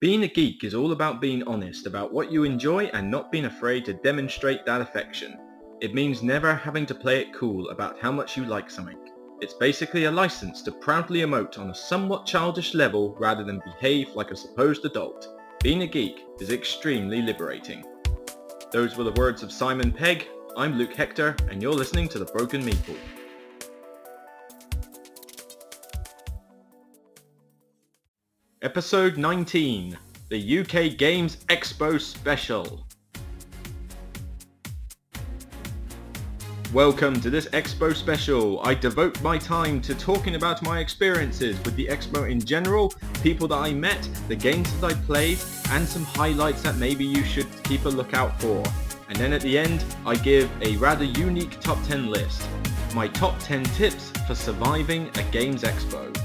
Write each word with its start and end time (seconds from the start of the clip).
Being 0.00 0.24
a 0.24 0.28
geek 0.28 0.64
is 0.64 0.74
all 0.74 0.90
about 0.90 1.20
being 1.20 1.44
honest 1.44 1.86
about 1.86 2.12
what 2.12 2.30
you 2.30 2.42
enjoy 2.42 2.86
and 2.86 3.08
not 3.08 3.30
being 3.30 3.44
afraid 3.44 3.84
to 3.84 3.92
demonstrate 3.92 4.66
that 4.66 4.80
affection. 4.80 5.38
It 5.80 5.94
means 5.94 6.20
never 6.20 6.52
having 6.52 6.84
to 6.86 6.94
play 6.96 7.20
it 7.20 7.32
cool 7.32 7.70
about 7.70 8.00
how 8.00 8.10
much 8.10 8.36
you 8.36 8.44
like 8.44 8.68
something. 8.68 8.98
It's 9.40 9.54
basically 9.54 10.04
a 10.04 10.10
license 10.10 10.62
to 10.62 10.72
proudly 10.72 11.20
emote 11.20 11.60
on 11.60 11.70
a 11.70 11.74
somewhat 11.74 12.26
childish 12.26 12.74
level 12.74 13.14
rather 13.20 13.44
than 13.44 13.62
behave 13.64 14.08
like 14.16 14.32
a 14.32 14.36
supposed 14.36 14.84
adult. 14.84 15.28
Being 15.62 15.82
a 15.82 15.86
geek 15.86 16.24
is 16.40 16.50
extremely 16.50 17.22
liberating. 17.22 17.84
Those 18.72 18.96
were 18.96 19.04
the 19.04 19.12
words 19.12 19.44
of 19.44 19.52
Simon 19.52 19.92
Pegg. 19.92 20.26
I'm 20.56 20.76
Luke 20.76 20.94
Hector 20.94 21.36
and 21.48 21.62
you're 21.62 21.72
listening 21.72 22.08
to 22.08 22.18
The 22.18 22.26
Broken 22.26 22.64
Meeple. 22.64 22.98
Episode 28.64 29.18
19, 29.18 29.98
the 30.30 30.60
UK 30.60 30.96
Games 30.96 31.36
Expo 31.50 32.00
Special. 32.00 32.86
Welcome 36.72 37.20
to 37.20 37.28
this 37.28 37.44
Expo 37.48 37.94
Special. 37.94 38.62
I 38.62 38.72
devote 38.72 39.20
my 39.20 39.36
time 39.36 39.82
to 39.82 39.94
talking 39.94 40.36
about 40.36 40.62
my 40.62 40.78
experiences 40.78 41.62
with 41.62 41.76
the 41.76 41.88
Expo 41.88 42.30
in 42.30 42.40
general, 42.40 42.94
people 43.22 43.46
that 43.48 43.58
I 43.58 43.74
met, 43.74 44.08
the 44.28 44.36
games 44.36 44.72
that 44.80 44.92
I 44.92 44.94
played, 45.02 45.38
and 45.68 45.86
some 45.86 46.04
highlights 46.04 46.62
that 46.62 46.76
maybe 46.76 47.04
you 47.04 47.22
should 47.22 47.48
keep 47.64 47.84
a 47.84 47.90
lookout 47.90 48.40
for. 48.40 48.64
And 49.10 49.18
then 49.18 49.34
at 49.34 49.42
the 49.42 49.58
end, 49.58 49.84
I 50.06 50.16
give 50.16 50.50
a 50.62 50.78
rather 50.78 51.04
unique 51.04 51.60
top 51.60 51.76
10 51.84 52.06
list. 52.06 52.48
My 52.94 53.08
top 53.08 53.38
10 53.40 53.62
tips 53.76 54.08
for 54.26 54.34
surviving 54.34 55.10
a 55.18 55.22
Games 55.24 55.64
Expo. 55.64 56.23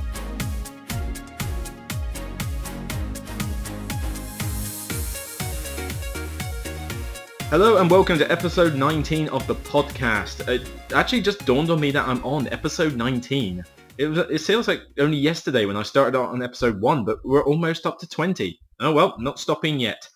Hello 7.49 7.77
and 7.77 7.89
welcome 7.89 8.19
to 8.19 8.31
episode 8.31 8.75
19 8.75 9.27
of 9.29 9.47
the 9.47 9.55
podcast. 9.55 10.47
It 10.47 10.69
actually 10.93 11.21
just 11.21 11.47
dawned 11.47 11.71
on 11.71 11.79
me 11.79 11.89
that 11.89 12.07
I'm 12.07 12.23
on 12.23 12.47
episode 12.49 12.95
19. 12.95 13.65
It 13.97 14.05
was 14.05 14.19
it 14.19 14.41
feels 14.41 14.67
like 14.67 14.81
only 14.99 15.17
yesterday 15.17 15.65
when 15.65 15.75
I 15.75 15.81
started 15.81 16.15
out 16.15 16.29
on 16.29 16.43
episode 16.43 16.79
1, 16.79 17.05
but 17.05 17.17
we're 17.25 17.43
almost 17.43 17.87
up 17.87 17.97
to 18.01 18.07
20. 18.07 18.59
Oh 18.81 18.93
well, 18.93 19.15
not 19.17 19.39
stopping 19.39 19.79
yet. 19.79 20.07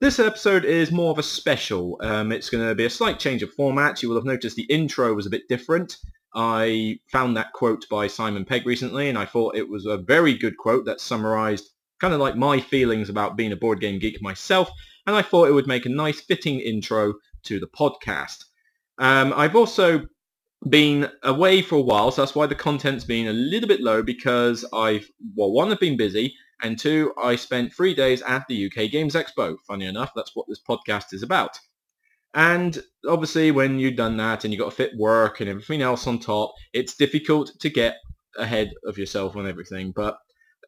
This 0.00 0.18
episode 0.18 0.66
is 0.66 0.92
more 0.92 1.10
of 1.10 1.18
a 1.18 1.22
special. 1.22 1.96
Um, 2.02 2.30
it's 2.30 2.50
going 2.50 2.68
to 2.68 2.74
be 2.74 2.84
a 2.84 2.90
slight 2.90 3.18
change 3.18 3.42
of 3.42 3.54
format. 3.54 4.02
You 4.02 4.10
will 4.10 4.16
have 4.16 4.26
noticed 4.26 4.56
the 4.56 4.64
intro 4.64 5.14
was 5.14 5.24
a 5.24 5.30
bit 5.30 5.48
different. 5.48 5.96
I 6.34 6.98
found 7.10 7.38
that 7.38 7.54
quote 7.54 7.88
by 7.88 8.06
Simon 8.06 8.44
Pegg 8.44 8.66
recently 8.66 9.08
and 9.08 9.16
I 9.16 9.24
thought 9.24 9.56
it 9.56 9.70
was 9.70 9.86
a 9.86 9.96
very 9.96 10.34
good 10.34 10.58
quote 10.58 10.84
that 10.84 11.00
summarized 11.00 11.70
kind 12.02 12.12
of 12.12 12.20
like 12.20 12.36
my 12.36 12.60
feelings 12.60 13.08
about 13.08 13.36
being 13.36 13.52
a 13.52 13.56
board 13.56 13.80
game 13.80 13.98
geek 13.98 14.20
myself 14.20 14.70
and 15.06 15.16
I 15.16 15.22
thought 15.22 15.48
it 15.48 15.52
would 15.52 15.66
make 15.66 15.86
a 15.86 15.90
nice 15.90 16.20
fitting 16.20 16.60
intro 16.60 17.14
to 17.44 17.60
the 17.60 17.66
podcast. 17.66 18.44
Um, 18.98 19.32
I've 19.36 19.56
also 19.56 20.06
been 20.68 21.10
away 21.22 21.62
for 21.62 21.76
a 21.76 21.80
while, 21.80 22.10
so 22.10 22.22
that's 22.22 22.34
why 22.34 22.46
the 22.46 22.54
content's 22.54 23.04
been 23.04 23.28
a 23.28 23.32
little 23.32 23.68
bit 23.68 23.80
low 23.80 24.02
because 24.02 24.64
I've, 24.72 25.08
well, 25.34 25.52
one, 25.52 25.72
I've 25.72 25.80
been 25.80 25.96
busy, 25.96 26.34
and 26.62 26.78
two, 26.78 27.12
I 27.20 27.36
spent 27.36 27.72
three 27.72 27.94
days 27.94 28.22
at 28.22 28.46
the 28.46 28.66
UK 28.66 28.90
Games 28.90 29.14
Expo. 29.14 29.56
Funny 29.66 29.86
enough, 29.86 30.12
that's 30.14 30.36
what 30.36 30.46
this 30.48 30.60
podcast 30.62 31.12
is 31.12 31.22
about. 31.22 31.58
And 32.34 32.82
obviously, 33.06 33.50
when 33.50 33.78
you've 33.78 33.96
done 33.96 34.16
that 34.18 34.44
and 34.44 34.52
you've 34.52 34.60
got 34.60 34.70
to 34.70 34.76
fit 34.76 34.96
work 34.96 35.40
and 35.40 35.50
everything 35.50 35.82
else 35.82 36.06
on 36.06 36.18
top, 36.18 36.54
it's 36.72 36.96
difficult 36.96 37.50
to 37.60 37.68
get 37.68 37.96
ahead 38.38 38.72
of 38.86 38.96
yourself 38.96 39.36
on 39.36 39.46
everything. 39.46 39.92
But 39.94 40.16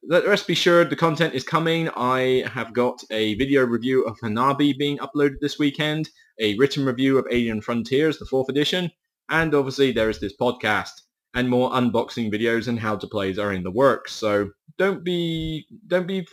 rest 0.08 0.46
be 0.46 0.54
sure 0.54 0.84
the 0.84 0.96
content 0.96 1.34
is 1.34 1.44
coming. 1.44 1.88
I 1.96 2.44
have 2.52 2.72
got 2.72 3.02
a 3.10 3.34
video 3.34 3.64
review 3.64 4.04
of 4.04 4.18
Hanabi 4.20 4.76
being 4.76 4.98
uploaded 4.98 5.36
this 5.40 5.58
weekend, 5.58 6.10
a 6.40 6.56
written 6.56 6.84
review 6.84 7.18
of 7.18 7.26
Alien 7.30 7.60
Frontiers, 7.60 8.18
the 8.18 8.26
fourth 8.26 8.48
edition, 8.48 8.90
and 9.30 9.54
obviously 9.54 9.92
there 9.92 10.10
is 10.10 10.20
this 10.20 10.36
podcast 10.36 10.92
and 11.34 11.48
more 11.48 11.70
unboxing 11.70 12.32
videos 12.32 12.68
and 12.68 12.78
how 12.78 12.96
to 12.96 13.06
plays 13.06 13.38
are 13.38 13.52
in 13.52 13.62
the 13.62 13.70
works. 13.70 14.12
So 14.12 14.50
don't 14.78 15.02
be, 15.04 15.66
don't 15.88 16.06
be, 16.06 16.26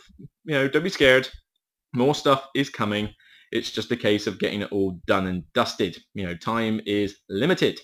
you 0.44 0.54
know, 0.54 0.68
don't 0.68 0.84
be 0.84 0.90
scared. 0.90 1.28
More 1.92 2.14
stuff 2.14 2.46
is 2.54 2.70
coming. 2.70 3.10
It's 3.50 3.70
just 3.70 3.90
a 3.90 3.96
case 3.96 4.26
of 4.26 4.38
getting 4.38 4.62
it 4.62 4.72
all 4.72 5.00
done 5.06 5.26
and 5.26 5.44
dusted. 5.54 5.98
You 6.14 6.26
know, 6.26 6.36
time 6.36 6.80
is 6.86 7.16
limited. 7.28 7.80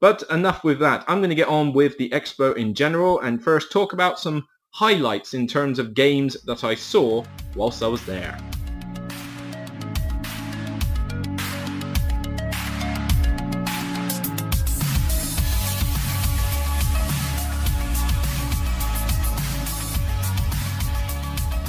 But 0.00 0.22
enough 0.30 0.64
with 0.64 0.78
that. 0.80 1.04
I'm 1.08 1.18
going 1.18 1.30
to 1.30 1.36
get 1.36 1.48
on 1.48 1.72
with 1.72 1.98
the 1.98 2.10
expo 2.10 2.56
in 2.56 2.74
general 2.74 3.20
and 3.20 3.42
first 3.42 3.70
talk 3.70 3.92
about 3.92 4.18
some 4.18 4.46
highlights 4.78 5.34
in 5.34 5.44
terms 5.44 5.80
of 5.80 5.92
games 5.92 6.40
that 6.44 6.62
I 6.62 6.76
saw 6.76 7.24
whilst 7.56 7.82
I 7.82 7.88
was 7.88 8.06
there. 8.06 8.38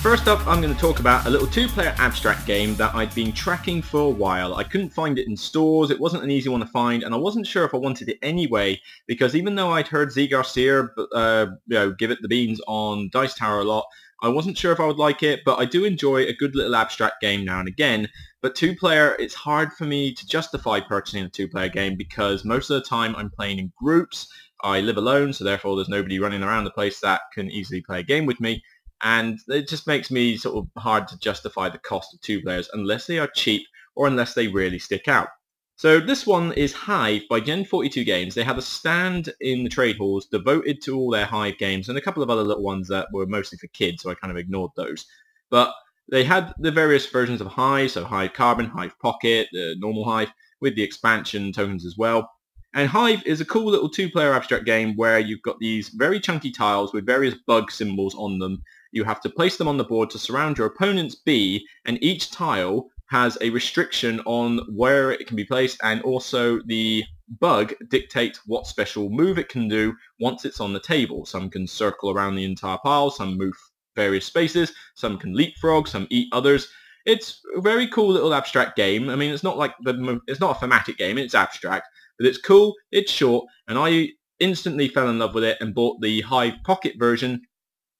First 0.01 0.29
up, 0.29 0.39
I'm 0.47 0.61
going 0.61 0.73
to 0.73 0.79
talk 0.79 1.01
about 1.01 1.25
a 1.25 1.29
little 1.29 1.45
two-player 1.45 1.93
abstract 1.97 2.47
game 2.47 2.73
that 2.75 2.95
I'd 2.95 3.13
been 3.13 3.33
tracking 3.33 3.81
for 3.81 3.99
a 3.99 4.09
while. 4.09 4.55
I 4.55 4.63
couldn't 4.63 4.91
find 4.91 5.19
it 5.19 5.27
in 5.27 5.35
stores, 5.35 5.91
it 5.91 5.99
wasn't 5.99 6.23
an 6.23 6.31
easy 6.31 6.47
one 6.47 6.61
to 6.61 6.65
find, 6.67 7.03
and 7.03 7.13
I 7.13 7.17
wasn't 7.17 7.45
sure 7.45 7.65
if 7.65 7.73
I 7.73 7.77
wanted 7.77 8.07
it 8.07 8.17
anyway, 8.21 8.79
because 9.07 9.35
even 9.35 9.55
though 9.55 9.71
I'd 9.71 9.89
heard 9.89 10.13
Zee 10.13 10.29
Garcia 10.29 10.88
uh, 11.13 11.47
you 11.67 11.75
know, 11.75 11.91
give 11.91 12.11
it 12.11 12.19
the 12.21 12.29
beans 12.29 12.61
on 12.65 13.09
Dice 13.11 13.33
Tower 13.33 13.59
a 13.59 13.65
lot, 13.65 13.88
I 14.23 14.29
wasn't 14.29 14.57
sure 14.57 14.71
if 14.71 14.79
I 14.79 14.85
would 14.85 14.97
like 14.97 15.21
it, 15.21 15.41
but 15.43 15.59
I 15.59 15.65
do 15.65 15.83
enjoy 15.83 16.23
a 16.23 16.33
good 16.33 16.55
little 16.55 16.77
abstract 16.77 17.19
game 17.19 17.43
now 17.43 17.59
and 17.59 17.67
again. 17.67 18.07
But 18.41 18.55
two-player, 18.55 19.17
it's 19.19 19.35
hard 19.35 19.73
for 19.73 19.83
me 19.83 20.13
to 20.13 20.27
justify 20.27 20.79
purchasing 20.79 21.25
a 21.25 21.29
two-player 21.29 21.69
game 21.69 21.97
because 21.97 22.45
most 22.45 22.69
of 22.69 22.81
the 22.81 22.88
time 22.88 23.17
I'm 23.17 23.29
playing 23.29 23.59
in 23.59 23.73
groups. 23.77 24.31
I 24.61 24.81
live 24.81 24.97
alone, 24.97 25.31
so 25.31 25.45
therefore 25.45 25.77
there's 25.77 25.88
nobody 25.88 26.19
running 26.19 26.43
around 26.43 26.65
the 26.65 26.71
place 26.71 26.99
that 26.99 27.21
can 27.33 27.49
easily 27.49 27.79
play 27.81 28.01
a 28.01 28.03
game 28.03 28.25
with 28.25 28.41
me 28.41 28.61
and 29.01 29.39
it 29.47 29.67
just 29.67 29.87
makes 29.87 30.11
me 30.11 30.37
sort 30.37 30.57
of 30.57 30.81
hard 30.81 31.07
to 31.07 31.19
justify 31.19 31.69
the 31.69 31.77
cost 31.77 32.13
of 32.13 32.21
two 32.21 32.41
players 32.41 32.69
unless 32.73 33.07
they 33.07 33.19
are 33.19 33.29
cheap 33.35 33.65
or 33.95 34.07
unless 34.07 34.33
they 34.33 34.47
really 34.47 34.79
stick 34.79 35.07
out. 35.07 35.29
So 35.75 36.01
this 36.01 36.27
one 36.27 36.51
is 36.53 36.73
Hive 36.73 37.21
by 37.29 37.39
Gen 37.39 37.63
42 37.63 38.03
Games. 38.03 38.35
They 38.35 38.43
have 38.43 38.57
a 38.57 38.61
stand 38.61 39.31
in 39.39 39.63
the 39.63 39.69
trade 39.69 39.95
halls 39.95 40.25
devoted 40.25 40.81
to 40.81 40.97
all 40.97 41.09
their 41.09 41.25
Hive 41.25 41.57
games 41.57 41.88
and 41.88 41.97
a 41.97 42.01
couple 42.01 42.21
of 42.21 42.29
other 42.29 42.43
little 42.43 42.63
ones 42.63 42.89
that 42.89 43.07
were 43.13 43.25
mostly 43.25 43.57
for 43.57 43.67
kids, 43.67 44.03
so 44.03 44.09
I 44.09 44.15
kind 44.15 44.29
of 44.29 44.38
ignored 44.38 44.71
those. 44.75 45.05
But 45.49 45.73
they 46.11 46.25
had 46.25 46.53
the 46.59 46.71
various 46.71 47.05
versions 47.05 47.39
of 47.39 47.47
Hive, 47.47 47.91
so 47.91 48.03
Hive 48.03 48.33
Carbon, 48.33 48.65
Hive 48.65 48.99
Pocket, 48.99 49.47
the 49.53 49.77
normal 49.79 50.03
Hive, 50.03 50.33
with 50.59 50.75
the 50.75 50.83
expansion 50.83 51.53
tokens 51.53 51.85
as 51.85 51.95
well. 51.97 52.29
And 52.73 52.89
Hive 52.89 53.25
is 53.25 53.39
a 53.39 53.45
cool 53.45 53.71
little 53.71 53.89
two-player 53.89 54.33
abstract 54.33 54.65
game 54.65 54.95
where 54.95 55.17
you've 55.17 55.41
got 55.43 55.59
these 55.59 55.89
very 55.89 56.19
chunky 56.19 56.51
tiles 56.51 56.93
with 56.93 57.05
various 57.05 57.35
bug 57.47 57.71
symbols 57.71 58.15
on 58.15 58.39
them 58.39 58.63
you 58.91 59.03
have 59.03 59.22
to 59.22 59.29
place 59.29 59.57
them 59.57 59.67
on 59.67 59.77
the 59.77 59.83
board 59.83 60.09
to 60.11 60.19
surround 60.19 60.57
your 60.57 60.67
opponent's 60.67 61.16
bee, 61.16 61.66
and 61.85 62.03
each 62.03 62.31
tile 62.31 62.89
has 63.09 63.38
a 63.41 63.50
restriction 63.50 64.19
on 64.25 64.59
where 64.75 65.11
it 65.11 65.27
can 65.27 65.35
be 65.35 65.45
placed, 65.45 65.79
and 65.83 66.01
also 66.03 66.59
the 66.66 67.03
bug 67.39 67.73
dictates 67.89 68.41
what 68.45 68.67
special 68.67 69.09
move 69.09 69.38
it 69.38 69.50
can 69.50 69.67
do 69.67 69.94
once 70.19 70.45
it's 70.45 70.59
on 70.59 70.73
the 70.73 70.79
table. 70.79 71.25
Some 71.25 71.50
can 71.50 71.67
circle 71.67 72.11
around 72.11 72.35
the 72.35 72.45
entire 72.45 72.77
pile, 72.83 73.09
some 73.09 73.38
move 73.38 73.53
various 73.95 74.25
spaces, 74.25 74.72
some 74.95 75.17
can 75.17 75.33
leapfrog, 75.33 75.88
some 75.88 76.07
eat 76.09 76.29
others. 76.31 76.67
It's 77.06 77.41
a 77.56 77.61
very 77.61 77.88
cool 77.88 78.09
little 78.09 78.33
abstract 78.33 78.75
game. 78.75 79.09
I 79.09 79.16
mean, 79.16 79.33
it's 79.33 79.44
not 79.44 79.57
like 79.57 79.73
the 79.81 80.19
it's 80.27 80.39
not 80.39 80.57
a 80.57 80.59
thematic 80.59 80.97
game; 80.97 81.17
it's 81.17 81.35
abstract, 81.35 81.88
but 82.17 82.27
it's 82.27 82.38
cool. 82.38 82.75
It's 82.91 83.11
short, 83.11 83.47
and 83.67 83.77
I 83.77 84.09
instantly 84.39 84.88
fell 84.88 85.09
in 85.09 85.19
love 85.19 85.33
with 85.33 85.44
it 85.44 85.57
and 85.59 85.75
bought 85.75 86.01
the 86.01 86.21
Hive 86.21 86.56
Pocket 86.63 86.95
version 86.97 87.41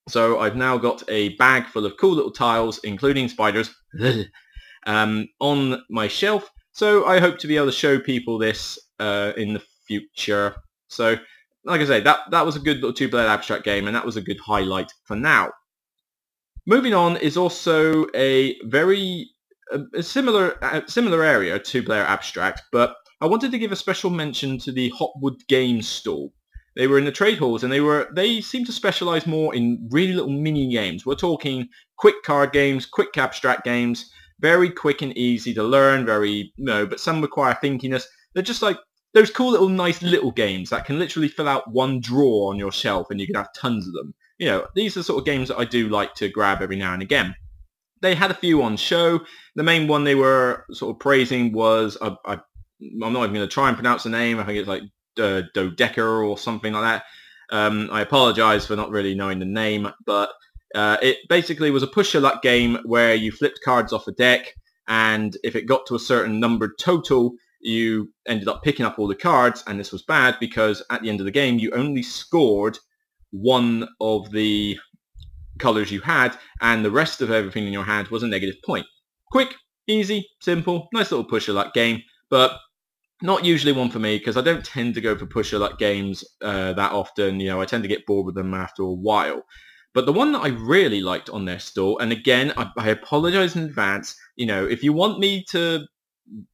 so 0.10 0.40
I've 0.40 0.56
now 0.56 0.78
got 0.78 1.04
a 1.08 1.30
bag 1.36 1.68
full 1.68 1.86
of 1.86 1.98
cool 1.98 2.16
little 2.16 2.32
tiles, 2.32 2.80
including 2.84 3.28
spiders, 3.30 3.74
um, 4.86 5.28
on 5.40 5.84
my 5.90 6.08
shelf. 6.08 6.50
So 6.72 7.06
I 7.06 7.20
hope 7.20 7.40
to 7.40 7.48
be 7.48 7.58
able 7.58 7.68
to 7.68 7.72
show 7.72 8.00
people 8.00 8.38
this 8.38 8.80
uh, 9.00 9.34
in 9.36 9.54
the 9.54 9.62
future. 9.88 10.56
So 10.88 11.18
like 11.66 11.82
I 11.82 11.86
say, 11.86 12.00
that, 12.02 12.20
that 12.32 12.46
was 12.46 12.56
a 12.56 12.60
good 12.60 12.78
little 12.78 12.94
two-player 12.94 13.28
abstract 13.28 13.64
game, 13.64 13.88
and 13.88 13.96
that 13.96 14.06
was 14.06 14.18
a 14.18 14.22
good 14.22 14.40
highlight 14.40 14.92
for 15.06 15.16
now. 15.16 15.52
Moving 16.66 16.94
on 16.94 17.18
is 17.18 17.38
also 17.38 18.08
a 18.16 18.56
very 18.66 19.30
a 19.94 20.02
similar 20.02 20.84
similar 20.88 21.24
area, 21.24 21.60
two-player 21.60 22.04
abstract, 22.04 22.64
but 22.72 22.96
I 23.22 23.28
wanted 23.28 23.52
to 23.52 23.60
give 23.60 23.72
a 23.72 23.76
special 23.76 24.10
mention 24.10 24.58
to 24.60 24.72
the 24.72 24.90
Hopwood 24.90 25.48
Games 25.48 25.88
stall. 25.88 26.34
They 26.80 26.88
were 26.88 26.98
in 26.98 27.04
the 27.04 27.12
trade 27.12 27.40
halls 27.40 27.64
and 27.64 27.74
they 27.74 27.82
were 27.82 28.08
they 28.16 28.40
seem 28.40 28.64
to 28.64 28.72
specialize 28.72 29.28
more 29.28 29.54
in 29.54 29.90
really 29.92 30.14
little 30.14 30.32
mini 30.32 30.72
games. 30.72 31.06
We're 31.06 31.16
talking 31.16 31.68
quick 31.98 32.16
card 32.24 32.54
games, 32.54 32.86
quick 32.86 33.18
abstract 33.18 33.66
games, 33.66 34.10
very 34.40 34.70
quick 34.70 35.02
and 35.02 35.12
easy 35.18 35.54
to 35.56 35.64
learn, 35.64 36.06
very 36.06 36.54
you 36.56 36.66
know, 36.66 36.86
but 36.86 37.02
some 37.02 37.22
require 37.22 37.58
thinkiness. 37.62 38.06
They're 38.34 38.44
just 38.44 38.62
like 38.62 38.78
those 39.14 39.30
cool 39.30 39.52
little 39.52 39.68
nice 39.68 40.02
little 40.02 40.32
games 40.32 40.70
that 40.70 40.86
can 40.86 40.98
literally 40.98 41.28
fill 41.28 41.50
out 41.50 41.70
one 41.70 42.00
drawer 42.00 42.50
on 42.54 42.58
your 42.58 42.72
shelf 42.72 43.08
and 43.10 43.20
you 43.20 43.26
can 43.28 43.36
have 43.36 43.54
tons 43.54 43.86
of 43.86 43.94
them. 43.94 44.14
You 44.38 44.48
know, 44.48 44.68
these 44.74 44.96
are 44.96 45.02
the 45.02 45.04
sort 45.04 45.20
of 45.20 45.26
games 45.26 45.50
that 45.50 45.58
I 45.58 45.66
do 45.66 45.90
like 45.90 46.14
to 46.16 46.30
grab 46.30 46.62
every 46.62 46.78
now 46.78 46.94
and 46.94 47.02
again. 47.02 47.36
they 48.02 48.16
had 48.16 48.32
a 48.32 48.36
few 48.36 48.62
on 48.62 48.78
show. 48.78 49.20
The 49.56 49.64
main 49.64 49.90
one 49.90 50.06
they 50.06 50.16
were 50.16 50.64
sort 50.72 50.96
of 50.96 51.00
praising 51.02 51.52
was, 51.52 51.98
uh, 52.00 52.16
I, 52.26 52.40
I'm 53.04 53.12
not 53.12 53.24
even 53.24 53.34
going 53.34 53.48
to 53.48 53.48
try 53.48 53.68
and 53.68 53.76
pronounce 53.76 54.04
the 54.04 54.10
name. 54.10 54.40
I 54.40 54.46
think 54.46 54.60
it's 54.60 54.68
like 54.70 54.84
uh, 55.18 55.44
Dodekka 55.56 56.24
or 56.28 56.38
something 56.38 56.74
like 56.74 56.84
that. 56.84 57.04
Um, 57.52 57.90
I 57.92 58.02
apologize 58.02 58.66
for 58.66 58.76
not 58.76 58.92
really 58.92 59.16
knowing 59.16 59.40
the 59.40 59.46
name, 59.46 59.92
but 60.06 60.32
uh, 60.76 60.98
it 61.02 61.18
basically 61.30 61.72
was 61.72 61.84
a 61.84 61.88
push 61.88 62.14
your 62.14 62.22
luck 62.22 62.42
game 62.42 62.78
where 62.86 63.16
you 63.16 63.32
flipped 63.32 63.60
cards 63.66 63.92
off 63.92 64.08
a 64.08 64.12
deck, 64.12 64.54
and 64.88 65.36
if 65.44 65.56
it 65.56 65.66
got 65.66 65.86
to 65.88 65.96
a 65.96 66.00
certain 66.00 66.40
number 66.40 66.74
total, 66.80 67.34
you 67.62 68.12
ended 68.28 68.48
up 68.48 68.64
picking 68.64 68.86
up 68.86 69.00
all 69.00 69.08
the 69.08 69.16
cards, 69.16 69.64
and 69.68 69.80
this 69.80 69.92
was 69.92 70.04
bad 70.04 70.38
because 70.40 70.84
at 70.90 71.02
the 71.02 71.10
end 71.10 71.20
of 71.20 71.26
the 71.26 71.32
game, 71.32 71.58
you 71.58 71.72
only 71.72 72.04
scored 72.04 72.78
one 73.32 73.88
of 74.00 74.32
the 74.32 74.78
colors 75.58 75.92
you 75.92 76.02
had, 76.02 76.38
and 76.62 76.86
the 76.86 76.92
rest 76.92 77.22
of 77.22 77.32
everything 77.32 77.66
in 77.66 77.74
your 77.74 77.84
hand 77.84 78.08
was 78.10 78.24
a 78.24 78.28
negative 78.28 78.62
point. 78.64 78.86
Quick, 79.32 79.56
easy, 79.88 80.28
simple, 80.40 80.88
nice 80.94 81.12
little 81.12 81.26
push 81.26 81.48
your 81.48 81.56
luck 81.56 81.74
game, 81.74 82.02
but 82.30 82.58
not 83.22 83.46
usually 83.46 83.74
one 83.74 83.90
for 83.90 84.00
me 84.00 84.18
because 84.18 84.38
I 84.38 84.42
don't 84.42 84.64
tend 84.64 84.94
to 84.96 85.02
go 85.02 85.18
for 85.18 85.26
pusher 85.26 85.60
like 85.60 85.78
games 85.78 86.24
uh, 86.42 86.74
that 86.74 86.92
often. 86.92 87.40
You 87.40 87.50
know, 87.50 87.62
I 87.62 87.66
tend 87.66 87.84
to 87.84 87.90
get 87.90 88.06
bored 88.06 88.26
with 88.26 88.36
them 88.36 88.54
after 88.54 88.84
a 88.84 88.92
while. 88.92 89.44
But 89.94 90.06
the 90.06 90.14
one 90.14 90.32
that 90.34 90.40
I 90.44 90.50
really 90.50 91.02
liked 91.02 91.30
on 91.30 91.46
their 91.46 91.60
store, 91.60 91.98
and 92.00 92.12
again, 92.12 92.54
I, 92.56 92.70
I 92.78 92.90
apologize 92.90 93.56
in 93.56 93.64
advance. 93.64 94.16
You 94.36 94.46
know, 94.46 94.66
if 94.66 94.84
you 94.84 94.94
want 94.94 95.20
me 95.20 95.44
to, 95.50 95.86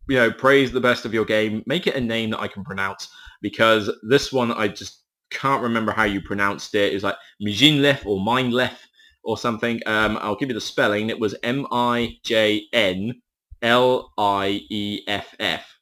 you 0.08 0.16
know, 0.16 0.32
praise 0.32 0.72
the 0.72 0.80
best 0.80 1.06
of 1.06 1.14
your 1.14 1.26
game, 1.26 1.62
make 1.66 1.86
it 1.86 1.96
a 1.96 2.02
name 2.02 2.30
that 2.32 2.40
I 2.40 2.48
can 2.48 2.64
pronounce 2.64 3.10
because 3.42 3.92
this 4.04 4.32
one 4.32 4.52
I 4.54 4.70
just 4.70 5.02
can't 5.32 5.62
remember 5.62 5.92
how 5.92 6.04
you 6.04 6.22
pronounced 6.22 6.74
it. 6.76 6.94
It's 6.94 7.04
like 7.04 7.18
Mijinlef 7.46 8.06
or 8.06 8.20
Mindlef 8.20 8.78
or 9.24 9.38
something. 9.38 9.82
Um, 9.86 10.18
I'll 10.22 10.38
give 10.38 10.50
you 10.50 10.56
the 10.56 10.62
spelling. 10.62 11.10
It 11.10 11.20
was 11.20 11.36
M-I-J-N-L-I-E-F-F. 11.44 11.76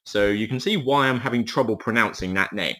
So 0.06 0.30
you 0.30 0.48
can 0.48 0.60
see 0.60 0.78
why 0.78 1.08
I'm 1.08 1.20
having 1.20 1.46
trouble 1.46 1.78
pronouncing 1.78 2.34
that 2.34 2.54
name. 2.54 2.76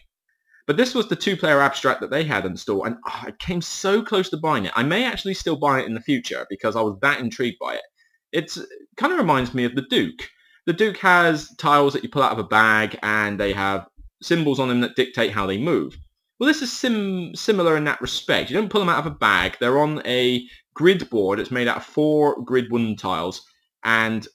But 0.66 0.76
this 0.78 0.94
was 0.94 1.08
the 1.08 1.16
two-player 1.16 1.60
abstract 1.60 2.00
that 2.00 2.10
they 2.10 2.24
had 2.24 2.46
in 2.46 2.56
store, 2.56 2.86
and 2.86 2.96
ah, 3.06 3.22
oh, 3.24 3.28
I 3.28 3.30
came 3.32 3.60
so 3.60 4.02
close 4.02 4.30
to 4.30 4.38
buying 4.38 4.64
it. 4.64 4.72
I 4.74 4.82
may 4.82 5.04
actually 5.04 5.34
still 5.34 5.56
buy 5.56 5.80
it 5.80 5.86
in 5.86 5.94
the 5.94 6.00
future 6.00 6.46
because 6.48 6.74
I 6.74 6.80
was 6.80 6.98
that 7.02 7.20
intrigued 7.20 7.58
by 7.60 7.74
it. 7.74 7.82
It 8.32 8.56
kind 8.96 9.12
of 9.12 9.18
reminds 9.18 9.52
me 9.52 9.64
of 9.64 9.74
the 9.74 9.86
Duke. 9.90 10.28
The 10.66 10.72
Duke 10.72 10.96
has 10.98 11.54
tiles 11.58 11.92
that 11.92 12.02
you 12.02 12.08
pull 12.08 12.22
out 12.22 12.32
of 12.32 12.38
a 12.38 12.44
bag, 12.44 12.98
and 13.02 13.38
they 13.38 13.52
have 13.52 13.86
symbols 14.22 14.58
on 14.58 14.68
them 14.68 14.80
that 14.80 14.96
dictate 14.96 15.32
how 15.32 15.46
they 15.46 15.58
move. 15.58 15.98
Well, 16.38 16.48
this 16.48 16.62
is 16.62 16.72
sim- 16.72 17.34
similar 17.34 17.76
in 17.76 17.84
that 17.84 18.00
respect. 18.00 18.50
You 18.50 18.56
don't 18.56 18.70
pull 18.70 18.80
them 18.80 18.88
out 18.88 18.98
of 18.98 19.06
a 19.06 19.14
bag. 19.14 19.58
They're 19.60 19.78
on 19.78 20.02
a 20.06 20.46
grid 20.74 21.08
board. 21.10 21.38
It's 21.38 21.50
made 21.50 21.68
out 21.68 21.76
of 21.76 21.84
four 21.84 22.42
grid 22.42 22.72
wooden 22.72 22.96
tiles, 22.96 23.42
and 23.84 24.26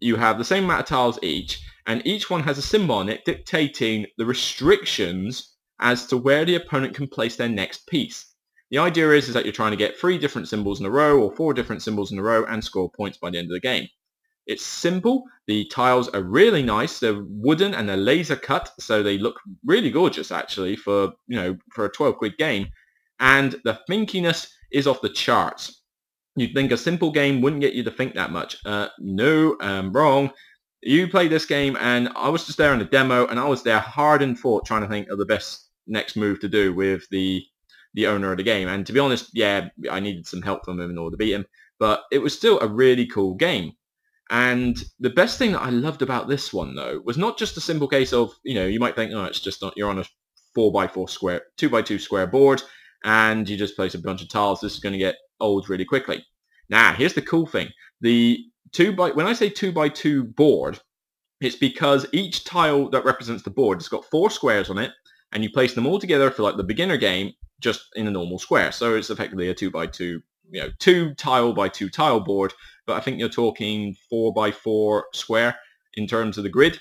you 0.00 0.16
have 0.16 0.36
the 0.36 0.44
same 0.44 0.64
amount 0.64 0.80
of 0.80 0.86
tiles 0.86 1.18
each, 1.22 1.60
and 1.88 2.06
each 2.06 2.28
one 2.28 2.42
has 2.42 2.58
a 2.58 2.62
symbol 2.62 2.94
on 2.94 3.08
it 3.08 3.24
dictating 3.24 4.06
the 4.18 4.26
restrictions 4.26 5.54
as 5.80 6.06
to 6.06 6.16
where 6.18 6.44
the 6.44 6.54
opponent 6.54 6.94
can 6.94 7.08
place 7.08 7.36
their 7.36 7.48
next 7.48 7.86
piece. 7.86 8.26
The 8.70 8.78
idea 8.78 9.10
is, 9.12 9.28
is 9.28 9.34
that 9.34 9.44
you're 9.44 9.52
trying 9.52 9.70
to 9.70 9.76
get 9.76 9.98
three 9.98 10.18
different 10.18 10.48
symbols 10.48 10.80
in 10.80 10.86
a 10.86 10.90
row 10.90 11.18
or 11.18 11.34
four 11.34 11.54
different 11.54 11.82
symbols 11.82 12.12
in 12.12 12.18
a 12.18 12.22
row 12.22 12.44
and 12.44 12.62
score 12.62 12.90
points 12.90 13.16
by 13.16 13.30
the 13.30 13.38
end 13.38 13.46
of 13.46 13.54
the 13.54 13.60
game. 13.60 13.88
It's 14.46 14.64
simple. 14.64 15.24
The 15.46 15.64
tiles 15.66 16.08
are 16.10 16.22
really 16.22 16.62
nice. 16.62 17.00
They're 17.00 17.22
wooden 17.22 17.74
and 17.74 17.88
they're 17.88 17.96
laser 17.96 18.36
cut, 18.36 18.70
so 18.78 19.02
they 19.02 19.16
look 19.16 19.40
really 19.64 19.90
gorgeous 19.90 20.30
actually 20.30 20.76
for 20.76 21.12
you 21.26 21.36
know 21.36 21.56
for 21.72 21.86
a 21.86 21.90
12 21.90 22.16
quid 22.16 22.36
game. 22.38 22.68
And 23.20 23.56
the 23.64 23.80
thinkiness 23.90 24.48
is 24.72 24.86
off 24.86 25.00
the 25.00 25.10
charts. 25.10 25.82
You'd 26.36 26.54
think 26.54 26.70
a 26.70 26.76
simple 26.76 27.10
game 27.10 27.40
wouldn't 27.40 27.62
get 27.62 27.74
you 27.74 27.82
to 27.84 27.90
think 27.90 28.14
that 28.14 28.30
much. 28.30 28.56
Uh, 28.64 28.88
no, 28.98 29.56
I'm 29.60 29.92
wrong. 29.92 30.30
You 30.82 31.08
played 31.08 31.30
this 31.30 31.44
game 31.44 31.76
and 31.80 32.08
I 32.14 32.28
was 32.28 32.46
just 32.46 32.58
there 32.58 32.72
in 32.72 32.78
the 32.78 32.84
demo 32.84 33.26
and 33.26 33.38
I 33.40 33.48
was 33.48 33.62
there 33.62 33.80
hard 33.80 34.22
and 34.22 34.38
fought 34.38 34.64
trying 34.64 34.82
to 34.82 34.88
think 34.88 35.08
of 35.08 35.18
the 35.18 35.26
best 35.26 35.68
next 35.86 36.16
move 36.16 36.40
to 36.40 36.48
do 36.48 36.72
with 36.74 37.08
the 37.10 37.44
the 37.94 38.06
owner 38.06 38.30
of 38.30 38.36
the 38.36 38.44
game. 38.44 38.68
And 38.68 38.86
to 38.86 38.92
be 38.92 39.00
honest, 39.00 39.30
yeah, 39.32 39.68
I 39.90 39.98
needed 39.98 40.26
some 40.26 40.42
help 40.42 40.64
from 40.64 40.78
him 40.78 40.90
in 40.90 40.98
order 40.98 41.14
to 41.14 41.18
beat 41.18 41.32
him. 41.32 41.46
But 41.78 42.04
it 42.12 42.18
was 42.18 42.36
still 42.36 42.60
a 42.60 42.68
really 42.68 43.06
cool 43.06 43.34
game. 43.34 43.72
And 44.30 44.76
the 45.00 45.10
best 45.10 45.38
thing 45.38 45.52
that 45.52 45.62
I 45.62 45.70
loved 45.70 46.02
about 46.02 46.28
this 46.28 46.52
one, 46.52 46.74
though, 46.74 47.00
was 47.04 47.16
not 47.16 47.38
just 47.38 47.56
a 47.56 47.62
simple 47.62 47.88
case 47.88 48.12
of, 48.12 48.32
you 48.44 48.54
know, 48.54 48.66
you 48.66 48.78
might 48.78 48.94
think, 48.94 49.12
oh, 49.12 49.24
it's 49.24 49.40
just 49.40 49.62
not, 49.62 49.72
you're 49.76 49.88
on 49.88 49.98
a 49.98 50.04
four 50.54 50.70
by 50.70 50.86
four 50.86 51.08
square, 51.08 51.42
two 51.56 51.70
by 51.70 51.80
two 51.80 51.98
square 51.98 52.26
board, 52.26 52.62
and 53.04 53.48
you 53.48 53.56
just 53.56 53.76
place 53.76 53.94
a 53.94 53.98
bunch 53.98 54.20
of 54.20 54.28
tiles. 54.28 54.60
This 54.60 54.74
is 54.74 54.80
going 54.80 54.92
to 54.92 54.98
get 54.98 55.16
old 55.40 55.70
really 55.70 55.86
quickly. 55.86 56.24
Now, 56.68 56.92
here's 56.92 57.14
the 57.14 57.22
cool 57.22 57.46
thing. 57.46 57.70
The 58.02 58.44
two 58.72 58.92
by, 58.92 59.10
when 59.10 59.26
I 59.26 59.32
say 59.32 59.48
two 59.48 59.72
by 59.72 59.88
two 59.88 60.24
board, 60.24 60.80
it's 61.40 61.56
because 61.56 62.06
each 62.12 62.44
tile 62.44 62.88
that 62.90 63.04
represents 63.04 63.42
the 63.42 63.50
board 63.50 63.78
has 63.78 63.88
got 63.88 64.04
four 64.04 64.30
squares 64.30 64.70
on 64.70 64.78
it, 64.78 64.92
and 65.32 65.42
you 65.42 65.50
place 65.50 65.74
them 65.74 65.86
all 65.86 65.98
together 65.98 66.30
for 66.30 66.42
like 66.42 66.56
the 66.56 66.64
beginner 66.64 66.96
game 66.96 67.32
just 67.60 67.86
in 67.94 68.06
a 68.06 68.10
normal 68.10 68.38
square. 68.38 68.72
So 68.72 68.94
it's 68.94 69.10
effectively 69.10 69.48
a 69.48 69.54
two 69.54 69.70
by 69.70 69.86
two, 69.86 70.22
you 70.50 70.60
know, 70.60 70.70
two 70.78 71.14
tile 71.14 71.52
by 71.52 71.68
two 71.68 71.88
tile 71.88 72.20
board, 72.20 72.52
but 72.86 72.96
I 72.96 73.00
think 73.00 73.18
you're 73.18 73.28
talking 73.28 73.94
four 74.08 74.32
by 74.32 74.50
four 74.50 75.06
square 75.12 75.56
in 75.94 76.06
terms 76.06 76.38
of 76.38 76.44
the 76.44 76.50
grid. 76.50 76.80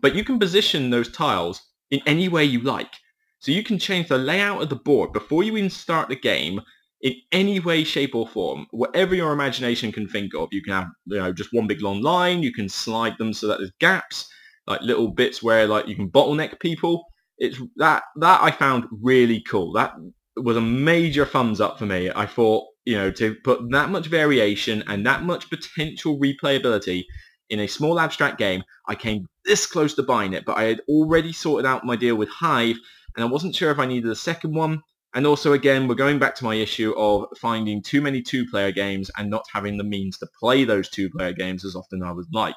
But 0.00 0.14
you 0.14 0.24
can 0.24 0.38
position 0.38 0.90
those 0.90 1.10
tiles 1.10 1.62
in 1.90 2.00
any 2.06 2.28
way 2.28 2.44
you 2.44 2.60
like. 2.60 2.94
So 3.40 3.52
you 3.52 3.62
can 3.62 3.78
change 3.78 4.08
the 4.08 4.18
layout 4.18 4.62
of 4.62 4.70
the 4.70 4.76
board 4.76 5.12
before 5.12 5.42
you 5.42 5.56
even 5.56 5.70
start 5.70 6.08
the 6.08 6.16
game 6.16 6.60
in 7.04 7.14
any 7.30 7.60
way, 7.60 7.84
shape 7.84 8.16
or 8.16 8.26
form, 8.26 8.66
whatever 8.72 9.14
your 9.14 9.32
imagination 9.32 9.92
can 9.92 10.08
think 10.08 10.34
of. 10.34 10.48
You 10.50 10.62
can 10.62 10.72
have, 10.72 10.88
you 11.06 11.18
know, 11.18 11.32
just 11.32 11.52
one 11.52 11.68
big 11.68 11.82
long 11.82 12.02
line. 12.02 12.42
You 12.42 12.52
can 12.52 12.68
slide 12.68 13.16
them 13.18 13.32
so 13.32 13.46
that 13.46 13.58
there's 13.58 13.70
gaps, 13.78 14.26
like 14.66 14.80
little 14.80 15.08
bits 15.08 15.42
where 15.42 15.68
like 15.68 15.86
you 15.86 15.94
can 15.94 16.10
bottleneck 16.10 16.58
people 16.58 17.04
it's 17.38 17.60
that 17.76 18.04
that 18.16 18.42
I 18.42 18.50
found 18.50 18.86
really 18.90 19.40
cool. 19.40 19.72
That 19.72 19.94
was 20.36 20.56
a 20.56 20.60
major 20.60 21.24
thumbs 21.24 21.60
up 21.60 21.78
for 21.78 21.86
me. 21.86 22.10
I 22.14 22.26
thought, 22.26 22.66
you 22.84 22.96
know, 22.96 23.10
to 23.12 23.34
put 23.44 23.70
that 23.70 23.90
much 23.90 24.06
variation 24.06 24.82
and 24.86 25.06
that 25.06 25.22
much 25.22 25.50
potential 25.50 26.18
replayability 26.18 27.04
in 27.50 27.60
a 27.60 27.66
small 27.66 28.00
abstract 28.00 28.38
game, 28.38 28.62
I 28.88 28.94
came 28.94 29.26
this 29.44 29.66
close 29.66 29.94
to 29.94 30.02
buying 30.02 30.32
it, 30.32 30.44
but 30.44 30.56
I 30.56 30.64
had 30.64 30.80
already 30.88 31.32
sorted 31.32 31.66
out 31.66 31.84
my 31.84 31.96
deal 31.96 32.16
with 32.16 32.30
Hive, 32.30 32.76
and 33.16 33.24
I 33.24 33.28
wasn't 33.28 33.54
sure 33.54 33.70
if 33.70 33.78
I 33.78 33.86
needed 33.86 34.10
a 34.10 34.16
second 34.16 34.54
one. 34.54 34.82
And 35.14 35.26
also, 35.26 35.52
again, 35.52 35.86
we're 35.86 35.94
going 35.94 36.18
back 36.18 36.34
to 36.36 36.44
my 36.44 36.56
issue 36.56 36.92
of 36.96 37.26
finding 37.38 37.82
too 37.82 38.00
many 38.00 38.20
two-player 38.20 38.72
games 38.72 39.10
and 39.16 39.30
not 39.30 39.46
having 39.52 39.78
the 39.78 39.84
means 39.84 40.18
to 40.18 40.26
play 40.40 40.64
those 40.64 40.88
two-player 40.88 41.32
games 41.32 41.64
as 41.64 41.76
often 41.76 42.02
as 42.02 42.08
I 42.08 42.12
would 42.12 42.34
like. 42.34 42.56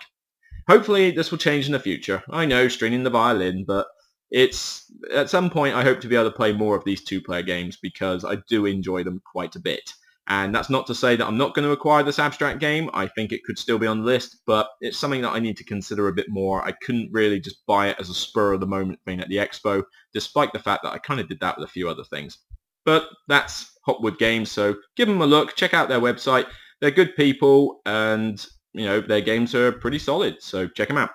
Hopefully, 0.67 1.11
this 1.11 1.29
will 1.29 1.37
change 1.37 1.67
in 1.67 1.71
the 1.71 1.79
future. 1.79 2.23
I 2.31 2.45
know, 2.45 2.67
stringing 2.67 3.03
the 3.03 3.11
violin, 3.11 3.63
but 3.65 3.85
it's 4.31 4.91
at 5.13 5.29
some 5.29 5.49
point 5.49 5.75
I 5.75 5.83
hope 5.83 6.01
to 6.01 6.07
be 6.07 6.15
able 6.15 6.31
to 6.31 6.35
play 6.35 6.51
more 6.51 6.75
of 6.75 6.83
these 6.83 7.03
two-player 7.03 7.43
games 7.43 7.77
because 7.81 8.25
I 8.25 8.37
do 8.49 8.65
enjoy 8.65 9.03
them 9.03 9.21
quite 9.31 9.55
a 9.55 9.61
bit. 9.61 9.93
And 10.29 10.53
that's 10.53 10.69
not 10.69 10.85
to 10.87 10.95
say 10.95 11.15
that 11.15 11.25
I'm 11.25 11.37
not 11.37 11.53
going 11.53 11.65
to 11.65 11.71
acquire 11.71 12.03
this 12.03 12.19
abstract 12.19 12.59
game. 12.59 12.89
I 12.93 13.07
think 13.07 13.31
it 13.31 13.45
could 13.45 13.57
still 13.57 13.79
be 13.79 13.87
on 13.87 13.99
the 13.99 14.05
list, 14.05 14.41
but 14.45 14.67
it's 14.81 14.97
something 14.97 15.21
that 15.21 15.31
I 15.31 15.39
need 15.39 15.55
to 15.55 15.63
consider 15.63 16.09
a 16.09 16.13
bit 16.13 16.27
more. 16.27 16.65
I 16.65 16.73
couldn't 16.73 17.13
really 17.13 17.39
just 17.39 17.65
buy 17.65 17.87
it 17.87 17.97
as 17.97 18.09
a 18.09 18.13
spur 18.13 18.51
of 18.51 18.59
the 18.59 18.67
moment 18.67 18.99
thing 19.05 19.21
at 19.21 19.29
the 19.29 19.37
expo, 19.37 19.83
despite 20.13 20.51
the 20.51 20.59
fact 20.59 20.83
that 20.83 20.91
I 20.91 20.97
kind 20.97 21.21
of 21.21 21.29
did 21.29 21.39
that 21.39 21.57
with 21.57 21.69
a 21.69 21.71
few 21.71 21.87
other 21.87 22.03
things. 22.03 22.39
But 22.87 23.09
that's 23.27 23.69
Hopwood 23.85 24.17
Games, 24.17 24.49
so 24.49 24.75
give 24.95 25.09
them 25.09 25.21
a 25.21 25.27
look. 25.27 25.55
Check 25.57 25.73
out 25.73 25.89
their 25.89 25.99
website. 25.99 26.47
They're 26.79 26.89
good 26.89 27.17
people, 27.17 27.81
and 27.85 28.43
you 28.73 28.85
know 28.85 29.01
their 29.01 29.21
games 29.21 29.53
are 29.53 29.73
pretty 29.73 29.99
solid. 29.99 30.37
So 30.41 30.67
check 30.69 30.87
them 30.87 30.97
out. 30.97 31.11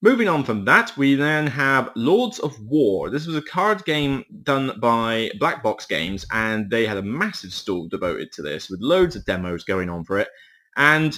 Moving 0.00 0.28
on 0.28 0.44
from 0.44 0.64
that, 0.64 0.96
we 0.96 1.14
then 1.14 1.46
have 1.46 1.92
Lords 1.94 2.38
of 2.38 2.58
War. 2.62 3.10
This 3.10 3.26
was 3.26 3.36
a 3.36 3.42
card 3.42 3.84
game 3.84 4.24
done 4.42 4.72
by 4.80 5.30
Black 5.38 5.62
Box 5.62 5.84
Games, 5.84 6.24
and 6.32 6.70
they 6.70 6.86
had 6.86 6.96
a 6.96 7.02
massive 7.02 7.52
stall 7.52 7.86
devoted 7.86 8.32
to 8.32 8.42
this 8.42 8.70
with 8.70 8.80
loads 8.80 9.14
of 9.14 9.26
demos 9.26 9.62
going 9.62 9.90
on 9.90 10.04
for 10.04 10.18
it. 10.18 10.28
And 10.76 11.16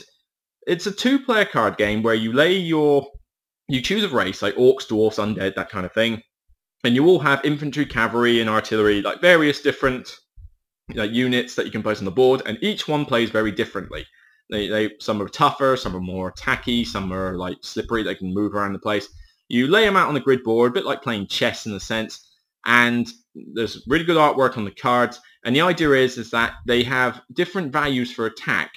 it's 0.66 0.86
a 0.86 0.92
two-player 0.92 1.46
card 1.46 1.76
game 1.76 2.02
where 2.02 2.14
you 2.14 2.32
lay 2.32 2.56
your, 2.56 3.06
you 3.68 3.80
choose 3.80 4.04
a 4.04 4.08
race 4.08 4.42
like 4.42 4.56
orcs, 4.56 4.88
dwarfs, 4.88 5.18
undead, 5.18 5.54
that 5.54 5.70
kind 5.70 5.86
of 5.86 5.92
thing, 5.92 6.22
and 6.84 6.94
you 6.94 7.06
all 7.06 7.18
have 7.18 7.44
infantry, 7.44 7.86
cavalry, 7.86 8.40
and 8.40 8.50
artillery, 8.50 9.02
like 9.02 9.20
various 9.20 9.60
different 9.60 10.18
units 10.88 11.54
that 11.54 11.64
you 11.64 11.72
can 11.72 11.82
place 11.82 11.98
on 11.98 12.04
the 12.04 12.10
board, 12.10 12.42
and 12.46 12.58
each 12.60 12.86
one 12.86 13.04
plays 13.06 13.30
very 13.30 13.50
differently. 13.50 14.06
They, 14.50 14.68
they 14.68 14.90
some 15.00 15.20
are 15.22 15.28
tougher, 15.28 15.76
some 15.76 15.96
are 15.96 16.00
more 16.00 16.32
attacky, 16.32 16.86
some 16.86 17.12
are 17.12 17.36
like 17.36 17.56
slippery. 17.62 18.02
They 18.02 18.14
can 18.14 18.34
move 18.34 18.54
around 18.54 18.74
the 18.74 18.78
place. 18.78 19.08
You 19.48 19.66
lay 19.66 19.84
them 19.84 19.96
out 19.96 20.08
on 20.08 20.14
the 20.14 20.20
grid 20.20 20.42
board, 20.42 20.70
a 20.70 20.74
bit 20.74 20.84
like 20.84 21.02
playing 21.02 21.28
chess 21.28 21.66
in 21.66 21.72
a 21.72 21.80
sense. 21.80 22.30
And 22.66 23.10
there's 23.54 23.82
really 23.86 24.04
good 24.04 24.16
artwork 24.16 24.56
on 24.56 24.64
the 24.64 24.70
cards. 24.70 25.20
And 25.44 25.54
the 25.54 25.62
idea 25.62 25.90
is 25.92 26.18
is 26.18 26.30
that 26.30 26.54
they 26.66 26.82
have 26.82 27.22
different 27.32 27.72
values 27.72 28.12
for 28.12 28.26
attack 28.26 28.72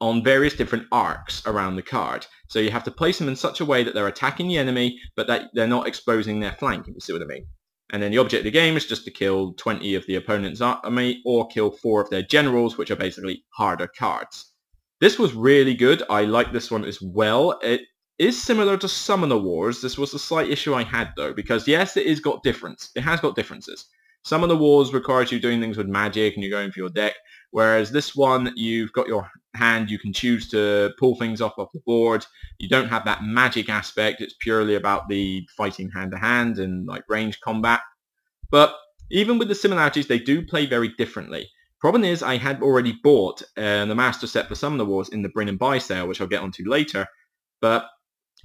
on 0.00 0.24
various 0.24 0.54
different 0.54 0.86
arcs 0.92 1.42
around 1.46 1.76
the 1.76 1.82
card. 1.82 2.26
So 2.48 2.58
you 2.58 2.70
have 2.70 2.84
to 2.84 2.90
place 2.90 3.18
them 3.18 3.28
in 3.28 3.36
such 3.36 3.60
a 3.60 3.64
way 3.64 3.82
that 3.84 3.94
they're 3.94 4.06
attacking 4.06 4.48
the 4.48 4.58
enemy, 4.58 5.00
but 5.16 5.26
that 5.26 5.50
they're 5.54 5.66
not 5.66 5.86
exposing 5.86 6.40
their 6.40 6.52
flank, 6.52 6.86
if 6.86 6.94
you 6.94 7.00
see 7.00 7.12
what 7.12 7.22
I 7.22 7.26
mean. 7.26 7.46
And 7.92 8.02
then 8.02 8.10
the 8.10 8.18
object 8.18 8.40
of 8.40 8.44
the 8.44 8.50
game 8.50 8.76
is 8.76 8.86
just 8.86 9.04
to 9.04 9.10
kill 9.10 9.52
20 9.54 9.94
of 9.94 10.06
the 10.06 10.16
opponent's 10.16 10.60
army 10.60 11.22
or 11.24 11.46
kill 11.48 11.70
four 11.70 12.00
of 12.00 12.10
their 12.10 12.22
generals, 12.22 12.76
which 12.76 12.90
are 12.90 12.96
basically 12.96 13.44
harder 13.50 13.86
cards. 13.86 14.52
This 15.00 15.18
was 15.18 15.34
really 15.34 15.74
good. 15.74 16.02
I 16.08 16.24
like 16.24 16.52
this 16.52 16.70
one 16.70 16.84
as 16.84 17.00
well. 17.02 17.58
It 17.62 17.82
is 18.18 18.40
similar 18.40 18.76
to 18.78 18.88
Summoner 18.88 19.36
Wars. 19.36 19.80
This 19.80 19.98
was 19.98 20.14
a 20.14 20.18
slight 20.18 20.50
issue 20.50 20.74
I 20.74 20.84
had 20.84 21.12
though, 21.16 21.32
because 21.32 21.68
yes, 21.68 21.96
it 21.96 22.06
is 22.06 22.20
got 22.20 22.42
difference. 22.42 22.90
It 22.94 23.02
has 23.02 23.20
got 23.20 23.36
differences. 23.36 23.86
Summoner 24.22 24.54
Wars 24.54 24.94
requires 24.94 25.30
you 25.30 25.38
doing 25.38 25.60
things 25.60 25.76
with 25.76 25.86
magic 25.86 26.34
and 26.34 26.42
you're 26.42 26.50
going 26.50 26.70
for 26.70 26.78
your 26.78 26.88
deck, 26.88 27.14
whereas 27.50 27.90
this 27.90 28.16
one, 28.16 28.52
you've 28.56 28.92
got 28.92 29.06
your 29.06 29.28
hand, 29.56 29.90
you 29.90 29.98
can 29.98 30.12
choose 30.12 30.48
to 30.50 30.92
pull 30.98 31.16
things 31.16 31.40
off 31.40 31.54
of 31.58 31.68
the 31.72 31.80
board. 31.80 32.26
You 32.58 32.68
don't 32.68 32.88
have 32.88 33.04
that 33.04 33.22
magic 33.22 33.68
aspect. 33.68 34.20
It's 34.20 34.34
purely 34.40 34.74
about 34.74 35.08
the 35.08 35.46
fighting 35.56 35.90
hand 35.90 36.12
to 36.12 36.18
hand 36.18 36.58
and 36.58 36.86
like 36.86 37.04
range 37.08 37.40
combat. 37.40 37.80
But 38.50 38.74
even 39.10 39.38
with 39.38 39.48
the 39.48 39.54
similarities, 39.54 40.06
they 40.06 40.18
do 40.18 40.44
play 40.44 40.66
very 40.66 40.88
differently. 40.88 41.48
Problem 41.80 42.04
is, 42.04 42.22
I 42.22 42.38
had 42.38 42.62
already 42.62 42.98
bought 43.02 43.42
uh, 43.56 43.84
the 43.84 43.94
Master 43.94 44.26
Set 44.26 44.48
for 44.48 44.54
Summoner 44.54 44.84
Wars 44.84 45.10
in 45.10 45.22
the 45.22 45.28
Bring 45.28 45.48
and 45.48 45.58
Buy 45.58 45.78
sale, 45.78 46.08
which 46.08 46.20
I'll 46.20 46.26
get 46.26 46.42
onto 46.42 46.68
later. 46.68 47.06
But 47.60 47.86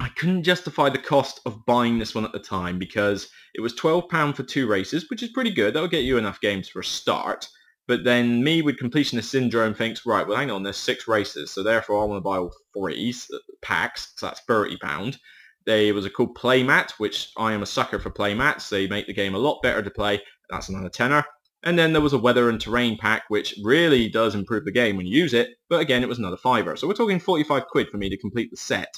I 0.02 0.10
couldn't 0.10 0.44
justify 0.44 0.90
the 0.90 0.98
cost 0.98 1.42
of 1.46 1.66
buying 1.66 2.00
this 2.00 2.16
one 2.16 2.26
at 2.26 2.32
the 2.32 2.40
time 2.40 2.80
because 2.80 3.30
it 3.54 3.62
was 3.62 3.74
£12 3.76 4.36
for 4.36 4.44
two 4.44 4.68
races, 4.68 5.10
which 5.10 5.24
is 5.24 5.30
pretty 5.30 5.52
good. 5.52 5.74
That'll 5.74 5.90
get 5.90 6.04
you 6.04 6.18
enough 6.18 6.42
games 6.42 6.70
for 6.70 6.80
a 6.80 6.86
start. 6.86 7.48
But 7.90 8.04
then 8.04 8.44
me 8.44 8.62
with 8.62 8.78
completionist 8.78 9.26
syndrome 9.26 9.74
thinks, 9.74 10.06
right, 10.06 10.28
well, 10.28 10.38
hang 10.38 10.52
on, 10.52 10.62
there's 10.62 10.78
six 10.78 11.08
races, 11.08 11.50
so 11.50 11.64
therefore 11.64 12.00
I 12.00 12.06
want 12.06 12.18
to 12.20 12.22
buy 12.22 12.38
all 12.38 12.54
three 12.78 13.12
uh, 13.34 13.38
packs, 13.64 14.14
so 14.16 14.28
that's 14.28 14.42
£30. 14.48 15.18
There 15.66 15.94
was 15.96 16.06
a 16.06 16.12
cool 16.12 16.32
playmat, 16.32 16.92
which 17.00 17.32
I 17.36 17.52
am 17.52 17.64
a 17.64 17.66
sucker 17.66 17.98
for 17.98 18.12
playmats. 18.12 18.70
They 18.70 18.86
make 18.86 19.08
the 19.08 19.14
game 19.14 19.34
a 19.34 19.40
lot 19.40 19.64
better 19.64 19.82
to 19.82 19.90
play. 19.90 20.22
That's 20.52 20.70
another 20.70 20.90
tenner. 20.90 21.26
And 21.64 21.80
then 21.80 21.92
there 21.94 22.02
was 22.04 22.14
a 22.14 22.20
weather 22.20 22.48
and 22.52 22.62
terrain 22.62 22.96
pack, 22.96 23.24
which 23.28 23.56
really 23.64 24.08
does 24.08 24.36
improve 24.36 24.66
the 24.66 24.72
game 24.72 24.96
when 24.96 25.08
you 25.08 25.20
use 25.20 25.34
it. 25.34 25.50
But 25.68 25.82
again, 25.82 26.04
it 26.04 26.10
was 26.10 26.20
another 26.20 26.38
fiver. 26.38 26.76
So 26.76 26.88
we're 26.88 26.94
talking 26.94 27.20
45 27.20 27.66
quid 27.68 27.90
for 27.90 27.98
me 27.98 28.10
to 28.10 28.18
complete 28.18 28.52
the 28.52 28.58
set 28.58 28.94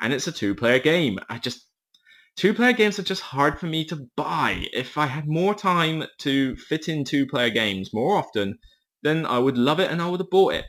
and 0.00 0.12
it's 0.12 0.26
a 0.26 0.32
two-player 0.32 0.80
game. 0.80 1.18
I 1.30 1.38
just 1.38 1.66
two-player 2.36 2.72
games 2.72 2.98
are 2.98 3.04
just 3.04 3.22
hard 3.22 3.58
for 3.58 3.66
me 3.66 3.84
to 3.86 4.08
buy. 4.16 4.66
If 4.72 4.98
I 4.98 5.06
had 5.06 5.28
more 5.28 5.54
time 5.54 6.04
to 6.18 6.56
fit 6.56 6.88
in 6.88 7.04
two-player 7.04 7.50
games 7.50 7.94
more 7.94 8.16
often, 8.16 8.58
then 9.02 9.24
I 9.26 9.38
would 9.38 9.58
love 9.58 9.80
it 9.80 9.90
and 9.90 10.02
I 10.02 10.08
would 10.08 10.20
have 10.20 10.30
bought 10.30 10.54
it. 10.54 10.64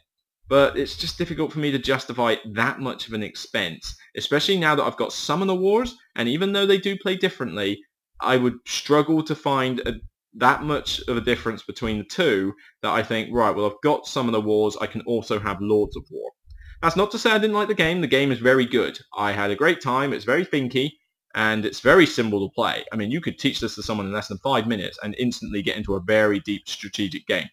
But 0.48 0.77
it's 0.77 0.95
just 0.95 1.17
difficult 1.17 1.51
for 1.51 1.60
me 1.60 1.72
to 1.72 1.79
justify 1.79 2.36
that 2.53 2.79
much 2.79 3.07
of 3.07 3.13
an 3.13 3.24
expense, 3.24 3.95
especially 4.15 4.57
now 4.57 4.75
that 4.75 4.84
I've 4.84 4.98
got 4.98 5.12
Summoner 5.12 5.55
Wars, 5.55 5.95
and 6.15 6.29
even 6.29 6.53
though 6.53 6.67
they 6.67 6.77
do 6.77 6.95
play 6.98 7.15
differently, 7.15 7.79
I 8.22 8.38
would 8.38 8.55
struggle 8.67 9.24
to 9.24 9.36
find 9.36 9.79
a, 9.88 9.93
that 10.36 10.62
much 10.62 11.00
of 11.07 11.17
a 11.17 11.22
difference 11.22 11.63
between 11.63 11.98
the 11.98 12.03
two 12.03 12.53
that 12.84 12.91
I 12.91 13.01
think, 13.01 13.29
right, 13.34 13.55
well, 13.55 13.65
I've 13.65 13.81
got 13.84 14.05
Summoner 14.05 14.39
Wars, 14.39 14.77
I 14.79 14.86
can 14.86 15.01
also 15.01 15.39
have 15.39 15.57
Lords 15.62 15.98
of 15.98 16.05
War. 16.12 16.29
That's 16.84 16.95
not 16.95 17.10
to 17.12 17.17
say 17.17 17.31
I 17.31 17.39
didn't 17.39 17.55
like 17.55 17.69
the 17.69 17.74
game. 17.74 18.01
The 18.01 18.07
game 18.07 18.31
is 18.31 18.38
very 18.38 18.65
good. 18.65 19.00
I 19.17 19.31
had 19.31 19.50
a 19.50 19.55
great 19.55 19.81
time. 19.81 20.13
It's 20.13 20.25
very 20.25 20.45
thinky 20.45 20.91
and 21.35 21.65
it's 21.65 21.81
very 21.81 22.05
simple 22.05 22.47
to 22.47 22.53
play. 22.53 22.83
I 22.91 22.95
mean, 22.95 23.11
you 23.11 23.21
could 23.21 23.37
teach 23.37 23.59
this 23.59 23.75
to 23.75 23.83
someone 23.83 24.07
in 24.07 24.13
less 24.13 24.29
than 24.29 24.37
five 24.39 24.67
minutes 24.67 24.97
and 25.03 25.15
instantly 25.19 25.61
get 25.61 25.77
into 25.77 25.95
a 25.95 25.99
very 26.01 26.39
deep 26.39 26.67
strategic 26.67 27.27
game. 27.27 27.49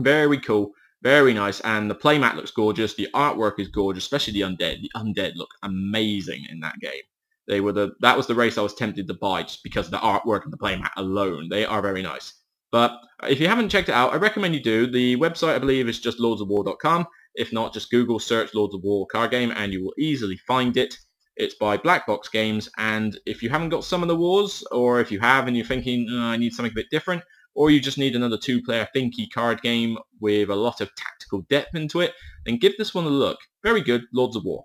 Very 0.00 0.38
cool, 0.40 0.70
very 1.02 1.34
nice, 1.34 1.60
and 1.60 1.90
the 1.90 1.94
playmat 1.96 2.36
looks 2.36 2.52
gorgeous. 2.52 2.94
The 2.94 3.08
artwork 3.14 3.58
is 3.58 3.68
gorgeous, 3.68 4.04
especially 4.04 4.34
the 4.34 4.42
undead. 4.42 4.80
The 4.80 4.90
undead 4.96 5.32
look 5.34 5.50
amazing 5.62 6.46
in 6.48 6.60
that 6.60 6.78
game. 6.80 7.02
They 7.48 7.60
were 7.60 7.72
the 7.72 7.92
that 8.00 8.16
was 8.16 8.26
the 8.26 8.34
race 8.34 8.56
I 8.56 8.62
was 8.62 8.74
tempted 8.74 9.08
to 9.08 9.14
buy 9.14 9.42
just 9.42 9.64
because 9.64 9.86
of 9.86 9.92
the 9.92 9.98
artwork 9.98 10.44
and 10.44 10.52
the 10.52 10.58
playmat 10.58 10.90
alone. 10.96 11.48
They 11.48 11.64
are 11.64 11.82
very 11.82 12.02
nice. 12.02 12.34
But 12.70 13.00
if 13.26 13.40
you 13.40 13.48
haven't 13.48 13.70
checked 13.70 13.88
it 13.88 13.94
out, 13.94 14.12
I 14.12 14.16
recommend 14.16 14.54
you 14.54 14.62
do. 14.62 14.86
The 14.86 15.16
website, 15.16 15.54
I 15.54 15.58
believe, 15.58 15.88
is 15.88 16.00
just 16.00 16.18
lordsofwar.com. 16.18 17.06
If 17.34 17.52
not, 17.52 17.72
just 17.72 17.90
Google 17.90 18.18
search 18.18 18.54
Lords 18.54 18.74
of 18.74 18.82
War 18.82 19.06
card 19.06 19.30
game 19.30 19.52
and 19.56 19.72
you 19.72 19.82
will 19.82 19.94
easily 19.98 20.36
find 20.46 20.76
it. 20.76 20.98
It's 21.38 21.54
by 21.54 21.76
Black 21.76 22.06
Box 22.06 22.28
Games, 22.28 22.68
and 22.78 23.18
if 23.24 23.42
you 23.42 23.48
haven't 23.48 23.68
got 23.68 23.84
Summoner 23.84 24.16
Wars, 24.16 24.64
or 24.72 25.00
if 25.00 25.12
you 25.12 25.20
have 25.20 25.46
and 25.46 25.56
you're 25.56 25.64
thinking, 25.64 26.08
oh, 26.10 26.18
I 26.18 26.36
need 26.36 26.52
something 26.52 26.72
a 26.72 26.74
bit 26.74 26.90
different, 26.90 27.22
or 27.54 27.70
you 27.70 27.80
just 27.80 27.96
need 27.96 28.16
another 28.16 28.36
two-player 28.36 28.88
thinky 28.94 29.30
card 29.32 29.62
game 29.62 29.96
with 30.20 30.50
a 30.50 30.56
lot 30.56 30.80
of 30.80 30.94
tactical 30.96 31.46
depth 31.48 31.76
into 31.76 32.00
it, 32.00 32.12
then 32.44 32.56
give 32.56 32.76
this 32.76 32.92
one 32.92 33.04
a 33.04 33.08
look. 33.08 33.38
Very 33.62 33.80
good, 33.80 34.02
Lords 34.12 34.34
of 34.34 34.44
War. 34.44 34.64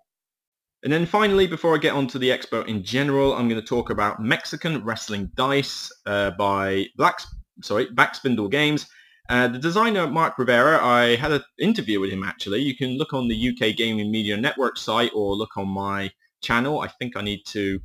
And 0.83 0.91
then 0.91 1.05
finally, 1.05 1.47
before 1.47 1.75
I 1.75 1.77
get 1.77 1.93
onto 1.93 2.19
the 2.19 2.29
expo 2.29 2.67
in 2.67 2.83
general, 2.83 3.33
I'm 3.33 3.47
going 3.47 3.61
to 3.61 3.65
talk 3.65 3.89
about 3.89 4.19
Mexican 4.19 4.83
Wrestling 4.83 5.31
Dice 5.35 5.91
uh, 6.05 6.31
by 6.31 6.87
Black, 6.97 7.21
sorry, 7.61 7.85
Backspindle 7.87 8.51
Games. 8.51 8.87
Uh, 9.29 9.47
the 9.47 9.59
designer 9.59 10.07
Mark 10.07 10.37
Rivera, 10.37 10.83
I 10.83 11.15
had 11.15 11.31
an 11.31 11.43
interview 11.57 12.01
with 12.01 12.11
him 12.11 12.23
actually. 12.23 12.61
You 12.61 12.75
can 12.75 12.97
look 12.97 13.13
on 13.13 13.29
the 13.29 13.49
UK 13.49 13.77
Gaming 13.77 14.11
Media 14.11 14.35
Network 14.35 14.77
site 14.77 15.11
or 15.15 15.35
look 15.35 15.55
on 15.55 15.69
my 15.69 16.11
channel. 16.43 16.81
I 16.81 16.87
think 16.87 17.17
I 17.17 17.21
need 17.21 17.41
to 17.47 17.79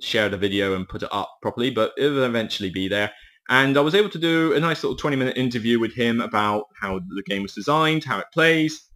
share 0.00 0.28
the 0.28 0.36
video 0.36 0.74
and 0.74 0.88
put 0.88 1.02
it 1.02 1.08
up 1.12 1.30
properly, 1.42 1.70
but 1.70 1.92
it 1.96 2.08
will 2.08 2.24
eventually 2.24 2.70
be 2.70 2.88
there. 2.88 3.10
And 3.48 3.76
I 3.76 3.80
was 3.80 3.94
able 3.94 4.10
to 4.10 4.18
do 4.18 4.52
a 4.54 4.60
nice 4.60 4.82
little 4.82 4.96
20 4.96 5.16
minute 5.16 5.36
interview 5.36 5.80
with 5.80 5.94
him 5.94 6.20
about 6.20 6.64
how 6.80 7.00
the 7.00 7.22
game 7.26 7.42
was 7.42 7.54
designed, 7.54 8.04
how 8.04 8.18
it 8.18 8.26
plays, 8.32 8.88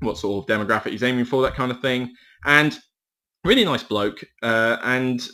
what 0.00 0.18
sort 0.18 0.44
of 0.44 0.48
demographic 0.48 0.90
he's 0.90 1.02
aiming 1.02 1.24
for, 1.24 1.42
that 1.42 1.54
kind 1.54 1.70
of 1.70 1.80
thing. 1.80 2.12
And 2.44 2.78
really 3.44 3.64
nice 3.64 3.82
bloke. 3.82 4.22
Uh, 4.42 4.76
and 4.82 5.26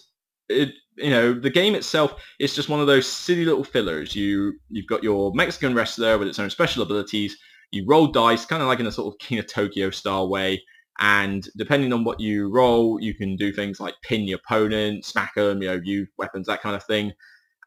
it, 0.49 0.73
you 0.97 1.11
know, 1.11 1.33
the 1.33 1.51
game 1.51 1.75
itself 1.75 2.15
is 2.39 2.55
just 2.55 2.69
one 2.69 2.81
of 2.81 2.87
those 2.87 3.07
silly 3.07 3.45
little 3.45 3.65
fillers. 3.65 4.15
You 4.15 4.55
you've 4.69 4.87
got 4.87 5.03
your 5.03 5.33
Mexican 5.35 5.75
wrestler 5.75 6.19
with 6.19 6.29
its 6.29 6.39
own 6.39 6.51
special 6.51 6.83
abilities. 6.83 7.37
You 7.73 7.85
roll 7.87 8.09
dice, 8.09 8.45
kind 8.45 8.63
of 8.63 8.69
like 8.69 8.81
in 8.81 8.87
a 8.87 8.93
sort 8.93 9.13
of 9.13 9.19
King 9.19 9.39
of 9.39 9.47
Tokyo 9.47 9.91
style 9.91 10.29
way. 10.29 10.63
And 11.01 11.49
depending 11.57 11.93
on 11.93 12.05
what 12.05 12.21
you 12.21 12.51
roll, 12.51 13.01
you 13.01 13.15
can 13.15 13.35
do 13.35 13.53
things 13.53 13.81
like 13.81 13.95
pin 14.03 14.29
your 14.29 14.39
opponent, 14.39 15.05
smack 15.05 15.35
them, 15.35 15.63
you 15.63 15.69
know, 15.69 15.81
use 15.83 16.09
weapons, 16.19 16.47
that 16.47 16.61
kind 16.61 16.77
of 16.77 16.85
thing. 16.85 17.13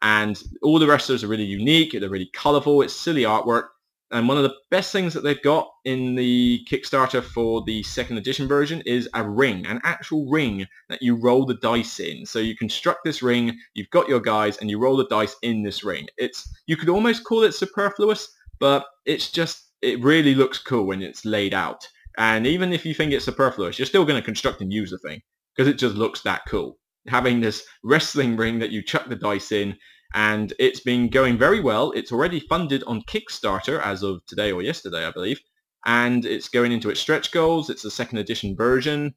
And 0.02 0.40
all 0.62 0.78
the 0.78 0.86
wrestlers 0.86 1.24
are 1.24 1.28
really 1.28 1.44
unique. 1.44 1.92
They're 1.92 2.08
really 2.08 2.30
colourful. 2.32 2.82
It's 2.82 2.94
silly 2.94 3.22
artwork. 3.22 3.68
And 4.10 4.28
one 4.28 4.36
of 4.36 4.44
the 4.44 4.54
best 4.70 4.92
things 4.92 5.14
that 5.14 5.22
they've 5.24 5.42
got 5.42 5.68
in 5.84 6.14
the 6.14 6.64
Kickstarter 6.70 7.20
for 7.24 7.64
the 7.66 7.82
second 7.82 8.18
edition 8.18 8.46
version 8.46 8.80
is 8.82 9.08
a 9.14 9.28
ring, 9.28 9.66
an 9.66 9.80
actual 9.82 10.30
ring 10.30 10.66
that 10.88 11.02
you 11.02 11.16
roll 11.16 11.44
the 11.44 11.54
dice 11.56 11.98
in. 11.98 12.24
So 12.24 12.38
you 12.38 12.54
construct 12.56 13.00
this 13.04 13.22
ring, 13.22 13.58
you've 13.74 13.90
got 13.90 14.08
your 14.08 14.20
guys, 14.20 14.58
and 14.58 14.70
you 14.70 14.78
roll 14.78 14.96
the 14.96 15.08
dice 15.08 15.34
in 15.42 15.64
this 15.64 15.82
ring. 15.82 16.06
It's 16.16 16.48
You 16.66 16.76
could 16.76 16.90
almost 16.90 17.24
call 17.24 17.42
it 17.42 17.52
superfluous, 17.52 18.32
but 18.60 18.86
it's 19.04 19.32
just, 19.32 19.72
it 19.82 20.00
really 20.00 20.36
looks 20.36 20.58
cool 20.58 20.86
when 20.86 21.02
it's 21.02 21.24
laid 21.24 21.52
out. 21.52 21.88
And 22.16 22.46
even 22.46 22.72
if 22.72 22.86
you 22.86 22.94
think 22.94 23.12
it's 23.12 23.24
superfluous, 23.24 23.78
you're 23.78 23.86
still 23.86 24.04
going 24.04 24.20
to 24.20 24.24
construct 24.24 24.60
and 24.60 24.72
use 24.72 24.90
the 24.90 24.98
thing 24.98 25.20
because 25.54 25.68
it 25.68 25.78
just 25.78 25.96
looks 25.96 26.22
that 26.22 26.42
cool. 26.48 26.78
Having 27.08 27.40
this 27.40 27.64
wrestling 27.82 28.36
ring 28.36 28.58
that 28.60 28.70
you 28.70 28.82
chuck 28.82 29.08
the 29.08 29.16
dice 29.16 29.52
in 29.52 29.76
and 30.14 30.52
it's 30.60 30.80
been 30.80 31.08
going 31.08 31.36
very 31.36 31.60
well. 31.60 31.90
It's 31.90 32.12
already 32.12 32.40
funded 32.40 32.84
on 32.86 33.02
Kickstarter 33.02 33.82
as 33.82 34.02
of 34.02 34.24
today 34.26 34.52
or 34.52 34.62
yesterday, 34.62 35.04
I 35.04 35.10
believe, 35.10 35.40
and 35.84 36.24
it's 36.24 36.48
going 36.48 36.70
into 36.70 36.88
its 36.88 37.00
stretch 37.00 37.32
goals. 37.32 37.68
It's 37.68 37.84
a 37.84 37.90
second 37.90 38.18
edition 38.18 38.56
version. 38.56 39.14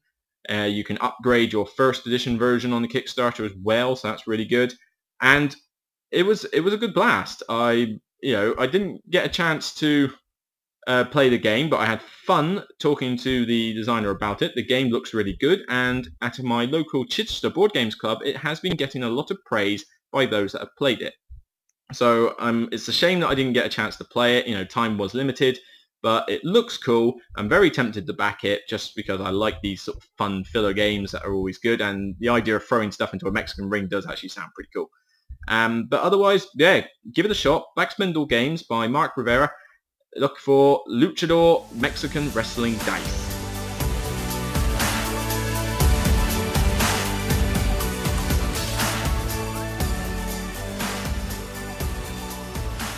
Uh, 0.50 0.64
you 0.64 0.82
can 0.82 0.98
upgrade 0.98 1.52
your 1.52 1.66
first 1.66 2.06
edition 2.06 2.36
version 2.36 2.72
on 2.72 2.82
the 2.82 2.88
Kickstarter 2.88 3.46
as 3.46 3.52
well, 3.62 3.94
so 3.94 4.08
that's 4.08 4.26
really 4.26 4.44
good. 4.44 4.74
And 5.22 5.54
it 6.10 6.24
was 6.24 6.44
it 6.46 6.60
was 6.60 6.74
a 6.74 6.78
good 6.78 6.94
blast. 6.94 7.42
I 7.48 7.98
you 8.20 8.32
know 8.32 8.54
I 8.58 8.66
didn't 8.66 9.08
get 9.08 9.26
a 9.26 9.28
chance 9.28 9.74
to 9.76 10.10
uh, 10.88 11.04
play 11.04 11.28
the 11.28 11.38
game, 11.38 11.68
but 11.68 11.80
I 11.80 11.84
had 11.84 12.00
fun 12.00 12.64
talking 12.80 13.16
to 13.18 13.44
the 13.44 13.74
designer 13.74 14.08
about 14.08 14.40
it. 14.40 14.54
The 14.54 14.64
game 14.64 14.88
looks 14.88 15.12
really 15.12 15.36
good, 15.38 15.60
and 15.68 16.08
at 16.22 16.42
my 16.42 16.64
local 16.64 17.04
Chichester 17.04 17.50
Board 17.50 17.72
Games 17.72 17.94
Club, 17.94 18.20
it 18.24 18.38
has 18.38 18.58
been 18.58 18.74
getting 18.74 19.02
a 19.02 19.10
lot 19.10 19.30
of 19.30 19.38
praise 19.44 19.84
by 20.12 20.24
those 20.24 20.52
that 20.52 20.62
have 20.62 20.76
played 20.78 21.02
it. 21.02 21.12
So 21.92 22.34
um, 22.38 22.70
it's 22.72 22.88
a 22.88 22.92
shame 22.92 23.20
that 23.20 23.28
I 23.28 23.34
didn't 23.34 23.52
get 23.52 23.66
a 23.66 23.70
chance 23.70 23.96
to 23.96 24.04
play 24.04 24.38
it. 24.38 24.46
You 24.46 24.54
know, 24.54 24.64
time 24.64 24.96
was 24.96 25.12
limited, 25.12 25.58
but 26.02 26.26
it 26.28 26.42
looks 26.42 26.78
cool. 26.78 27.14
I'm 27.36 27.50
very 27.50 27.70
tempted 27.70 28.06
to 28.06 28.14
back 28.14 28.42
it 28.44 28.62
just 28.66 28.96
because 28.96 29.20
I 29.20 29.28
like 29.28 29.60
these 29.60 29.82
sort 29.82 29.98
of 29.98 30.04
fun 30.16 30.44
filler 30.44 30.72
games 30.72 31.12
that 31.12 31.24
are 31.24 31.34
always 31.34 31.58
good, 31.58 31.82
and 31.82 32.16
the 32.18 32.30
idea 32.30 32.56
of 32.56 32.64
throwing 32.64 32.92
stuff 32.92 33.12
into 33.12 33.28
a 33.28 33.32
Mexican 33.32 33.68
ring 33.68 33.88
does 33.88 34.06
actually 34.06 34.30
sound 34.30 34.52
pretty 34.54 34.70
cool. 34.74 34.88
Um, 35.48 35.86
but 35.90 36.00
otherwise, 36.00 36.46
yeah, 36.54 36.86
give 37.14 37.26
it 37.26 37.30
a 37.30 37.34
shot. 37.34 37.66
Black 37.76 37.90
Spindle 37.90 38.26
Games 38.26 38.62
by 38.62 38.88
Mark 38.88 39.18
Rivera. 39.18 39.50
Look 40.18 40.38
for 40.38 40.82
Luchador 40.88 41.72
Mexican 41.74 42.30
Wrestling 42.32 42.76
Dice. 42.78 43.28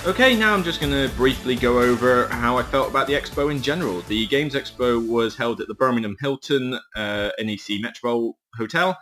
Okay, 0.07 0.35
now 0.35 0.55
I'm 0.55 0.65
just 0.65 0.81
going 0.81 0.93
to 0.93 1.15
briefly 1.15 1.55
go 1.55 1.79
over 1.79 2.27
how 2.29 2.57
I 2.57 2.63
felt 2.63 2.89
about 2.89 3.07
the 3.07 3.13
expo 3.13 3.51
in 3.51 3.61
general. 3.61 4.01
The 4.09 4.27
Games 4.29 4.55
Expo 4.55 5.07
was 5.07 5.37
held 5.37 5.61
at 5.61 5.69
the 5.69 5.75
Birmingham 5.75 6.17
Hilton 6.21 6.81
uh, 6.97 7.31
NEC 7.39 7.81
Metro 7.81 8.33
Hotel, 8.57 8.99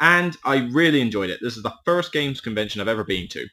and 0.00 0.36
I 0.44 0.68
really 0.72 1.00
enjoyed 1.00 1.30
it. 1.30 1.38
This 1.40 1.56
is 1.56 1.62
the 1.62 1.72
first 1.84 2.12
games 2.12 2.40
convention 2.40 2.80
I've 2.80 2.88
ever 2.88 3.04
been 3.04 3.28
to. 3.28 3.46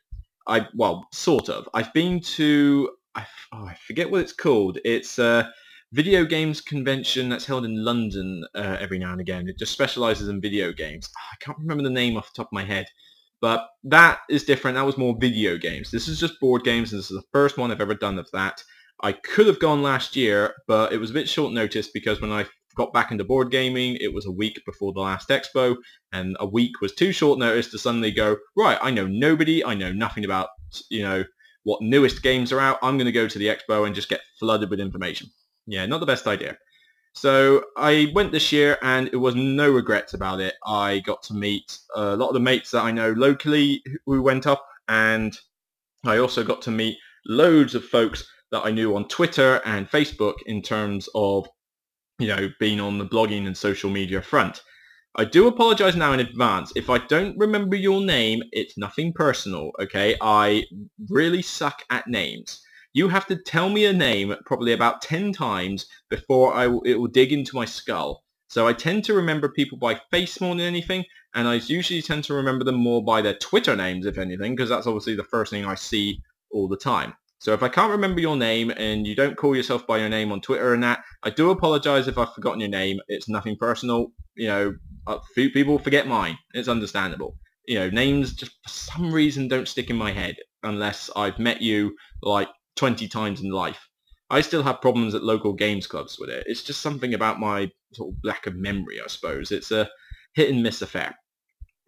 I 0.48 0.68
well, 0.74 1.08
sort 1.12 1.50
of. 1.50 1.70
I've 1.76 1.94
been 1.94 2.20
to 2.22 2.90
I, 3.18 3.26
oh, 3.52 3.66
I 3.66 3.76
forget 3.88 4.12
what 4.12 4.22
it's 4.22 4.34
called. 4.34 4.78
It's 4.86 5.18
a 5.18 5.52
video 5.92 6.24
games 6.24 6.62
convention 6.62 7.30
that's 7.30 7.46
held 7.46 7.66
in 7.66 7.84
London 7.84 8.46
uh, 8.54 8.78
every 8.80 9.00
now 9.00 9.12
and 9.12 9.22
again. 9.22 9.48
It 9.48 9.58
just 9.58 9.72
specializes 9.72 10.30
in 10.30 10.40
video 10.40 10.72
games. 10.72 11.10
I 11.34 11.44
can't 11.44 11.58
remember 11.58 11.84
the 11.84 11.90
name 11.90 12.16
off 12.16 12.32
the 12.32 12.38
top 12.38 12.48
of 12.48 12.54
my 12.54 12.64
head. 12.64 12.86
But 13.42 13.68
that 13.84 14.20
is 14.30 14.44
different. 14.44 14.76
That 14.76 14.86
was 14.86 14.98
more 14.98 15.16
video 15.20 15.58
games. 15.58 15.92
This 15.92 16.08
is 16.08 16.20
just 16.20 16.40
board 16.40 16.64
games, 16.64 16.92
and 16.92 17.00
this 17.00 17.12
is 17.12 17.18
the 17.18 17.28
first 17.32 17.58
one 17.58 17.72
I've 17.72 17.82
ever 17.82 17.94
done 17.94 18.18
of 18.18 18.30
that. 18.34 18.64
I 19.04 19.12
could 19.12 19.46
have 19.46 19.60
gone 19.60 19.84
last 19.84 20.16
year, 20.16 20.56
but 20.68 20.92
it 20.92 20.98
was 20.98 21.12
a 21.12 21.14
bit 21.14 21.30
short 21.30 21.54
notice 21.54 21.88
because 21.88 22.20
when 22.20 22.32
I 22.32 22.46
got 22.76 22.94
back 22.94 23.12
into 23.12 23.24
board 23.24 23.52
gaming, 23.52 23.98
it 24.02 24.14
was 24.14 24.26
a 24.26 24.32
week 24.32 24.60
before 24.66 24.92
the 24.94 25.02
last 25.02 25.30
expo, 25.30 25.76
and 26.12 26.36
a 26.40 26.48
week 26.48 26.82
was 26.82 26.94
too 26.94 27.12
short 27.12 27.38
notice 27.38 27.70
to 27.72 27.78
suddenly 27.78 28.12
go, 28.12 28.38
right, 28.56 28.80
I 28.82 28.90
know 28.90 29.06
nobody, 29.06 29.64
I 29.64 29.76
know 29.76 29.92
nothing 29.92 30.26
about, 30.26 30.50
you 30.90 31.04
know, 31.04 31.24
what 31.68 31.82
newest 31.82 32.24
games 32.24 32.54
are 32.54 32.62
out. 32.62 32.80
I'm 32.82 32.98
going 32.98 33.08
to 33.08 33.12
go 33.12 33.28
to 33.28 33.38
the 33.38 33.48
expo 33.48 33.86
and 33.86 33.94
just 33.94 34.08
get 34.08 34.22
flooded 34.40 34.70
with 34.70 34.80
information. 34.80 35.30
Yeah, 35.66 35.86
not 35.86 36.00
the 36.00 36.06
best 36.06 36.26
idea. 36.26 36.58
So 37.14 37.66
I 37.76 38.10
went 38.16 38.32
this 38.32 38.54
year 38.54 38.78
and 38.82 39.10
it 39.12 39.18
was 39.18 39.36
no 39.36 39.70
regrets 39.70 40.14
about 40.14 40.40
it. 40.40 40.54
I 40.66 41.00
got 41.00 41.22
to 41.24 41.34
meet 41.34 41.78
a 41.94 42.16
lot 42.16 42.30
of 42.30 42.36
the 42.36 42.40
mates 42.40 42.72
that 42.72 42.84
I 42.84 42.92
know 42.92 43.12
locally 43.12 43.84
who 44.06 44.22
went 44.22 44.48
up 44.48 44.66
and 44.88 45.38
I 46.06 46.20
also 46.20 46.42
got 46.42 46.62
to 46.62 46.72
meet 46.72 46.98
loads 47.26 47.76
of 47.76 47.84
folks 47.84 48.26
that 48.52 48.64
I 48.64 48.72
knew 48.72 48.96
on 48.96 49.10
Twitter 49.10 49.60
and 49.66 49.92
Facebook 49.92 50.36
in 50.46 50.62
terms 50.62 51.10
of, 51.16 51.50
you 52.18 52.30
know, 52.30 52.50
being 52.62 52.80
on 52.80 52.98
the 52.98 53.06
blogging 53.06 53.46
and 53.46 53.58
social 53.58 53.90
media 53.90 54.22
front. 54.22 54.62
I 55.20 55.26
do 55.26 55.48
apologize 55.48 55.96
now 55.96 56.14
in 56.14 56.20
advance. 56.20 56.72
If 56.76 56.92
I 56.92 57.00
don't 57.00 57.36
remember 57.40 57.76
your 57.76 58.02
name, 58.02 58.44
it's 58.52 58.78
nothing 58.78 59.14
personal, 59.14 59.72
okay? 59.80 60.16
I 60.22 60.66
really 61.10 61.42
suck 61.42 61.82
at 61.90 62.08
names. 62.08 62.62
You 62.94 63.08
have 63.10 63.26
to 63.28 63.36
tell 63.36 63.70
me 63.70 63.86
a 63.86 63.94
name 63.94 64.36
probably 64.46 64.74
about 64.74 65.02
10 65.02 65.34
times 65.34 65.88
before 66.10 66.54
I 66.54 66.66
w- 66.66 66.84
it 66.86 67.00
will 67.00 67.08
dig 67.08 67.34
into 67.34 67.56
my 67.56 67.66
skull. 67.66 68.24
So 68.48 68.68
I 68.68 68.74
tend 68.74 69.06
to 69.06 69.16
remember 69.16 69.50
people 69.50 69.80
by 69.80 70.00
face 70.12 70.40
more 70.40 70.56
than 70.56 70.66
anything, 70.66 71.04
and 71.34 71.48
I 71.48 71.56
usually 71.56 72.04
tend 72.04 72.24
to 72.26 72.36
remember 72.36 72.64
them 72.64 72.76
more 72.76 73.04
by 73.04 73.24
their 73.24 73.38
Twitter 73.38 73.76
names, 73.76 74.06
if 74.06 74.20
anything, 74.20 74.56
because 74.56 74.70
that's 74.70 74.86
obviously 74.86 75.16
the 75.16 75.24
first 75.24 75.50
thing 75.52 75.66
I 75.66 75.76
see 75.76 76.22
all 76.52 76.68
the 76.68 76.78
time. 76.78 77.16
So 77.40 77.54
if 77.54 77.62
I 77.62 77.70
can't 77.70 77.92
remember 77.92 78.20
your 78.20 78.36
name 78.36 78.72
and 78.72 79.06
you 79.06 79.16
don't 79.16 79.38
call 79.38 79.56
yourself 79.56 79.86
by 79.86 80.00
your 80.00 80.10
name 80.10 80.32
on 80.32 80.42
Twitter 80.42 80.74
and 80.74 80.84
that, 80.84 81.04
I 81.24 81.30
do 81.30 81.52
apologize 81.52 82.08
if 82.08 82.18
I've 82.18 82.34
forgotten 82.34 82.60
your 82.60 82.70
name. 82.70 83.00
It's 83.08 83.30
nothing 83.30 83.56
personal. 83.58 84.12
You 84.36 84.48
know, 84.48 84.74
uh, 85.08 85.20
people 85.36 85.80
forget 85.80 86.08
mine. 86.08 86.38
It's 86.54 86.68
understandable. 86.68 87.38
You 87.68 87.76
know, 87.76 87.90
names 87.90 88.34
just 88.34 88.52
for 88.64 88.70
some 88.70 89.12
reason 89.12 89.48
don't 89.48 89.68
stick 89.68 89.90
in 89.90 89.96
my 89.96 90.12
head 90.12 90.36
unless 90.64 91.10
I've 91.16 91.40
met 91.40 91.62
you 91.62 91.96
like 92.22 92.50
20 92.76 93.08
times 93.08 93.42
in 93.42 93.50
life. 93.50 93.80
I 94.30 94.42
still 94.42 94.64
have 94.64 94.82
problems 94.82 95.16
at 95.16 95.24
local 95.24 95.54
games 95.54 95.88
clubs 95.88 96.18
with 96.20 96.30
it. 96.30 96.44
It's 96.48 96.64
just 96.64 96.82
something 96.82 97.14
about 97.14 97.40
my 97.40 97.72
sort 97.94 98.14
of 98.14 98.20
lack 98.24 98.46
of 98.46 98.56
memory, 98.56 99.00
I 99.02 99.08
suppose. 99.08 99.52
It's 99.52 99.72
a 99.72 99.90
hit 100.34 100.50
and 100.50 100.62
miss 100.62 100.82
affair. 100.82 101.16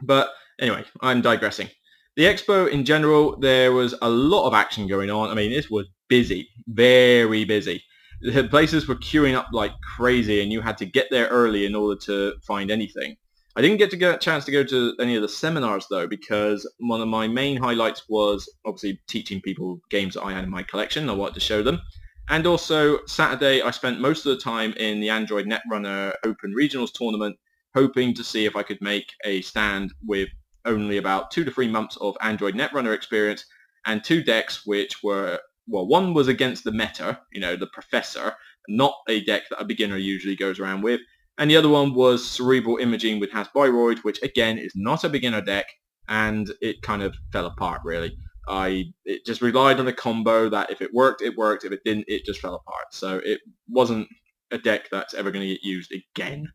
But 0.04 0.30
anyway, 0.60 0.86
I'm 1.02 1.22
digressing. 1.22 1.70
The 2.16 2.24
expo 2.24 2.70
in 2.70 2.86
general, 2.86 3.38
there 3.40 3.72
was 3.72 3.96
a 4.02 4.10
lot 4.10 4.48
of 4.48 4.54
action 4.54 4.88
going 4.88 5.10
on. 5.10 5.30
I 5.30 5.36
mean, 5.36 5.52
this 5.52 5.70
was 5.70 5.88
busy, 6.08 6.50
very 6.68 7.46
busy. 7.46 7.84
The 8.22 8.48
places 8.50 8.88
were 8.88 8.96
queuing 8.96 9.36
up 9.36 9.48
like 9.54 9.72
crazy 9.96 10.42
and 10.42 10.52
you 10.52 10.62
had 10.62 10.78
to 10.80 10.86
get 10.86 11.08
there 11.10 11.28
early 11.28 11.66
in 11.66 11.76
order 11.76 12.00
to 12.02 12.34
find 12.46 12.70
anything. 12.70 13.16
I 13.56 13.62
didn't 13.62 13.78
get 13.78 13.90
to 13.92 13.98
get 13.98 14.16
a 14.16 14.18
chance 14.18 14.46
to 14.46 14.52
go 14.52 14.64
to 14.64 14.96
any 15.00 15.16
of 15.16 15.22
the 15.22 15.30
seminars 15.30 15.88
though 15.90 16.08
because 16.08 16.70
one 16.80 17.02
of 17.02 17.08
my 17.08 17.28
main 17.28 17.58
highlights 17.58 18.04
was 18.10 18.50
obviously 18.66 19.02
teaching 19.08 19.42
people 19.42 19.80
games 19.90 20.14
that 20.14 20.24
I 20.24 20.34
had 20.34 20.44
in 20.44 20.50
my 20.50 20.64
collection. 20.64 21.10
I 21.10 21.14
wanted 21.14 21.36
to 21.36 21.40
show 21.40 21.64
them. 21.64 21.82
And 22.30 22.46
also 22.46 23.00
Saturday 23.06 23.62
I 23.62 23.72
spent 23.72 24.00
most 24.00 24.26
of 24.26 24.36
the 24.36 24.42
time 24.42 24.74
in 24.74 25.00
the 25.00 25.10
Android 25.10 25.46
Netrunner 25.46 26.14
Open 26.24 26.54
Regionals 26.54 26.94
tournament 26.94 27.38
hoping 27.74 28.14
to 28.16 28.24
see 28.24 28.46
if 28.46 28.56
I 28.56 28.64
could 28.64 28.82
make 28.82 29.14
a 29.26 29.42
stand 29.42 29.94
with 30.06 30.30
only 30.66 30.98
about 30.98 31.32
two 31.32 31.44
to 31.44 31.52
three 31.52 31.68
months 31.68 31.98
of 31.98 32.18
Android 32.22 32.56
Netrunner 32.56 32.94
experience 32.94 33.46
and 33.86 34.04
two 34.04 34.22
decks 34.22 34.66
which 34.66 35.02
were, 35.04 35.40
well, 35.70 35.88
one 35.88 36.14
was 36.14 36.28
against 36.28 36.64
the 36.64 36.72
meta, 36.72 37.20
you 37.32 37.40
know, 37.40 37.56
the 37.56 37.68
professor, 37.68 38.34
not 38.68 38.94
a 39.08 39.24
deck 39.24 39.44
that 39.50 39.62
a 39.62 39.66
beginner 39.66 39.98
usually 39.98 40.36
goes 40.36 40.60
around 40.60 40.82
with, 40.82 41.02
and 41.38 41.50
the 41.50 41.58
other 41.58 41.70
one 41.70 41.94
was 41.94 42.30
Cerebral 42.30 42.78
Imaging 42.78 43.20
with 43.20 43.32
Haas-Bioroid, 43.32 44.00
which 44.00 44.22
again 44.24 44.58
is 44.58 44.74
not 44.76 45.04
a 45.04 45.10
beginner 45.10 45.42
deck, 45.42 45.66
and 46.08 46.52
it 46.62 46.82
kind 46.82 47.02
of 47.04 47.16
fell 47.32 47.46
apart 47.46 47.82
really. 47.84 48.18
I 48.48 48.86
it 49.06 49.26
just 49.26 49.42
relied 49.42 49.80
on 49.80 49.88
a 49.88 49.94
combo 49.94 50.50
that 50.50 50.72
if 50.72 50.82
it 50.82 50.94
worked, 50.94 51.22
it 51.22 51.38
worked. 51.38 51.66
If 51.66 51.72
it 51.72 51.82
didn't, 51.86 52.06
it 52.08 52.26
just 52.26 52.42
fell 52.42 52.56
apart. 52.56 52.86
So 52.92 53.22
it 53.24 53.40
wasn't 53.70 54.08
a 54.52 54.58
deck 54.58 54.90
that's 54.92 55.14
ever 55.14 55.30
going 55.30 55.44
to 55.44 55.54
get 55.54 55.64
used 55.64 55.94
again. 55.94 56.48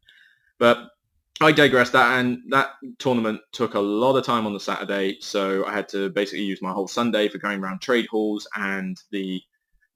But 0.59 0.79
I 1.41 1.51
digress. 1.53 1.91
That 1.91 2.19
and 2.21 2.43
that 2.51 2.71
tournament 2.99 3.41
took 3.53 3.75
a 3.75 3.81
lot 3.81 4.17
of 4.17 4.25
time 4.25 4.47
on 4.47 4.53
the 4.53 4.61
Saturday, 4.61 5.19
so 5.21 5.65
I 5.67 5.73
had 5.73 5.89
to 5.91 6.11
basically 6.11 6.45
use 6.45 6.63
my 6.63 6.73
whole 6.73 6.87
Sunday 6.87 7.29
for 7.29 7.39
going 7.39 7.63
around 7.63 7.81
trade 7.81 8.07
halls 8.11 8.47
and 8.55 8.97
the 9.11 9.43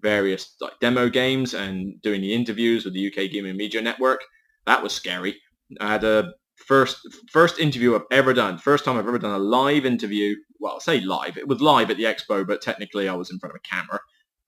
various 0.00 0.56
like 0.60 0.78
demo 0.80 1.08
games 1.08 1.54
and 1.54 2.00
doing 2.02 2.20
the 2.20 2.34
interviews 2.34 2.84
with 2.84 2.94
the 2.94 3.06
UK 3.06 3.30
Gaming 3.30 3.56
Media 3.56 3.80
Network. 3.80 4.20
That 4.66 4.82
was 4.82 4.92
scary. 4.92 5.36
I 5.80 5.92
had 5.92 6.04
a 6.04 6.32
first 6.56 6.98
first 7.30 7.58
interview 7.60 7.94
I've 7.94 8.02
ever 8.10 8.34
done. 8.34 8.58
First 8.58 8.84
time 8.84 8.96
I've 8.96 9.06
ever 9.06 9.18
done 9.18 9.34
a 9.34 9.38
live 9.38 9.86
interview. 9.86 10.34
Well, 10.58 10.74
I'll 10.74 10.80
say 10.80 11.00
live. 11.00 11.38
It 11.38 11.46
was 11.46 11.60
live 11.60 11.90
at 11.90 11.96
the 11.96 12.04
expo, 12.04 12.46
but 12.46 12.62
technically 12.62 13.08
I 13.08 13.14
was 13.14 13.30
in 13.30 13.38
front 13.38 13.54
of 13.54 13.60
a 13.64 13.68
camera. 13.68 14.00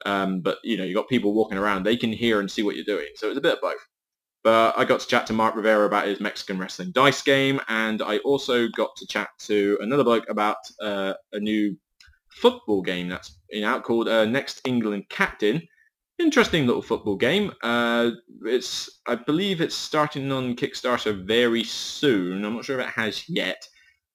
Um, 0.06 0.40
but 0.40 0.58
you 0.64 0.76
know, 0.76 0.84
you 0.84 0.94
got 0.94 1.08
people 1.08 1.34
walking 1.34 1.58
around. 1.58 1.84
They 1.84 1.96
can 1.96 2.12
hear 2.12 2.40
and 2.40 2.50
see 2.50 2.62
what 2.62 2.74
you're 2.74 2.84
doing. 2.84 3.08
So 3.14 3.26
it 3.26 3.30
was 3.30 3.38
a 3.38 3.42
bit 3.42 3.54
of 3.54 3.60
both. 3.60 3.86
But 4.42 4.78
I 4.78 4.84
got 4.84 5.00
to 5.00 5.06
chat 5.06 5.26
to 5.26 5.32
Mark 5.34 5.54
Rivera 5.54 5.84
about 5.84 6.06
his 6.06 6.20
Mexican 6.20 6.58
wrestling 6.58 6.92
dice 6.92 7.22
game, 7.22 7.60
and 7.68 8.00
I 8.00 8.18
also 8.18 8.68
got 8.68 8.96
to 8.96 9.06
chat 9.06 9.28
to 9.40 9.76
another 9.80 10.04
bloke 10.04 10.28
about 10.30 10.56
uh, 10.80 11.14
a 11.32 11.40
new 11.40 11.76
football 12.30 12.80
game 12.80 13.08
that's 13.08 13.36
out 13.62 13.82
called 13.82 14.08
uh, 14.08 14.24
Next 14.24 14.62
England 14.64 15.08
Captain, 15.10 15.60
interesting 16.18 16.66
little 16.66 16.82
football 16.82 17.16
game. 17.16 17.52
Uh, 17.62 18.12
it's 18.44 19.00
I 19.06 19.16
believe 19.16 19.60
it's 19.60 19.74
starting 19.74 20.30
on 20.32 20.56
Kickstarter 20.56 21.26
very 21.26 21.64
soon. 21.64 22.44
I'm 22.44 22.54
not 22.54 22.64
sure 22.64 22.80
if 22.80 22.86
it 22.86 22.92
has 22.92 23.28
yet, 23.28 23.68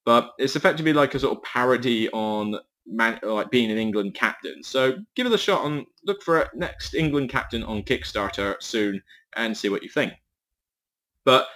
but 0.04 0.32
it's 0.38 0.56
effectively 0.56 0.92
like 0.92 1.14
a 1.14 1.20
sort 1.20 1.36
of 1.36 1.42
parody 1.44 2.08
on 2.10 2.58
man, 2.86 3.18
like 3.22 3.50
being 3.50 3.70
an 3.70 3.78
England 3.78 4.14
captain. 4.14 4.62
So 4.62 4.94
give 5.14 5.26
it 5.26 5.32
a 5.32 5.38
shot 5.38 5.66
and 5.66 5.86
look 6.04 6.22
for 6.22 6.38
it 6.38 6.48
next 6.54 6.94
England 6.94 7.30
captain 7.30 7.62
on 7.62 7.82
Kickstarter 7.82 8.56
soon 8.60 9.02
and 9.36 9.56
see 9.56 9.68
what 9.68 9.82
you 9.82 9.88
think. 9.88 10.12
But 11.24 11.46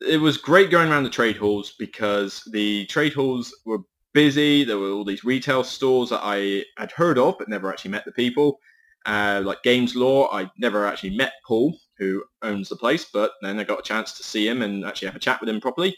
it 0.00 0.18
was 0.20 0.36
great 0.36 0.70
going 0.70 0.90
around 0.90 1.04
the 1.04 1.10
trade 1.10 1.36
halls 1.36 1.74
because 1.78 2.42
the 2.52 2.86
trade 2.86 3.14
halls 3.14 3.54
were 3.64 3.78
busy. 4.12 4.64
There 4.64 4.78
were 4.78 4.90
all 4.90 5.04
these 5.04 5.24
retail 5.24 5.64
stores 5.64 6.10
that 6.10 6.20
I 6.22 6.64
had 6.78 6.92
heard 6.92 7.18
of 7.18 7.36
but 7.38 7.48
never 7.48 7.70
actually 7.70 7.90
met 7.92 8.04
the 8.04 8.12
people 8.12 8.58
uh, 9.06 9.40
like 9.44 9.62
Gameslore. 9.62 10.28
I 10.32 10.50
never 10.58 10.86
actually 10.86 11.16
met 11.16 11.32
Paul, 11.46 11.78
who 11.98 12.24
owns 12.42 12.68
the 12.68 12.76
place, 12.76 13.06
but 13.12 13.32
then 13.40 13.58
I 13.58 13.64
got 13.64 13.78
a 13.78 13.82
chance 13.82 14.12
to 14.14 14.22
see 14.22 14.46
him 14.46 14.62
and 14.62 14.84
actually 14.84 15.06
have 15.06 15.16
a 15.16 15.20
chat 15.20 15.40
with 15.40 15.48
him 15.48 15.60
properly. 15.60 15.96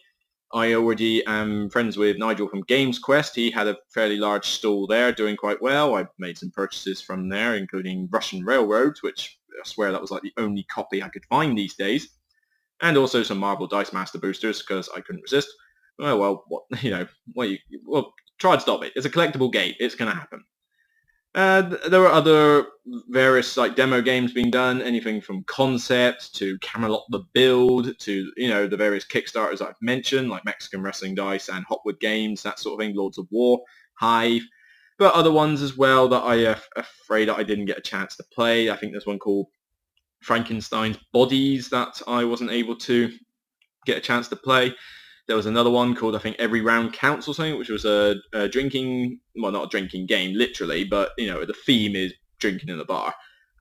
I 0.52 0.74
already 0.74 1.24
am 1.26 1.68
friends 1.68 1.98
with 1.98 2.16
Nigel 2.16 2.48
from 2.48 2.62
Games 2.62 2.98
Quest. 2.98 3.34
He 3.34 3.50
had 3.50 3.66
a 3.66 3.76
fairly 3.92 4.16
large 4.16 4.46
stall 4.46 4.86
there, 4.86 5.12
doing 5.12 5.36
quite 5.36 5.60
well. 5.60 5.94
I 5.94 6.06
made 6.18 6.38
some 6.38 6.50
purchases 6.50 7.02
from 7.02 7.28
there, 7.28 7.54
including 7.54 8.08
Russian 8.10 8.44
Railroads, 8.44 9.02
which 9.02 9.37
I 9.62 9.66
swear 9.66 9.92
that 9.92 10.00
was 10.00 10.10
like 10.10 10.22
the 10.22 10.32
only 10.36 10.64
copy 10.64 11.02
I 11.02 11.08
could 11.08 11.24
find 11.26 11.56
these 11.56 11.74
days, 11.74 12.08
and 12.80 12.96
also 12.96 13.22
some 13.22 13.38
Marvel 13.38 13.66
Dice 13.66 13.92
Master 13.92 14.18
boosters 14.18 14.62
because 14.62 14.88
I 14.94 15.00
couldn't 15.00 15.22
resist. 15.22 15.48
Oh 15.98 16.16
well, 16.16 16.44
what 16.48 16.64
you 16.82 16.90
know, 16.90 17.06
well, 17.34 17.48
you, 17.48 17.58
well, 17.84 18.14
try 18.38 18.54
and 18.54 18.62
stop 18.62 18.84
it. 18.84 18.92
It's 18.96 19.06
a 19.06 19.10
collectible 19.10 19.52
game. 19.52 19.74
It's 19.78 19.94
going 19.94 20.10
to 20.10 20.16
happen. 20.16 20.44
Uh, 21.34 21.76
there 21.88 22.00
were 22.00 22.08
other 22.08 22.66
various 23.10 23.56
like 23.56 23.76
demo 23.76 24.00
games 24.00 24.32
being 24.32 24.50
done, 24.50 24.80
anything 24.80 25.20
from 25.20 25.44
concept 25.44 26.34
to 26.34 26.58
Camelot 26.58 27.04
the 27.10 27.20
Build 27.32 27.98
to 27.98 28.32
you 28.36 28.48
know 28.48 28.66
the 28.66 28.76
various 28.76 29.04
Kickstarters 29.04 29.60
I've 29.60 29.80
mentioned, 29.80 30.30
like 30.30 30.44
Mexican 30.44 30.82
Wrestling 30.82 31.14
Dice 31.14 31.48
and 31.48 31.64
Hopwood 31.66 32.00
Games, 32.00 32.42
that 32.42 32.58
sort 32.58 32.74
of 32.74 32.84
thing, 32.84 32.96
Lords 32.96 33.18
of 33.18 33.28
War, 33.30 33.60
Hive, 33.94 34.42
but 34.98 35.14
other 35.14 35.32
ones 35.32 35.62
as 35.62 35.76
well 35.76 36.08
that 36.08 36.22
I 36.24 36.36
am 36.36 36.56
uh, 36.76 36.82
afraid 36.82 37.28
that 37.28 37.38
I 37.38 37.44
didn't 37.44 37.66
get 37.66 37.78
a 37.78 37.82
chance 37.82 38.16
to 38.16 38.24
play. 38.34 38.70
I 38.70 38.76
think 38.76 38.92
there's 38.92 39.06
one 39.06 39.18
called 39.18 39.46
Frankenstein's 40.20 40.98
Bodies 41.12 41.70
that 41.70 42.02
I 42.06 42.24
wasn't 42.24 42.50
able 42.50 42.76
to 42.76 43.12
get 43.86 43.96
a 43.96 44.00
chance 44.00 44.28
to 44.28 44.36
play. 44.36 44.74
There 45.26 45.36
was 45.36 45.46
another 45.46 45.70
one 45.70 45.94
called 45.94 46.16
I 46.16 46.18
think 46.18 46.36
Every 46.38 46.60
Round 46.60 46.92
Counts 46.92 47.28
or 47.28 47.34
something, 47.34 47.58
which 47.58 47.68
was 47.68 47.84
a, 47.84 48.16
a 48.32 48.48
drinking, 48.48 49.20
well 49.36 49.52
not 49.52 49.66
a 49.66 49.68
drinking 49.68 50.06
game 50.06 50.36
literally, 50.36 50.84
but 50.84 51.12
you 51.16 51.28
know 51.28 51.44
the 51.44 51.54
theme 51.66 51.94
is 51.94 52.12
drinking 52.38 52.68
in 52.68 52.80
a 52.80 52.84
bar. 52.84 53.14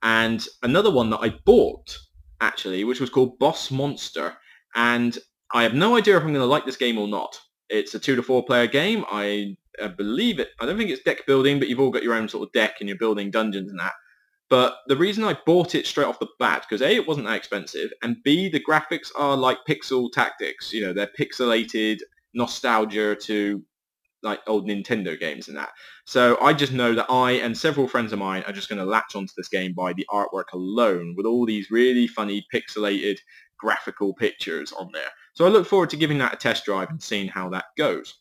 And 0.04 0.46
another 0.64 0.92
one 0.92 1.10
that 1.12 1.20
I 1.22 1.30
bought 1.46 1.98
actually, 2.42 2.84
which 2.84 3.00
was 3.00 3.10
called 3.10 3.38
Boss 3.40 3.72
Monster, 3.72 4.38
and 4.76 5.18
I 5.54 5.64
have 5.64 5.74
no 5.74 5.98
idea 5.98 6.18
if 6.18 6.24
I'm 6.24 6.30
going 6.30 6.40
to 6.40 6.46
like 6.46 6.66
this 6.66 6.78
game 6.78 6.98
or 6.98 7.08
not. 7.08 7.40
It's 7.70 7.96
a 7.96 8.00
two 8.00 8.16
to 8.16 8.24
four 8.24 8.46
player 8.46 8.68
game. 8.68 9.04
I, 9.12 9.58
I 9.82 9.88
believe 9.88 10.40
it. 10.40 10.50
I 10.60 10.66
don't 10.66 10.78
think 10.78 10.90
it's 10.90 11.04
deck 11.04 11.26
building, 11.26 11.60
but 11.60 11.68
you've 11.68 11.80
all 11.80 11.92
got 11.92 12.04
your 12.04 12.14
own 12.14 12.30
sort 12.30 12.48
of 12.48 12.54
deck 12.54 12.76
and 12.80 12.90
you're 12.90 12.98
building 12.98 13.32
dungeons 13.32 13.70
and 13.70 13.80
that. 13.80 13.94
But 14.50 14.78
the 14.88 14.96
reason 14.96 15.24
I 15.24 15.38
bought 15.46 15.76
it 15.76 15.86
straight 15.86 16.06
off 16.06 16.20
the 16.20 16.28
bat, 16.40 16.66
because 16.68 16.82
A, 16.82 16.96
it 16.96 17.08
wasn't 17.08 17.28
that 17.28 17.36
expensive, 17.36 17.92
and 18.02 18.24
B, 18.24 18.50
the 18.50 18.64
graphics 18.64 19.12
are 19.18 19.36
like 19.36 19.58
pixel 19.68 20.12
tactics. 20.12 20.72
You 20.72 20.86
know, 20.86 20.94
they're 20.94 21.12
pixelated 21.20 22.00
nostalgia 22.34 23.16
to 23.24 23.64
like 24.24 24.40
old 24.48 24.68
Nintendo 24.68 25.20
games 25.20 25.48
and 25.48 25.58
that. 25.58 25.70
So 26.06 26.38
I 26.42 26.54
just 26.54 26.72
know 26.72 26.96
that 26.96 27.10
I 27.10 27.32
and 27.34 27.58
several 27.58 27.88
friends 27.88 28.14
of 28.14 28.20
mine 28.20 28.44
are 28.48 28.54
just 28.54 28.70
going 28.70 28.80
to 28.80 28.86
latch 28.86 29.16
onto 29.16 29.34
this 29.38 29.50
game 29.50 29.74
by 29.74 29.94
the 29.94 30.08
artwork 30.12 30.52
alone 30.54 31.14
with 31.16 31.26
all 31.26 31.46
these 31.46 31.70
really 31.70 32.08
funny 32.08 32.46
pixelated 32.54 33.18
graphical 33.60 34.14
pictures 34.14 34.72
on 34.72 34.90
there. 34.94 35.10
So 35.34 35.46
I 35.46 35.50
look 35.50 35.68
forward 35.68 35.90
to 35.92 35.98
giving 35.98 36.18
that 36.20 36.34
a 36.34 36.38
test 36.38 36.66
drive 36.66 36.90
and 36.90 37.02
seeing 37.02 37.28
how 37.28 37.50
that 37.50 37.66
goes. 37.78 38.16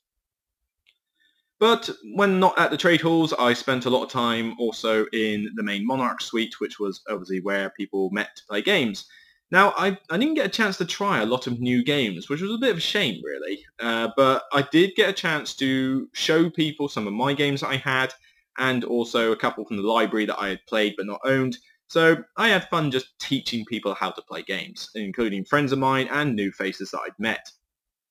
But 1.58 1.88
when 2.14 2.38
not 2.38 2.58
at 2.58 2.70
the 2.70 2.76
trade 2.76 3.00
halls, 3.00 3.32
I 3.32 3.54
spent 3.54 3.86
a 3.86 3.90
lot 3.90 4.04
of 4.04 4.10
time 4.10 4.54
also 4.58 5.06
in 5.12 5.50
the 5.56 5.62
main 5.62 5.86
Monarch 5.86 6.20
suite, 6.20 6.60
which 6.60 6.78
was 6.78 7.00
obviously 7.08 7.40
where 7.40 7.70
people 7.70 8.10
met 8.10 8.36
to 8.36 8.42
play 8.48 8.60
games. 8.60 9.06
Now, 9.50 9.72
I, 9.76 9.96
I 10.10 10.18
didn't 10.18 10.34
get 10.34 10.46
a 10.46 10.50
chance 10.50 10.76
to 10.78 10.84
try 10.84 11.22
a 11.22 11.26
lot 11.26 11.46
of 11.46 11.60
new 11.60 11.84
games, 11.84 12.28
which 12.28 12.40
was 12.40 12.50
a 12.50 12.58
bit 12.58 12.72
of 12.72 12.78
a 12.78 12.80
shame, 12.80 13.22
really. 13.24 13.64
Uh, 13.78 14.08
but 14.16 14.42
I 14.52 14.66
did 14.72 14.96
get 14.96 15.08
a 15.08 15.14
chance 15.14 15.54
to 15.56 16.08
show 16.12 16.50
people 16.50 16.88
some 16.88 17.06
of 17.06 17.12
my 17.12 17.32
games 17.32 17.60
that 17.60 17.68
I 17.68 17.76
had, 17.76 18.12
and 18.58 18.84
also 18.84 19.32
a 19.32 19.36
couple 19.36 19.64
from 19.64 19.76
the 19.76 19.82
library 19.82 20.26
that 20.26 20.40
I 20.40 20.48
had 20.48 20.66
played 20.66 20.94
but 20.96 21.06
not 21.06 21.20
owned. 21.24 21.56
So 21.88 22.16
I 22.36 22.48
had 22.48 22.68
fun 22.68 22.90
just 22.90 23.18
teaching 23.20 23.64
people 23.66 23.94
how 23.94 24.10
to 24.10 24.22
play 24.22 24.42
games, 24.42 24.90
including 24.94 25.44
friends 25.44 25.72
of 25.72 25.78
mine 25.78 26.08
and 26.10 26.34
new 26.34 26.50
faces 26.50 26.90
that 26.90 27.00
I'd 27.06 27.18
met. 27.18 27.48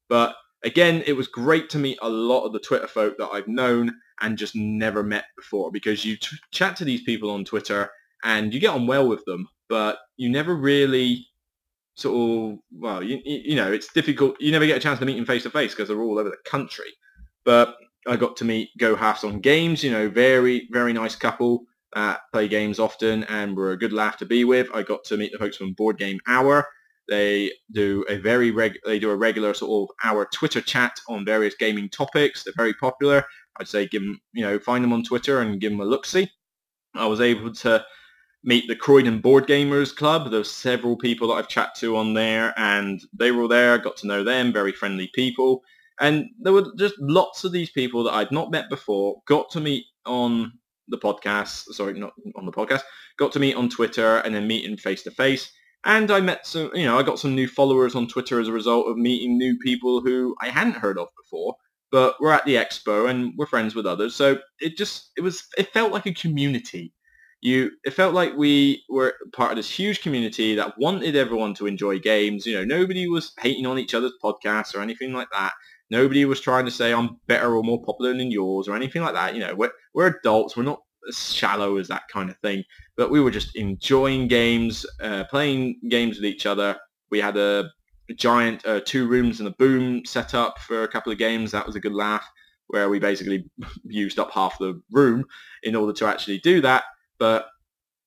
But 0.07 0.35
again, 0.65 1.03
it 1.05 1.13
was 1.13 1.27
great 1.27 1.69
to 1.69 1.79
meet 1.79 1.97
a 2.01 2.09
lot 2.09 2.45
of 2.45 2.51
the 2.51 2.59
Twitter 2.59 2.87
folk 2.87 3.17
that 3.17 3.29
I've 3.31 3.47
known 3.47 3.95
and 4.21 4.37
just 4.37 4.55
never 4.55 5.03
met 5.03 5.25
before 5.37 5.71
because 5.71 6.03
you 6.03 6.17
t- 6.17 6.35
chat 6.51 6.75
to 6.77 6.85
these 6.85 7.03
people 7.03 7.29
on 7.29 7.45
Twitter 7.45 7.89
and 8.23 8.53
you 8.53 8.59
get 8.59 8.71
on 8.71 8.87
well 8.87 9.07
with 9.07 9.23
them, 9.25 9.47
but 9.69 9.99
you 10.17 10.29
never 10.29 10.55
really 10.55 11.27
sort 11.95 12.15
of, 12.53 12.59
well, 12.73 13.03
you, 13.03 13.21
you 13.23 13.55
know, 13.55 13.71
it's 13.71 13.93
difficult. 13.93 14.35
You 14.39 14.51
never 14.51 14.65
get 14.65 14.77
a 14.77 14.81
chance 14.81 14.99
to 14.99 15.05
meet 15.05 15.15
them 15.15 15.25
face 15.25 15.43
to 15.43 15.49
face 15.49 15.73
because 15.73 15.87
they're 15.87 16.01
all 16.01 16.19
over 16.19 16.29
the 16.29 16.49
country. 16.49 16.91
But 17.45 17.75
I 18.07 18.15
got 18.15 18.35
to 18.37 18.45
meet 18.45 18.69
Go 18.77 18.95
Halves 18.95 19.23
on 19.23 19.39
Games, 19.39 19.83
you 19.83 19.91
know, 19.91 20.09
very, 20.09 20.67
very 20.71 20.93
nice 20.93 21.15
couple. 21.15 21.65
Uh, 21.95 22.17
play 22.33 22.47
games 22.47 22.77
often 22.77 23.23
and 23.25 23.55
were 23.55 23.71
a 23.71 23.77
good 23.77 23.93
laugh 23.93 24.17
to 24.17 24.25
be 24.25 24.43
with. 24.43 24.67
I 24.73 24.83
got 24.83 25.05
to 25.05 25.17
meet 25.17 25.31
the 25.31 25.37
folks 25.37 25.55
from 25.55 25.71
Board 25.73 25.97
Game 25.97 26.19
Hour. 26.27 26.67
They 27.07 27.51
do 27.71 28.05
a 28.09 28.17
very 28.17 28.51
reg- 28.51 28.79
they 28.85 28.99
do 28.99 29.11
a 29.11 29.15
regular 29.15 29.53
sort 29.53 29.89
of 29.89 29.95
hour 30.03 30.27
Twitter 30.33 30.61
chat 30.61 30.99
on 31.07 31.25
various 31.25 31.55
gaming 31.55 31.89
topics. 31.89 32.43
They're 32.43 32.53
very 32.57 32.73
popular. 32.73 33.25
I'd 33.59 33.67
say 33.67 33.87
give 33.87 34.01
them, 34.01 34.19
you 34.33 34.43
know, 34.43 34.59
find 34.59 34.83
them 34.83 34.93
on 34.93 35.03
Twitter 35.03 35.39
and 35.39 35.61
give 35.61 35.71
them 35.71 35.81
a 35.81 35.85
look-see. 35.85 36.29
I 36.93 37.07
was 37.07 37.21
able 37.21 37.53
to 37.53 37.85
meet 38.43 38.67
the 38.67 38.75
Croydon 38.75 39.21
Board 39.21 39.47
Gamers 39.47 39.95
Club. 39.95 40.29
There's 40.29 40.51
several 40.51 40.97
people 40.97 41.27
that 41.29 41.35
I've 41.35 41.47
chatted 41.47 41.75
to 41.79 41.97
on 41.97 42.13
there, 42.13 42.53
and 42.57 43.01
they 43.17 43.31
were 43.31 43.43
all 43.43 43.47
there. 43.47 43.77
Got 43.77 43.97
to 43.97 44.07
know 44.07 44.23
them, 44.23 44.51
very 44.53 44.71
friendly 44.71 45.09
people. 45.13 45.61
And 45.99 46.25
there 46.39 46.53
were 46.53 46.65
just 46.77 46.95
lots 46.99 47.43
of 47.43 47.51
these 47.51 47.71
people 47.71 48.03
that 48.03 48.13
I'd 48.13 48.31
not 48.31 48.51
met 48.51 48.69
before, 48.69 49.21
got 49.27 49.49
to 49.51 49.61
meet 49.61 49.85
on 50.05 50.51
the 50.87 50.97
podcast, 50.97 51.73
sorry, 51.73 51.93
not 51.93 52.13
on 52.35 52.45
the 52.45 52.51
podcast, 52.51 52.83
got 53.17 53.31
to 53.31 53.39
meet 53.39 53.55
on 53.55 53.69
Twitter 53.69 54.17
and 54.17 54.35
then 54.35 54.47
meeting 54.47 54.77
face 54.77 55.03
to 55.03 55.11
face. 55.11 55.51
And 55.85 56.09
I 56.11 56.19
met 56.19 56.47
some, 56.47 56.71
you 56.73 56.85
know, 56.85 56.97
I 56.97 57.03
got 57.03 57.19
some 57.19 57.35
new 57.35 57.47
followers 57.47 57.95
on 57.95 58.07
Twitter 58.07 58.39
as 58.39 58.47
a 58.47 58.53
result 58.53 58.87
of 58.87 58.97
meeting 58.97 59.37
new 59.37 59.57
people 59.59 60.01
who 60.01 60.35
I 60.41 60.49
hadn't 60.49 60.77
heard 60.77 60.97
of 60.97 61.07
before, 61.15 61.55
but 61.91 62.15
we're 62.19 62.31
at 62.31 62.45
the 62.45 62.55
expo 62.55 63.09
and 63.09 63.33
we're 63.37 63.45
friends 63.45 63.75
with 63.75 63.85
others. 63.85 64.15
So 64.15 64.39
it 64.59 64.77
just, 64.77 65.11
it 65.15 65.21
was, 65.21 65.43
it 65.57 65.71
felt 65.73 65.91
like 65.91 66.07
a 66.07 66.13
community 66.13 66.93
you 67.41 67.69
it 67.83 67.93
felt 67.93 68.15
like 68.15 68.35
we 68.35 68.83
were 68.89 69.13
part 69.33 69.51
of 69.51 69.57
this 69.57 69.69
huge 69.69 70.01
community 70.01 70.55
that 70.55 70.73
wanted 70.79 71.15
everyone 71.15 71.53
to 71.55 71.67
enjoy 71.67 71.99
games. 71.99 72.45
You 72.45 72.55
know, 72.55 72.65
nobody 72.65 73.07
was 73.07 73.33
hating 73.39 73.67
on 73.67 73.77
each 73.77 73.93
other's 73.93 74.13
podcasts 74.23 74.75
or 74.75 74.81
anything 74.81 75.13
like 75.13 75.27
that. 75.31 75.53
Nobody 75.91 76.25
was 76.25 76.41
trying 76.41 76.65
to 76.65 76.71
say 76.71 76.91
I'm 76.91 77.19
better 77.27 77.55
or 77.55 77.63
more 77.63 77.81
popular 77.83 78.17
than 78.17 78.31
yours 78.31 78.67
or 78.67 78.75
anything 78.75 79.03
like 79.03 79.13
that. 79.13 79.35
You 79.35 79.41
know, 79.41 79.53
we're, 79.53 79.71
we're 79.93 80.07
adults. 80.07 80.57
We're 80.57 80.63
not 80.63 80.81
as 81.07 81.33
shallow 81.33 81.77
as 81.77 81.87
that 81.89 82.07
kind 82.11 82.29
of 82.29 82.37
thing. 82.37 82.63
But 82.97 83.11
we 83.11 83.21
were 83.21 83.31
just 83.31 83.55
enjoying 83.55 84.27
games, 84.27 84.85
uh, 85.01 85.25
playing 85.25 85.79
games 85.89 86.17
with 86.17 86.25
each 86.25 86.45
other. 86.45 86.77
We 87.11 87.19
had 87.19 87.37
a, 87.37 87.69
a 88.09 88.13
giant 88.13 88.65
uh, 88.65 88.81
two 88.85 89.07
rooms 89.07 89.39
and 89.39 89.47
a 89.47 89.51
boom 89.51 90.05
set 90.05 90.33
up 90.33 90.59
for 90.59 90.83
a 90.83 90.87
couple 90.87 91.11
of 91.11 91.17
games. 91.17 91.51
That 91.51 91.65
was 91.65 91.75
a 91.75 91.79
good 91.79 91.93
laugh 91.93 92.27
where 92.67 92.89
we 92.89 92.99
basically 92.99 93.45
used 93.83 94.19
up 94.19 94.31
half 94.31 94.57
the 94.59 94.81
room 94.91 95.25
in 95.63 95.75
order 95.75 95.93
to 95.93 96.07
actually 96.07 96.39
do 96.39 96.61
that. 96.61 96.83
But 97.19 97.47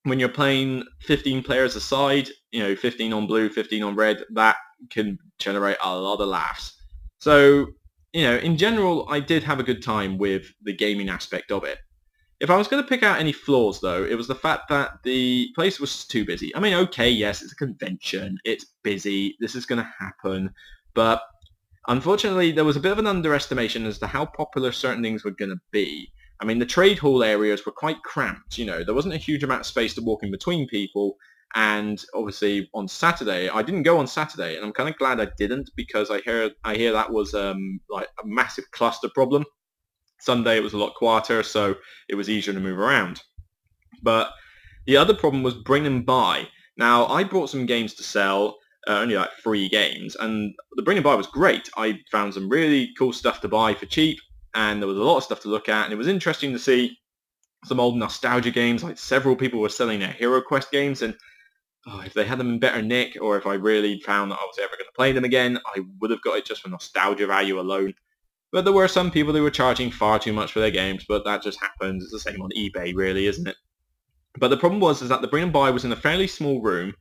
when 0.05 0.19
you're 0.19 0.29
playing 0.29 0.85
15 1.03 1.43
players 1.43 1.77
aside, 1.77 2.29
you 2.51 2.61
know, 2.61 2.75
15 2.75 3.13
on 3.13 3.27
blue, 3.27 3.49
15 3.49 3.83
on 3.83 3.95
red, 3.95 4.25
that 4.35 4.57
can 4.91 5.19
generate 5.39 5.77
a 5.83 5.97
lot 5.97 6.21
of 6.21 6.29
laughs. 6.29 6.75
So, 7.21 7.67
you 8.13 8.23
know, 8.23 8.37
in 8.37 8.57
general, 8.57 9.07
I 9.09 9.21
did 9.21 9.43
have 9.43 9.61
a 9.61 9.63
good 9.63 9.83
time 9.83 10.19
with 10.19 10.47
the 10.63 10.73
gaming 10.73 11.09
aspect 11.09 11.51
of 11.51 11.65
it. 11.65 11.79
If 12.41 12.51
I 12.51 12.57
was 12.57 12.69
going 12.69 12.83
to 12.83 12.89
pick 12.89 13.03
out 13.03 13.19
any 13.19 13.33
flaws, 13.33 13.81
though, 13.81 14.05
it 14.05 14.15
was 14.15 14.29
the 14.29 14.35
fact 14.35 14.69
that 14.69 15.03
the 15.03 15.49
place 15.57 15.81
was 15.81 16.07
too 16.07 16.25
busy. 16.25 16.55
I 16.55 16.61
mean, 16.61 16.75
okay, 16.75 17.11
yes, 17.11 17.43
it's 17.43 17.53
a 17.53 17.57
convention. 17.57 18.39
It's 18.45 18.67
busy. 18.85 19.37
This 19.41 19.57
is 19.57 19.67
going 19.67 19.83
to 19.83 19.93
happen. 19.99 20.51
But 20.95 21.21
unfortunately, 21.89 22.53
there 22.53 22.65
was 22.65 22.77
a 22.77 22.81
bit 22.81 22.93
of 22.93 22.99
an 23.01 23.09
underestimation 23.09 23.87
as 23.87 23.99
to 23.99 24.07
how 24.07 24.27
popular 24.27 24.71
certain 24.71 25.03
things 25.03 25.25
were 25.25 25.33
going 25.33 25.51
to 25.51 25.61
be. 25.73 26.13
I 26.41 26.45
mean, 26.45 26.61
the 26.61 26.67
trade 26.67 26.99
hall 26.99 27.25
areas 27.25 27.67
were 27.67 27.73
quite 27.73 28.03
cramped. 28.05 28.57
You 28.57 28.67
know, 28.67 28.85
there 28.85 28.95
wasn't 28.95 29.15
a 29.15 29.19
huge 29.19 29.43
amount 29.43 29.61
of 29.61 29.67
space 29.67 29.95
to 29.95 30.03
walk 30.03 30.23
in 30.23 30.31
between 30.31 30.69
people. 30.69 31.17
And 31.55 32.03
obviously 32.15 32.69
on 32.75 32.87
Saturday, 32.87 33.49
I 33.49 33.63
didn't 33.63 33.83
go 33.83 33.99
on 33.99 34.07
Saturday, 34.07 34.57
and 34.57 34.65
I'm 34.65 34.73
kind 34.73 34.89
of 34.89 34.99
glad 34.99 35.19
I 35.19 35.29
didn't 35.39 35.71
because 35.77 36.11
I 36.11 36.21
hear 36.21 36.51
I 36.63 36.77
hear 36.77 36.93
that 36.93 37.11
was 37.11 37.35
um, 37.35 37.81
like 37.89 38.09
a 38.23 38.27
massive 38.27 38.71
cluster 38.71 39.09
problem. 39.15 39.45
Sunday 40.21 40.57
it 40.57 40.63
was 40.63 40.73
a 40.73 40.79
lot 40.79 40.95
quieter, 40.95 41.43
so 41.43 41.77
it 42.09 42.15
was 42.15 42.29
easier 42.29 42.55
to 42.55 42.61
move 42.61 42.79
around. 42.79 43.23
But 44.03 44.33
the 44.87 44.97
other 44.97 45.15
problem 45.15 45.43
was 45.43 45.55
bring 45.55 45.87
and 45.87 46.05
buy. 46.05 46.49
Now 46.77 47.07
I 47.07 47.25
brought 47.25 47.51
some 47.51 47.67
games 47.67 47.95
to 47.95 48.03
sell, 48.03 48.57
uh, 48.87 48.99
only 48.99 49.17
like 49.17 49.31
three 49.43 49.69
games, 49.69 50.17
and 50.17 50.55
the 50.73 50.83
bring 50.83 50.97
and 50.97 51.05
buy 51.05 51.15
was 51.15 51.27
great. 51.27 51.69
I 51.77 52.01
found 52.11 52.35
some 52.35 52.49
really 52.49 52.91
cool 52.99 53.13
stuff 53.13 53.41
to 53.43 53.49
buy 53.49 53.75
for 53.75 53.87
cheap, 53.87 54.19
and 54.55 54.81
there 54.81 54.89
was 54.89 54.99
a 54.99 55.03
lot 55.03 55.19
of 55.19 55.25
stuff 55.25 55.41
to 55.41 55.49
look 55.49 55.69
at, 55.69 55.85
and 55.85 55.93
it 55.93 55.97
was 55.97 56.09
interesting 56.09 56.53
to 56.53 56.59
see 56.59 56.99
some 57.65 57.81
old 57.81 57.97
nostalgia 57.97 58.51
games. 58.51 58.85
Like 58.85 58.99
several 58.99 59.37
people 59.37 59.61
were 59.61 59.69
selling 59.69 60.01
their 60.01 60.13
Hero 60.13 60.41
Quest 60.41 60.71
games, 60.71 61.03
and 61.03 61.15
oh, 61.87 62.01
if 62.01 62.15
they 62.15 62.25
had 62.25 62.39
them 62.39 62.51
in 62.51 62.59
better 62.59 62.83
nick, 62.83 63.17
or 63.21 63.37
if 63.37 63.47
I 63.47 63.55
really 63.55 64.01
found 64.01 64.31
that 64.31 64.39
I 64.41 64.47
was 64.47 64.59
ever 64.59 64.77
going 64.77 64.87
to 64.87 64.97
play 64.97 65.13
them 65.13 65.25
again, 65.25 65.59
I 65.67 65.81
would 66.01 66.11
have 66.11 66.23
got 66.23 66.39
it 66.39 66.45
just 66.45 66.63
for 66.63 66.69
nostalgia 66.69 67.27
value 67.27 67.61
alone. 67.61 67.95
But 68.51 68.65
there 68.65 68.73
were 68.73 68.89
some 68.89 69.11
people 69.11 69.35
who 69.35 69.43
were 69.43 69.51
charging 69.51 69.91
far 69.91 70.19
too 70.19 70.33
much 70.33 70.53
for 70.53 70.61
their 70.61 70.71
games, 70.71 71.05
but 71.07 71.25
that 71.25 71.43
just 71.43 71.61
happens. 71.61 72.03
It's 72.03 72.13
the 72.13 72.19
same 72.19 72.41
on 72.41 72.51
eBay, 72.57 72.95
really, 72.95 73.27
isn't 73.27 73.47
it? 73.47 73.57
But 74.39 74.49
the 74.49 74.57
problem 74.57 74.81
was 74.81 75.03
is 75.03 75.09
that 75.11 75.21
the 75.21 75.29
bring 75.29 75.43
and 75.43 75.53
buy 75.53 75.71
was 75.71 75.85
in 75.85 75.93
a 75.93 75.97
fairly 75.97 76.27
small 76.27 76.63
room, 76.63 76.95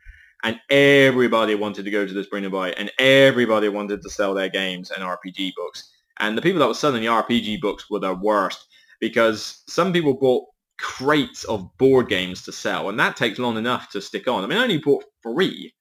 and 0.43 0.59
everybody 0.69 1.55
wanted 1.55 1.85
to 1.85 1.91
go 1.91 2.05
to 2.05 2.13
this 2.13 2.27
bring 2.27 2.43
and 2.43 2.51
buy, 2.51 2.71
and 2.71 2.91
everybody 2.99 3.69
wanted 3.69 4.01
to 4.01 4.09
sell 4.09 4.33
their 4.33 4.49
games 4.49 4.91
and 4.91 5.03
RPG 5.03 5.53
books. 5.55 5.89
And 6.19 6.37
the 6.37 6.41
people 6.41 6.59
that 6.59 6.67
were 6.67 6.73
selling 6.73 7.01
the 7.01 7.07
RPG 7.07 7.61
books 7.61 7.89
were 7.89 7.99
the 7.99 8.13
worst 8.13 8.67
because 8.99 9.63
some 9.67 9.93
people 9.93 10.15
bought 10.15 10.45
crates 10.79 11.43
of 11.45 11.69
board 11.77 12.09
games 12.09 12.41
to 12.43 12.51
sell, 12.51 12.89
and 12.89 12.99
that 12.99 13.15
takes 13.15 13.39
long 13.39 13.57
enough 13.57 13.89
to 13.91 14.01
stick 14.01 14.27
on. 14.27 14.43
I 14.43 14.47
mean, 14.47 14.57
I 14.57 14.63
only 14.63 14.79
bought 14.79 15.05
three. 15.23 15.73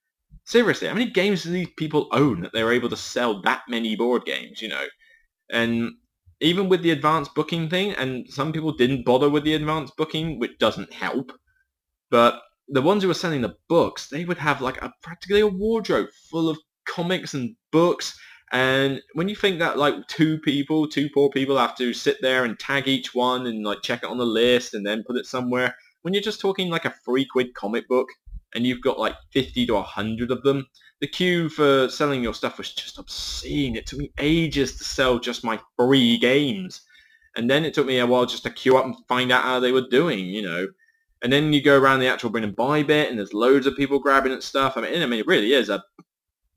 Seriously, 0.45 0.87
how 0.87 0.95
many 0.95 1.11
games 1.11 1.43
do 1.43 1.51
these 1.51 1.71
people 1.77 2.09
own 2.13 2.43
that 2.43 2.53
they're 2.53 2.73
able 2.73 2.89
to 2.89 2.97
sell 2.97 3.43
that 3.43 3.63
many 3.69 3.97
board 3.97 4.25
games, 4.25 4.63
you 4.63 4.69
know? 4.69 4.87
And 5.51 5.93
even 6.41 6.69
with 6.69 6.83
the 6.83 6.91
advanced 6.91 7.35
booking 7.35 7.69
thing, 7.69 7.93
and 7.93 8.29
some 8.29 8.53
people 8.53 8.73
didn't 8.73 9.05
bother 9.05 9.31
with 9.31 9.45
the 9.45 9.55
advanced 9.55 9.97
booking, 9.97 10.39
which 10.39 10.59
doesn't 10.59 10.93
help, 10.93 11.33
but 12.11 12.43
the 12.69 12.83
ones 12.83 13.03
who 13.03 13.09
were 13.09 13.15
selling 13.15 13.43
the 13.43 13.57
books, 13.69 14.09
they 14.09 14.25
would 14.25 14.39
have 14.39 14.61
like 14.61 14.81
a 14.83 14.93
practically 15.03 15.41
a 15.41 15.47
wardrobe 15.47 16.09
full 16.31 16.49
of 16.49 16.59
comics 16.87 17.35
and 17.35 17.55
books. 17.71 18.19
And 18.53 19.01
when 19.15 19.29
you 19.29 19.37
think 19.37 19.59
that 19.59 19.79
like 19.79 19.95
two 20.09 20.39
people, 20.39 20.89
two 20.89 21.09
poor 21.13 21.31
people 21.31 21.59
have 21.59 21.77
to 21.77 21.93
sit 21.93 22.19
there 22.23 22.45
and 22.45 22.59
tag 22.59 22.89
each 22.89 23.15
one 23.15 23.47
and 23.47 23.65
like 23.65 23.83
check 23.83 24.03
it 24.03 24.09
on 24.11 24.19
the 24.19 24.27
list 24.27 24.75
and 24.75 24.87
then 24.87 25.05
put 25.07 25.17
it 25.17 25.27
somewhere, 25.27 25.75
when 26.03 26.15
you're 26.15 26.23
just 26.23 26.41
talking 26.41 26.71
like 26.71 26.85
a 26.85 26.95
three 27.05 27.25
quid 27.25 27.55
comic 27.55 27.89
book 27.89 28.09
and 28.55 28.67
you've 28.67 28.83
got 28.83 28.99
like 28.99 29.15
50 29.33 29.67
to 29.67 29.75
100 29.75 30.31
of 30.31 30.43
them, 30.43 30.67
the 31.01 31.07
queue 31.07 31.49
for 31.49 31.89
selling 31.89 32.23
your 32.23 32.35
stuff 32.35 32.59
was 32.59 32.73
just 32.73 32.99
obscene. 32.99 33.77
It 33.77 33.87
took 33.87 33.99
me 33.99 34.13
ages 34.19 34.77
to 34.77 34.85
sell 34.85 35.19
just 35.19 35.45
my 35.45 35.61
three 35.79 36.19
games. 36.19 36.81
And 37.37 37.51
then 37.51 37.65
it 37.65 37.75
took 37.75 37.87
me 37.87 37.99
a 37.99 38.07
while 38.07 38.25
just 38.25 38.45
to 38.45 38.51
queue 38.51 38.79
up 38.79 38.87
and 38.87 38.97
find 39.09 39.31
out 39.31 39.43
how 39.43 39.61
they 39.61 39.73
were 39.73 39.89
doing, 39.91 40.27
you 40.27 40.43
know. 40.43 40.69
And 41.23 41.33
then 41.33 41.53
you 41.53 41.63
go 41.63 41.79
around 41.79 42.01
the 42.01 42.09
actual 42.09 42.31
bring 42.31 42.45
and 42.45 42.57
buy 42.57 42.83
bit 42.83 43.11
and 43.11 43.19
there's 43.19 43.35
loads 43.35 43.67
of 43.67 43.77
people 43.77 43.99
grabbing 43.99 44.33
at 44.33 44.43
stuff. 44.43 44.77
I 44.77 44.83
mean, 44.83 45.03
I 45.03 45.07
mean, 45.07 45.21
it 45.21 45.27
really 45.27 45.53
is 45.53 45.69
a 45.69 45.83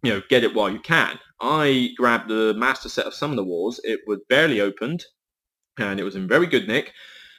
you 0.03 0.11
know, 0.11 0.21
get 0.29 0.43
it 0.43 0.55
while 0.55 0.69
you 0.69 0.79
can. 0.79 1.19
I 1.41 1.91
grabbed 1.97 2.29
the 2.29 2.53
master 2.55 2.89
set 2.89 3.05
of 3.05 3.13
Summoner 3.13 3.43
Wars. 3.43 3.79
It 3.83 4.01
was 4.07 4.19
barely 4.29 4.61
opened, 4.61 5.03
and 5.77 5.99
it 5.99 6.03
was 6.03 6.15
in 6.15 6.27
very 6.27 6.47
good 6.47 6.67
nick 6.67 6.93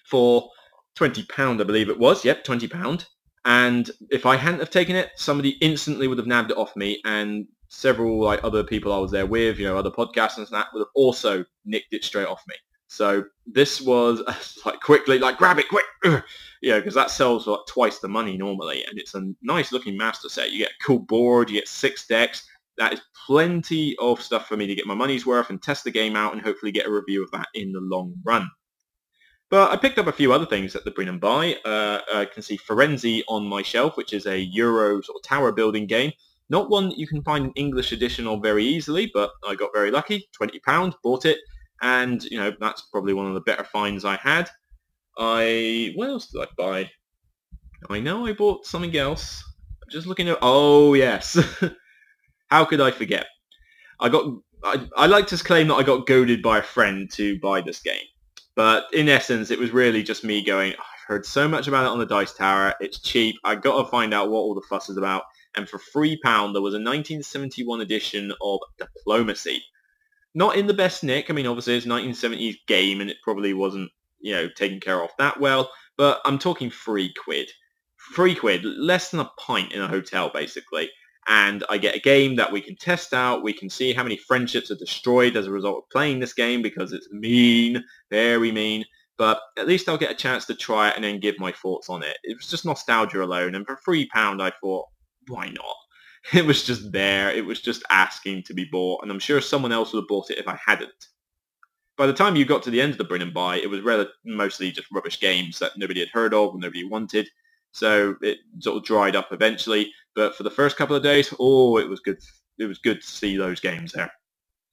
for 0.04 0.50
twenty 0.94 1.24
pound, 1.24 1.60
I 1.60 1.64
believe 1.64 1.88
it 1.88 1.98
was. 1.98 2.24
Yep, 2.24 2.44
twenty 2.44 2.68
pound. 2.68 3.06
And 3.44 3.90
if 4.10 4.26
I 4.26 4.36
hadn't 4.36 4.60
have 4.60 4.70
taken 4.70 4.96
it, 4.96 5.10
somebody 5.16 5.50
instantly 5.60 6.08
would 6.08 6.18
have 6.18 6.26
nabbed 6.26 6.50
it 6.50 6.58
off 6.58 6.76
me, 6.76 7.00
and 7.04 7.46
several 7.70 8.20
like 8.20 8.42
other 8.44 8.64
people 8.64 8.92
I 8.92 8.98
was 8.98 9.10
there 9.10 9.26
with, 9.26 9.58
you 9.58 9.66
know, 9.66 9.78
other 9.78 9.90
podcasts 9.90 10.36
and 10.36 10.46
that 10.48 10.66
would 10.74 10.80
have 10.80 10.88
also 10.94 11.44
nicked 11.64 11.94
it 11.94 12.04
straight 12.04 12.26
off 12.26 12.42
me. 12.48 12.56
So 12.88 13.24
this 13.46 13.80
was 13.80 14.20
like 14.66 14.80
quickly, 14.80 15.18
like 15.18 15.38
grab 15.38 15.58
it 15.58 15.68
quick, 15.68 16.24
yeah, 16.60 16.78
because 16.78 16.94
that 16.94 17.10
sells 17.10 17.44
for 17.44 17.52
like 17.52 17.66
twice 17.68 18.00
the 18.00 18.08
money 18.08 18.36
normally, 18.36 18.84
and 18.84 18.98
it's 18.98 19.14
a 19.14 19.32
nice 19.42 19.72
looking 19.72 19.96
master 19.96 20.28
set. 20.28 20.50
You 20.50 20.58
get 20.58 20.72
a 20.72 20.84
cool 20.84 20.98
board, 20.98 21.48
you 21.48 21.56
get 21.56 21.68
six 21.68 22.06
decks. 22.06 22.46
That 22.76 22.92
is 22.92 23.00
plenty 23.26 23.96
of 23.98 24.20
stuff 24.20 24.48
for 24.48 24.56
me 24.56 24.66
to 24.66 24.74
get 24.74 24.86
my 24.86 24.94
money's 24.94 25.26
worth 25.26 25.50
and 25.50 25.62
test 25.62 25.84
the 25.84 25.90
game 25.90 26.16
out 26.16 26.32
and 26.32 26.42
hopefully 26.42 26.72
get 26.72 26.86
a 26.86 26.92
review 26.92 27.22
of 27.22 27.30
that 27.30 27.48
in 27.54 27.72
the 27.72 27.80
long 27.80 28.14
run. 28.24 28.48
But 29.50 29.72
I 29.72 29.76
picked 29.76 29.98
up 29.98 30.06
a 30.06 30.12
few 30.12 30.32
other 30.32 30.46
things 30.46 30.76
at 30.76 30.84
the 30.84 30.92
Bring 30.92 31.08
and 31.08 31.20
Buy. 31.20 31.56
Uh, 31.64 32.00
I 32.14 32.24
can 32.24 32.42
see 32.42 32.56
Firenze 32.56 33.22
on 33.28 33.44
my 33.44 33.62
shelf, 33.62 33.96
which 33.96 34.12
is 34.12 34.26
a 34.26 34.38
Euro 34.38 35.02
sort 35.02 35.16
of 35.16 35.28
tower 35.28 35.50
building 35.50 35.86
game. 35.86 36.12
Not 36.48 36.70
one 36.70 36.88
that 36.88 36.98
you 36.98 37.06
can 37.06 37.22
find 37.22 37.46
an 37.46 37.52
English 37.56 37.90
edition 37.90 38.28
of 38.28 38.42
very 38.42 38.64
easily, 38.64 39.10
but 39.12 39.30
I 39.46 39.56
got 39.56 39.70
very 39.74 39.90
lucky. 39.90 40.28
£20, 40.40 40.94
bought 41.02 41.24
it. 41.24 41.38
And, 41.82 42.22
you 42.24 42.38
know, 42.38 42.52
that's 42.60 42.82
probably 42.92 43.12
one 43.12 43.26
of 43.26 43.34
the 43.34 43.40
better 43.40 43.64
finds 43.64 44.04
I 44.04 44.16
had. 44.16 44.48
I... 45.18 45.92
What 45.96 46.10
else 46.10 46.28
did 46.28 46.42
I 46.42 46.46
buy? 46.56 46.90
I 47.88 47.98
know 47.98 48.26
I 48.26 48.32
bought 48.32 48.66
something 48.66 48.96
else. 48.96 49.42
I'm 49.82 49.90
just 49.90 50.06
looking 50.06 50.28
at... 50.28 50.38
Oh, 50.42 50.94
yes. 50.94 51.38
How 52.50 52.64
could 52.64 52.80
I 52.80 52.92
forget? 52.92 53.26
I 53.98 54.08
got... 54.08 54.26
I, 54.62 54.86
I 54.96 55.06
like 55.06 55.26
to 55.28 55.36
claim 55.38 55.68
that 55.68 55.74
I 55.74 55.82
got 55.82 56.06
goaded 56.06 56.40
by 56.40 56.58
a 56.58 56.62
friend 56.62 57.10
to 57.12 57.38
buy 57.40 57.62
this 57.62 57.80
game. 57.80 58.04
But 58.54 58.86
in 58.92 59.08
essence, 59.08 59.50
it 59.50 59.58
was 59.58 59.70
really 59.72 60.02
just 60.02 60.24
me 60.24 60.44
going, 60.44 60.74
oh, 60.78 60.82
I've 60.82 61.06
heard 61.06 61.26
so 61.26 61.48
much 61.48 61.68
about 61.68 61.84
it 61.84 61.90
on 61.90 61.98
the 61.98 62.06
Dice 62.06 62.34
Tower. 62.34 62.74
It's 62.80 63.00
cheap. 63.00 63.36
I 63.44 63.54
got 63.54 63.82
to 63.82 63.90
find 63.90 64.12
out 64.12 64.30
what 64.30 64.40
all 64.40 64.54
the 64.54 64.66
fuss 64.68 64.88
is 64.88 64.96
about. 64.96 65.24
And 65.56 65.68
for 65.68 65.78
£3, 65.78 66.18
there 66.22 66.62
was 66.62 66.74
a 66.74 66.82
1971 66.82 67.80
edition 67.80 68.32
of 68.42 68.60
Diplomacy. 68.78 69.62
Not 70.34 70.56
in 70.56 70.66
the 70.66 70.74
best 70.74 71.02
nick. 71.02 71.28
I 71.28 71.32
mean, 71.32 71.46
obviously, 71.46 71.76
it's 71.76 71.86
1970s 71.86 72.56
game, 72.66 73.00
and 73.00 73.10
it 73.10 73.16
probably 73.22 73.52
wasn't, 73.52 73.90
you 74.20 74.32
know, 74.32 74.48
taken 74.48 74.78
care 74.78 75.02
of 75.02 75.10
that 75.18 75.40
well. 75.40 75.70
But 75.96 76.20
I'm 76.24 76.38
talking 76.38 76.70
three 76.70 77.12
quid. 77.24 77.50
Three 78.14 78.34
quid, 78.34 78.64
less 78.64 79.10
than 79.10 79.20
a 79.20 79.30
pint 79.38 79.72
in 79.72 79.82
a 79.82 79.88
hotel, 79.88 80.30
basically 80.32 80.90
and 81.30 81.62
I 81.70 81.78
get 81.78 81.94
a 81.94 82.00
game 82.00 82.34
that 82.36 82.50
we 82.50 82.60
can 82.60 82.74
test 82.74 83.14
out. 83.14 83.44
We 83.44 83.52
can 83.52 83.70
see 83.70 83.92
how 83.92 84.02
many 84.02 84.16
friendships 84.16 84.68
are 84.72 84.76
destroyed 84.76 85.36
as 85.36 85.46
a 85.46 85.52
result 85.52 85.84
of 85.84 85.90
playing 85.90 86.18
this 86.18 86.34
game 86.34 86.60
because 86.60 86.92
it's 86.92 87.08
mean, 87.12 87.84
very 88.10 88.50
mean. 88.50 88.84
But 89.16 89.40
at 89.56 89.68
least 89.68 89.88
I'll 89.88 89.96
get 89.96 90.10
a 90.10 90.16
chance 90.16 90.44
to 90.46 90.56
try 90.56 90.88
it 90.88 90.96
and 90.96 91.04
then 91.04 91.20
give 91.20 91.38
my 91.38 91.52
thoughts 91.52 91.88
on 91.88 92.02
it. 92.02 92.16
It 92.24 92.36
was 92.36 92.48
just 92.48 92.64
nostalgia 92.64 93.22
alone, 93.22 93.54
and 93.54 93.64
for 93.64 93.78
three 93.84 94.08
pound, 94.08 94.42
I 94.42 94.50
thought, 94.60 94.86
why 95.28 95.46
not? 95.48 95.76
It 96.34 96.44
was 96.44 96.64
just 96.64 96.92
there. 96.92 97.30
It 97.30 97.46
was 97.46 97.62
just 97.62 97.82
asking 97.90 98.42
to 98.42 98.52
be 98.52 98.66
bought, 98.70 99.02
and 99.02 99.10
I'm 99.10 99.18
sure 99.18 99.40
someone 99.40 99.72
else 99.72 99.94
would 99.94 100.00
have 100.00 100.08
bought 100.08 100.30
it 100.30 100.36
if 100.36 100.46
I 100.46 100.58
hadn't. 100.66 101.06
By 101.96 102.06
the 102.06 102.12
time 102.12 102.36
you 102.36 102.44
got 102.44 102.62
to 102.64 102.70
the 102.70 102.80
end 102.80 102.92
of 102.92 102.98
the 102.98 103.04
Bring 103.04 103.22
and 103.22 103.32
Buy, 103.32 103.56
it 103.56 103.70
was 103.70 103.80
rel- 103.80 104.06
mostly 104.26 104.70
just 104.70 104.88
rubbish 104.92 105.18
games 105.18 105.60
that 105.60 105.78
nobody 105.78 106.00
had 106.00 106.10
heard 106.10 106.34
of 106.34 106.50
and 106.50 106.60
nobody 106.60 106.84
wanted. 106.84 107.26
So 107.72 108.16
it 108.22 108.38
sort 108.58 108.76
of 108.76 108.84
dried 108.84 109.16
up 109.16 109.28
eventually. 109.32 109.92
But 110.14 110.34
for 110.34 110.42
the 110.42 110.50
first 110.50 110.76
couple 110.76 110.96
of 110.96 111.02
days, 111.02 111.32
oh, 111.38 111.78
it 111.78 111.88
was 111.88 112.00
good. 112.00 112.18
It 112.58 112.66
was 112.66 112.78
good 112.78 113.00
to 113.00 113.06
see 113.06 113.36
those 113.36 113.60
games 113.60 113.92
there. 113.92 114.12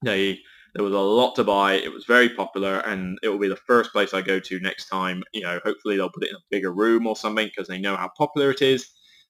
They 0.04 0.40
there 0.74 0.84
was 0.84 0.94
a 0.94 1.00
lot 1.00 1.36
to 1.36 1.44
buy. 1.44 1.74
It 1.74 1.92
was 1.92 2.06
very 2.06 2.30
popular, 2.30 2.80
and 2.80 3.18
it 3.24 3.30
will 3.30 3.40
be 3.40 3.48
the 3.48 3.56
first 3.56 3.92
place 3.92 4.14
I 4.14 4.22
go 4.22 4.40
to 4.40 4.60
next 4.60 4.90
time. 4.90 5.24
You 5.34 5.42
know, 5.42 5.60
hopefully 5.64 5.98
they'll 5.98 6.12
put 6.12 6.24
it 6.24 6.30
in 6.30 6.36
a 6.36 6.50
bigger 6.52 6.72
room 6.72 7.08
or 7.08 7.16
something 7.16 7.48
because 7.48 7.68
they 7.68 7.80
know 7.80 7.96
how 7.96 8.12
popular 8.18 8.52
it 8.52 8.62
is. 8.62 8.88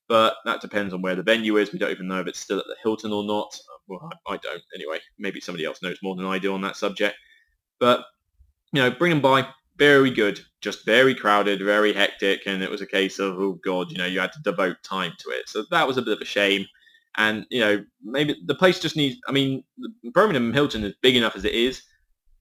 But 0.09 0.35
that 0.45 0.61
depends 0.61 0.93
on 0.93 1.01
where 1.01 1.15
the 1.15 1.23
venue 1.23 1.57
is. 1.57 1.71
We 1.71 1.79
don't 1.79 1.91
even 1.91 2.07
know 2.07 2.21
if 2.21 2.27
it's 2.27 2.39
still 2.39 2.59
at 2.59 2.65
the 2.65 2.75
Hilton 2.81 3.11
or 3.11 3.23
not. 3.23 3.57
Well, 3.87 4.09
I, 4.27 4.33
I 4.33 4.37
don't 4.37 4.63
anyway. 4.75 4.99
Maybe 5.19 5.39
somebody 5.39 5.65
else 5.65 5.81
knows 5.81 5.97
more 6.01 6.15
than 6.15 6.25
I 6.25 6.39
do 6.39 6.53
on 6.53 6.61
that 6.61 6.77
subject. 6.77 7.15
But 7.79 8.05
you 8.73 8.81
know, 8.81 8.91
bring 8.91 9.11
and 9.11 9.21
buy 9.21 9.47
very 9.77 10.09
good, 10.09 10.39
just 10.61 10.85
very 10.85 11.13
crowded, 11.13 11.63
very 11.63 11.93
hectic, 11.93 12.41
and 12.45 12.63
it 12.63 12.71
was 12.71 12.81
a 12.81 12.87
case 12.87 13.19
of, 13.19 13.37
oh 13.37 13.59
God, 13.63 13.91
you 13.91 13.97
know, 13.97 14.05
you 14.05 14.19
had 14.19 14.33
to 14.33 14.41
devote 14.43 14.77
time 14.83 15.13
to 15.19 15.29
it. 15.29 15.47
So 15.47 15.65
that 15.71 15.87
was 15.87 15.97
a 15.97 16.01
bit 16.01 16.13
of 16.13 16.21
a 16.21 16.25
shame. 16.25 16.65
And, 17.17 17.45
you 17.49 17.61
know, 17.61 17.83
maybe 18.03 18.35
the 18.45 18.55
place 18.55 18.79
just 18.79 18.95
needs, 18.95 19.17
I 19.27 19.31
mean, 19.31 19.63
Birmingham 20.13 20.53
Hilton 20.53 20.83
is 20.83 20.93
big 21.01 21.15
enough 21.15 21.35
as 21.35 21.45
it 21.45 21.53
is, 21.53 21.81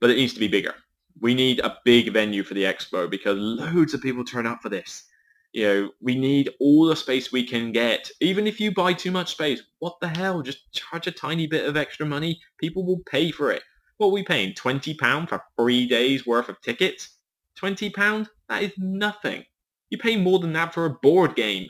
but 0.00 0.10
it 0.10 0.16
needs 0.16 0.34
to 0.34 0.40
be 0.40 0.48
bigger. 0.48 0.74
We 1.20 1.34
need 1.34 1.60
a 1.60 1.78
big 1.84 2.12
venue 2.12 2.42
for 2.42 2.52
the 2.52 2.64
expo 2.64 3.08
because 3.08 3.38
loads 3.38 3.94
of 3.94 4.02
people 4.02 4.24
turn 4.24 4.46
up 4.46 4.60
for 4.60 4.68
this. 4.68 5.04
You 5.52 5.66
know, 5.66 5.90
we 6.02 6.14
need 6.14 6.50
all 6.60 6.84
the 6.84 6.96
space 6.96 7.32
we 7.32 7.42
can 7.42 7.72
get. 7.72 8.10
Even 8.20 8.46
if 8.46 8.60
you 8.60 8.74
buy 8.74 8.92
too 8.92 9.10
much 9.10 9.30
space, 9.30 9.62
what 9.78 9.94
the 10.02 10.08
hell? 10.08 10.42
Just 10.42 10.70
charge 10.72 11.06
a 11.06 11.12
tiny 11.12 11.46
bit 11.46 11.66
of 11.66 11.78
extra 11.78 12.04
money. 12.04 12.38
People 12.60 12.84
will 12.84 13.00
pay 13.10 13.30
for 13.30 13.50
it. 13.50 13.62
What 13.96 14.08
are 14.08 14.12
we 14.12 14.22
paying? 14.22 14.52
£20 14.52 15.28
for 15.30 15.42
three 15.58 15.86
days 15.86 16.26
worth 16.26 16.50
of 16.50 16.60
tickets? 16.60 17.15
£20? 17.60 18.28
That 18.48 18.62
is 18.62 18.72
nothing. 18.78 19.44
You 19.90 19.98
pay 19.98 20.16
more 20.16 20.38
than 20.38 20.52
that 20.54 20.74
for 20.74 20.84
a 20.86 20.90
board 20.90 21.36
game. 21.36 21.68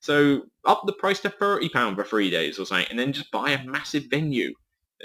So 0.00 0.42
up 0.64 0.82
the 0.86 0.92
price 0.92 1.20
to 1.20 1.30
£30 1.30 1.94
for 1.96 2.04
three 2.04 2.30
days 2.30 2.58
or 2.58 2.64
something, 2.64 2.86
and 2.90 2.98
then 2.98 3.12
just 3.12 3.30
buy 3.30 3.50
a 3.50 3.64
massive 3.64 4.04
venue. 4.10 4.52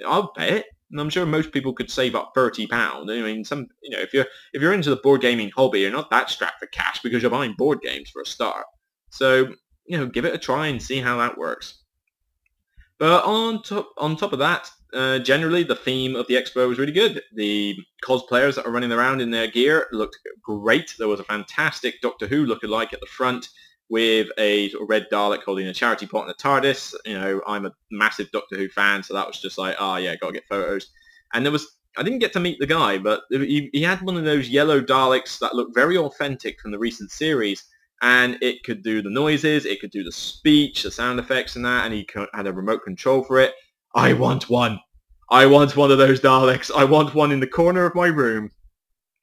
I'll 0.06 0.30
pay 0.30 0.58
it. 0.58 0.66
And 0.92 1.02
I'm 1.02 1.10
sure 1.10 1.26
most 1.26 1.52
people 1.52 1.74
could 1.74 1.90
save 1.90 2.14
up 2.14 2.34
thirty 2.36 2.68
pound. 2.68 3.10
I 3.10 3.20
mean, 3.22 3.44
some 3.44 3.68
you 3.82 3.90
know, 3.90 4.00
if 4.00 4.14
you're 4.14 4.28
if 4.54 4.62
you're 4.62 4.74
into 4.74 4.92
the 4.92 4.98
board 4.98 5.22
gaming 5.22 5.50
hobby, 5.56 5.80
you're 5.80 5.92
not 5.92 6.12
that 6.12 6.30
strapped 6.30 6.60
for 6.60 6.68
cash 6.68 7.02
because 7.02 7.24
you're 7.24 7.32
buying 7.32 7.56
board 7.58 7.82
games 7.82 8.12
for 8.12 8.22
a 8.22 8.26
start. 8.28 8.68
So 9.10 9.56
you 9.86 9.98
know, 9.98 10.06
give 10.06 10.26
it 10.26 10.36
a 10.36 10.38
try 10.38 10.68
and 10.68 10.80
see 10.82 11.00
how 11.00 11.18
that 11.18 11.36
works. 11.36 11.82
But 13.00 13.26
on 13.26 13.64
top 13.64 13.90
on 13.98 14.16
top 14.16 14.34
of 14.34 14.40
that, 14.40 14.70
uh, 14.94 15.20
generally 15.20 15.64
the 15.64 15.76
theme 15.76 16.16
of 16.16 16.28
the 16.28 16.36
expo 16.36 16.68
was 16.68 16.80
really 16.80 16.92
good. 16.92 17.22
The 17.34 17.76
cosplayers 18.04 18.56
that 18.56 18.66
are 18.66 18.72
running 18.72 18.92
around 18.92 19.22
in 19.22 19.32
their 19.32 19.48
gear 19.48 19.88
looked 19.92 20.18
great. 20.42 20.94
There 20.98 21.08
was 21.08 21.20
a 21.20 21.26
fantastic 21.26 22.02
Doctor 22.02 22.28
Who 22.28 22.46
lookalike 22.46 22.94
at 22.94 23.00
the 23.00 23.08
front 23.08 23.50
with 23.90 24.28
a 24.40 24.72
red 24.88 25.08
Dalek 25.12 25.44
holding 25.44 25.68
a 25.68 25.74
charity 25.74 26.08
pot 26.08 26.24
and 26.24 26.32
a 26.32 26.34
TARDIS. 26.36 26.94
You 27.06 27.20
know, 27.20 27.42
I'm 27.46 27.66
a 27.66 27.74
massive 27.92 28.32
Doctor 28.32 28.56
Who 28.56 28.70
fan, 28.70 29.04
so 29.04 29.14
that 29.14 29.28
was 29.28 29.40
just 29.40 29.58
like, 29.58 29.76
oh 29.80 29.98
yeah, 29.98 30.16
gotta 30.16 30.34
get 30.34 30.48
photos. 30.48 30.88
And 31.34 31.46
there 31.46 31.52
was, 31.52 31.68
I 31.98 32.04
didn't 32.04 32.20
get 32.20 32.34
to 32.34 32.40
meet 32.40 32.60
the 32.60 32.68
guy, 32.68 32.98
but 32.98 33.24
he, 33.30 33.70
he 33.74 33.82
had 33.82 34.02
one 34.02 34.18
of 34.18 34.24
those 34.24 34.50
yellow 34.50 34.82
Daleks 34.82 35.40
that 35.40 35.56
looked 35.56 35.76
very 35.76 35.98
authentic 35.98 36.60
from 36.60 36.72
the 36.72 36.80
recent 36.80 37.12
series. 37.12 37.64
And 38.02 38.38
it 38.42 38.64
could 38.64 38.84
do 38.84 39.02
the 39.02 39.10
noises, 39.10 39.66
it 39.66 39.80
could 39.80 39.92
do 39.92 40.04
the 40.04 40.12
speech, 40.12 40.84
the 40.84 40.92
sound 40.92 41.20
effects 41.20 41.56
and 41.56 41.64
that, 41.64 41.86
and 41.86 41.94
he 41.94 42.06
had 42.34 42.48
a 42.48 42.52
remote 42.52 42.84
control 42.84 43.24
for 43.24 43.40
it. 43.40 43.54
I 43.96 44.14
want 44.14 44.50
one. 44.50 44.80
I 45.30 45.46
want 45.46 45.76
one 45.76 45.92
of 45.92 45.98
those 45.98 46.20
Daleks. 46.20 46.72
I 46.76 46.84
want 46.84 47.16
one 47.16 47.32
in 47.32 47.40
the 47.40 47.48
corner 47.48 47.86
of 47.86 47.96
my 47.96 48.08
room 48.08 48.52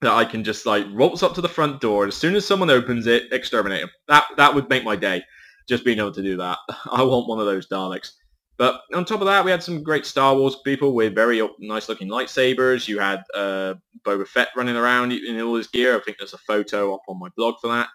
that 0.00 0.12
I 0.12 0.24
can 0.24 0.44
just 0.44 0.66
like 0.66 0.86
waltz 0.92 1.22
up 1.22 1.34
to 1.34 1.40
the 1.40 1.48
front 1.48 1.80
door. 1.80 2.06
As 2.06 2.16
soon 2.16 2.34
as 2.34 2.46
someone 2.46 2.70
opens 2.70 3.06
it, 3.06 3.32
exterminate 3.32 3.80
them. 3.80 3.90
That 4.08 4.24
that 4.36 4.54
would 4.54 4.68
make 4.68 4.84
my 4.84 4.96
day. 4.96 5.22
Just 5.68 5.84
being 5.84 5.98
able 5.98 6.12
to 6.12 6.22
do 6.22 6.36
that. 6.38 6.58
I 6.90 7.02
want 7.02 7.28
one 7.28 7.38
of 7.38 7.46
those 7.46 7.68
Daleks. 7.68 8.12
But 8.58 8.82
on 8.94 9.06
top 9.06 9.20
of 9.20 9.26
that, 9.26 9.44
we 9.44 9.50
had 9.50 9.62
some 9.62 9.82
great 9.82 10.04
Star 10.04 10.36
Wars 10.36 10.56
people 10.64 10.94
with 10.94 11.14
very 11.14 11.40
nice 11.60 11.88
looking 11.88 12.08
lightsabers. 12.08 12.88
You 12.88 12.98
had 12.98 13.22
uh, 13.34 13.74
Boba 14.04 14.28
Fett 14.28 14.48
running 14.54 14.76
around 14.76 15.12
in 15.12 15.40
all 15.40 15.54
his 15.54 15.66
gear. 15.66 15.96
I 15.96 16.00
think 16.00 16.18
there's 16.18 16.34
a 16.34 16.38
photo 16.38 16.94
up 16.94 17.00
on 17.08 17.18
my 17.18 17.30
blog 17.36 17.54
for 17.60 17.68
that. 17.68 17.88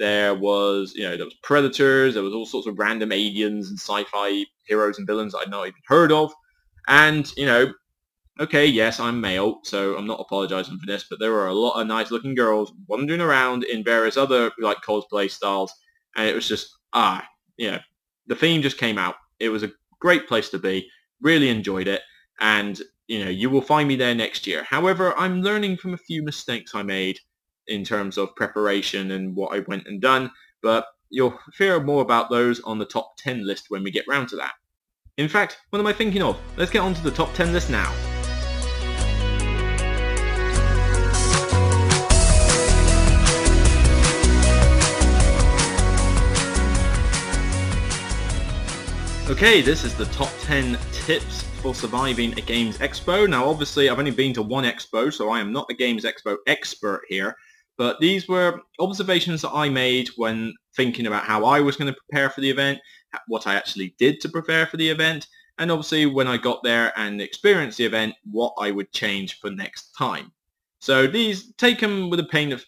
There 0.00 0.34
was, 0.34 0.94
you 0.96 1.04
know, 1.04 1.16
there 1.16 1.26
was 1.26 1.36
Predators. 1.44 2.14
There 2.14 2.24
was 2.24 2.34
all 2.34 2.46
sorts 2.46 2.66
of 2.66 2.76
random 2.76 3.12
aliens 3.12 3.68
and 3.68 3.78
sci-fi 3.78 4.46
heroes 4.64 4.98
and 4.98 5.06
villains 5.06 5.34
I'd 5.36 5.50
not 5.50 5.68
even 5.68 5.80
heard 5.86 6.10
of. 6.10 6.32
And, 6.88 7.30
you 7.36 7.46
know, 7.46 7.72
okay, 8.40 8.66
yes, 8.66 8.98
I'm 8.98 9.20
male, 9.20 9.60
so 9.64 9.96
I'm 9.96 10.06
not 10.06 10.18
apologizing 10.18 10.78
for 10.78 10.86
this, 10.86 11.04
but 11.08 11.20
there 11.20 11.32
were 11.32 11.48
a 11.48 11.54
lot 11.54 11.78
of 11.78 11.86
nice-looking 11.86 12.34
girls 12.34 12.72
wandering 12.88 13.20
around 13.20 13.64
in 13.64 13.84
various 13.84 14.16
other, 14.16 14.50
like, 14.58 14.78
cosplay 14.78 15.30
styles, 15.30 15.72
and 16.16 16.26
it 16.26 16.34
was 16.34 16.48
just, 16.48 16.74
ah, 16.94 17.22
you 17.58 17.70
know, 17.70 17.78
the 18.28 18.34
theme 18.34 18.62
just 18.62 18.78
came 18.78 18.96
out. 18.96 19.16
It 19.38 19.50
was 19.50 19.62
a 19.62 19.70
great 20.00 20.26
place 20.26 20.48
to 20.50 20.58
be. 20.58 20.88
Really 21.20 21.50
enjoyed 21.50 21.86
it, 21.86 22.00
and, 22.40 22.80
you 23.08 23.22
know, 23.22 23.30
you 23.30 23.50
will 23.50 23.60
find 23.60 23.86
me 23.86 23.96
there 23.96 24.14
next 24.14 24.46
year. 24.46 24.64
However, 24.64 25.14
I'm 25.18 25.42
learning 25.42 25.76
from 25.76 25.92
a 25.92 25.98
few 25.98 26.22
mistakes 26.22 26.74
I 26.74 26.82
made 26.82 27.20
in 27.70 27.84
terms 27.84 28.18
of 28.18 28.34
preparation 28.36 29.12
and 29.12 29.34
what 29.34 29.56
I 29.56 29.60
went 29.60 29.86
and 29.86 30.00
done, 30.00 30.30
but 30.62 30.86
you'll 31.08 31.38
hear 31.56 31.80
more 31.80 32.02
about 32.02 32.28
those 32.28 32.60
on 32.60 32.78
the 32.78 32.84
top 32.84 33.16
10 33.16 33.46
list 33.46 33.66
when 33.68 33.82
we 33.82 33.90
get 33.90 34.06
round 34.06 34.28
to 34.28 34.36
that. 34.36 34.52
In 35.16 35.28
fact, 35.28 35.58
what 35.70 35.78
am 35.78 35.86
I 35.86 35.92
thinking 35.92 36.22
of? 36.22 36.38
Let's 36.56 36.70
get 36.70 36.80
on 36.80 36.94
to 36.94 37.02
the 37.02 37.10
top 37.10 37.32
10 37.34 37.52
list 37.52 37.70
now. 37.70 37.92
Okay, 49.30 49.62
this 49.62 49.84
is 49.84 49.94
the 49.94 50.06
top 50.06 50.30
10 50.40 50.76
tips 50.92 51.42
for 51.62 51.72
surviving 51.72 52.32
a 52.36 52.40
Games 52.40 52.78
Expo. 52.78 53.28
Now, 53.28 53.48
obviously, 53.48 53.88
I've 53.88 53.98
only 53.98 54.10
been 54.10 54.32
to 54.32 54.42
one 54.42 54.64
expo, 54.64 55.12
so 55.12 55.30
I 55.30 55.38
am 55.38 55.52
not 55.52 55.70
a 55.70 55.74
Games 55.74 56.04
Expo 56.04 56.36
expert 56.48 57.02
here, 57.08 57.36
but 57.80 57.98
these 57.98 58.28
were 58.28 58.60
observations 58.78 59.40
that 59.40 59.52
I 59.54 59.70
made 59.70 60.10
when 60.16 60.52
thinking 60.76 61.06
about 61.06 61.24
how 61.24 61.46
I 61.46 61.60
was 61.60 61.76
going 61.76 61.90
to 61.90 61.98
prepare 61.98 62.28
for 62.28 62.42
the 62.42 62.50
event, 62.50 62.78
what 63.26 63.46
I 63.46 63.54
actually 63.54 63.94
did 63.98 64.20
to 64.20 64.28
prepare 64.28 64.66
for 64.66 64.76
the 64.76 64.90
event, 64.90 65.28
and 65.58 65.70
obviously 65.70 66.04
when 66.04 66.28
I 66.28 66.36
got 66.36 66.62
there 66.62 66.92
and 66.98 67.22
experienced 67.22 67.78
the 67.78 67.86
event, 67.86 68.16
what 68.30 68.52
I 68.60 68.70
would 68.70 68.92
change 68.92 69.40
for 69.40 69.50
next 69.50 69.92
time. 69.92 70.30
So 70.80 71.06
these, 71.06 71.54
take 71.54 71.80
them 71.80 72.10
with 72.10 72.20
a 72.20 72.24
pain 72.24 72.52
of 72.52 72.62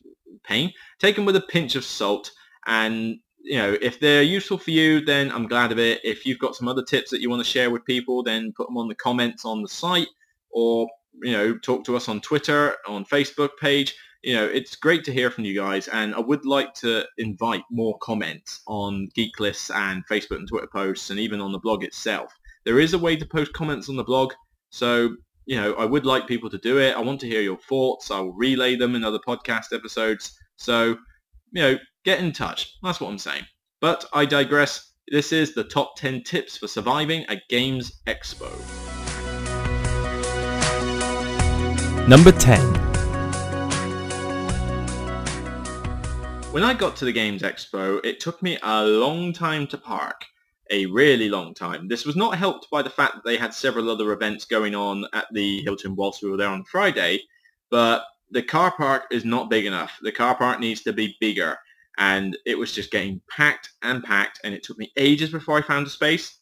pain, 0.44 0.72
take 0.98 1.16
them 1.16 1.26
with 1.26 1.36
a 1.36 1.42
pinch 1.42 1.74
of 1.74 1.84
salt, 1.84 2.30
and 2.66 3.18
you 3.42 3.58
know, 3.58 3.76
if 3.82 4.00
they're 4.00 4.22
useful 4.22 4.56
for 4.56 4.70
you, 4.70 5.04
then 5.04 5.30
I'm 5.30 5.46
glad 5.46 5.72
of 5.72 5.78
it. 5.78 6.00
If 6.02 6.24
you've 6.24 6.38
got 6.38 6.56
some 6.56 6.68
other 6.68 6.82
tips 6.82 7.10
that 7.10 7.20
you 7.20 7.28
want 7.28 7.44
to 7.44 7.50
share 7.50 7.70
with 7.70 7.84
people, 7.84 8.22
then 8.22 8.54
put 8.56 8.66
them 8.66 8.78
on 8.78 8.88
the 8.88 8.94
comments 8.94 9.44
on 9.44 9.60
the 9.60 9.68
site 9.68 10.08
or, 10.52 10.88
you 11.22 11.32
know, 11.32 11.58
talk 11.58 11.84
to 11.84 11.96
us 11.96 12.08
on 12.08 12.22
Twitter, 12.22 12.76
on 12.88 13.04
Facebook 13.04 13.50
page 13.60 13.94
you 14.22 14.34
know, 14.34 14.44
it's 14.44 14.76
great 14.76 15.04
to 15.04 15.12
hear 15.12 15.30
from 15.30 15.44
you 15.44 15.54
guys, 15.54 15.88
and 15.88 16.14
I 16.14 16.20
would 16.20 16.44
like 16.44 16.74
to 16.74 17.04
invite 17.18 17.64
more 17.70 17.98
comments 17.98 18.60
on 18.66 19.08
Geek 19.14 19.40
Lists 19.40 19.70
and 19.70 20.06
Facebook 20.06 20.36
and 20.36 20.48
Twitter 20.48 20.68
posts, 20.72 21.10
and 21.10 21.18
even 21.18 21.40
on 21.40 21.52
the 21.52 21.58
blog 21.58 21.84
itself. 21.84 22.32
There 22.64 22.78
is 22.78 22.94
a 22.94 22.98
way 22.98 23.16
to 23.16 23.26
post 23.26 23.52
comments 23.52 23.88
on 23.88 23.96
the 23.96 24.04
blog, 24.04 24.32
so 24.70 25.16
you 25.46 25.56
know, 25.56 25.74
I 25.74 25.84
would 25.84 26.06
like 26.06 26.26
people 26.26 26.50
to 26.50 26.58
do 26.58 26.78
it. 26.78 26.96
I 26.96 27.00
want 27.00 27.20
to 27.20 27.26
hear 27.26 27.40
your 27.40 27.58
thoughts. 27.58 28.10
I 28.10 28.20
will 28.20 28.32
relay 28.32 28.76
them 28.76 28.94
in 28.94 29.04
other 29.04 29.18
podcast 29.18 29.72
episodes. 29.72 30.38
So, 30.56 30.96
you 31.50 31.62
know, 31.62 31.78
get 32.04 32.20
in 32.20 32.32
touch. 32.32 32.76
That's 32.82 33.00
what 33.00 33.08
I'm 33.08 33.18
saying. 33.18 33.42
But 33.80 34.04
I 34.12 34.24
digress. 34.24 34.92
This 35.08 35.32
is 35.32 35.54
the 35.54 35.64
top 35.64 35.96
10 35.96 36.22
tips 36.22 36.56
for 36.56 36.68
surviving 36.68 37.24
a 37.28 37.40
Games 37.48 38.00
Expo. 38.06 38.48
Number 42.08 42.32
10. 42.32 42.91
When 46.52 46.64
I 46.64 46.74
got 46.74 46.96
to 46.96 47.06
the 47.06 47.12
Games 47.12 47.40
Expo, 47.40 48.04
it 48.04 48.20
took 48.20 48.42
me 48.42 48.58
a 48.62 48.84
long 48.84 49.32
time 49.32 49.66
to 49.68 49.78
park. 49.78 50.26
A 50.70 50.84
really 50.84 51.30
long 51.30 51.54
time. 51.54 51.88
This 51.88 52.04
was 52.04 52.14
not 52.14 52.36
helped 52.36 52.68
by 52.70 52.82
the 52.82 52.90
fact 52.90 53.14
that 53.14 53.24
they 53.24 53.38
had 53.38 53.54
several 53.54 53.88
other 53.88 54.12
events 54.12 54.44
going 54.44 54.74
on 54.74 55.06
at 55.14 55.24
the 55.32 55.62
Hilton 55.62 55.96
whilst 55.96 56.22
we 56.22 56.30
were 56.30 56.36
there 56.36 56.50
on 56.50 56.64
Friday, 56.64 57.22
but 57.70 58.04
the 58.30 58.42
car 58.42 58.70
park 58.70 59.04
is 59.10 59.24
not 59.24 59.48
big 59.48 59.64
enough. 59.64 59.98
The 60.02 60.12
car 60.12 60.34
park 60.34 60.60
needs 60.60 60.82
to 60.82 60.92
be 60.92 61.16
bigger. 61.20 61.56
And 61.96 62.36
it 62.44 62.58
was 62.58 62.74
just 62.74 62.90
getting 62.90 63.22
packed 63.30 63.70
and 63.80 64.04
packed, 64.04 64.40
and 64.44 64.52
it 64.52 64.62
took 64.62 64.76
me 64.76 64.92
ages 64.98 65.30
before 65.30 65.56
I 65.56 65.62
found 65.62 65.86
a 65.86 65.90
space. 65.90 66.38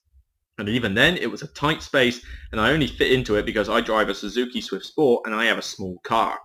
And 0.59 0.69
even 0.69 0.95
then, 0.95 1.19
it 1.19 1.31
was 1.31 1.43
a 1.43 1.53
tight 1.55 1.83
space, 1.85 2.21
and 2.51 2.61
I 2.61 2.73
only 2.73 2.89
fit 2.89 3.13
into 3.13 3.37
it 3.37 3.47
because 3.47 3.69
I 3.69 3.81
drive 3.81 4.09
a 4.09 4.15
Suzuki 4.17 4.61
Swift 4.61 4.87
Sport 4.87 5.23
and 5.27 5.37
I 5.37 5.45
have 5.45 5.59
a 5.59 5.63
small 5.63 6.01
car. 6.03 6.37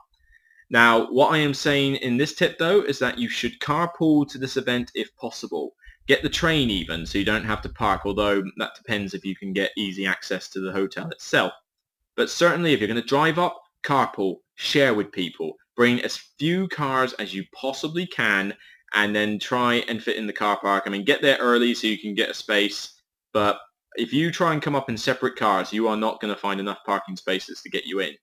Now, 0.69 1.11
what 1.11 1.31
I 1.31 1.37
am 1.37 1.53
saying 1.53 1.97
in 1.97 2.17
this 2.17 2.33
tip 2.33 2.57
though 2.57 2.81
is 2.81 2.99
that 2.99 3.19
you 3.19 3.29
should 3.29 3.59
carpool 3.59 4.27
to 4.29 4.37
this 4.37 4.57
event 4.57 4.91
if 4.95 5.15
possible. 5.15 5.75
Get 6.07 6.23
the 6.23 6.29
train 6.29 6.69
even 6.69 7.05
so 7.05 7.17
you 7.17 7.25
don't 7.25 7.45
have 7.45 7.61
to 7.63 7.69
park, 7.69 8.01
although 8.05 8.43
that 8.57 8.75
depends 8.75 9.13
if 9.13 9.25
you 9.25 9.35
can 9.35 9.53
get 9.53 9.71
easy 9.77 10.05
access 10.05 10.49
to 10.49 10.59
the 10.59 10.71
hotel 10.71 11.09
itself. 11.09 11.53
But 12.15 12.29
certainly 12.29 12.73
if 12.73 12.79
you're 12.79 12.87
going 12.87 13.01
to 13.01 13.07
drive 13.07 13.37
up, 13.37 13.61
carpool, 13.83 14.37
share 14.55 14.93
with 14.93 15.11
people, 15.11 15.53
bring 15.75 16.01
as 16.01 16.17
few 16.17 16.67
cars 16.67 17.13
as 17.13 17.33
you 17.33 17.43
possibly 17.53 18.07
can, 18.07 18.55
and 18.93 19.15
then 19.15 19.39
try 19.39 19.75
and 19.87 20.01
fit 20.01 20.15
in 20.15 20.27
the 20.27 20.33
car 20.33 20.59
park. 20.59 20.83
I 20.85 20.89
mean, 20.89 21.05
get 21.05 21.21
there 21.21 21.37
early 21.37 21.73
so 21.75 21.87
you 21.87 21.97
can 21.97 22.15
get 22.15 22.29
a 22.29 22.33
space, 22.33 22.93
but 23.33 23.59
if 23.95 24.13
you 24.13 24.31
try 24.31 24.53
and 24.53 24.61
come 24.61 24.75
up 24.75 24.89
in 24.89 24.97
separate 24.97 25.35
cars, 25.35 25.73
you 25.73 25.87
are 25.87 25.97
not 25.97 26.21
going 26.21 26.33
to 26.33 26.39
find 26.39 26.59
enough 26.59 26.79
parking 26.85 27.15
spaces 27.15 27.61
to 27.61 27.69
get 27.69 27.85
you 27.85 27.99
in 27.99 28.15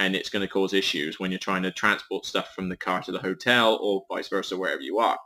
and 0.00 0.16
it's 0.16 0.30
going 0.30 0.40
to 0.40 0.52
cause 0.52 0.72
issues 0.72 1.20
when 1.20 1.30
you're 1.30 1.38
trying 1.38 1.62
to 1.62 1.70
transport 1.70 2.26
stuff 2.26 2.52
from 2.54 2.68
the 2.68 2.76
car 2.76 3.02
to 3.02 3.12
the 3.12 3.20
hotel 3.20 3.78
or 3.80 4.04
vice 4.08 4.26
versa 4.26 4.56
wherever 4.56 4.82
you 4.82 4.98
are. 4.98 5.18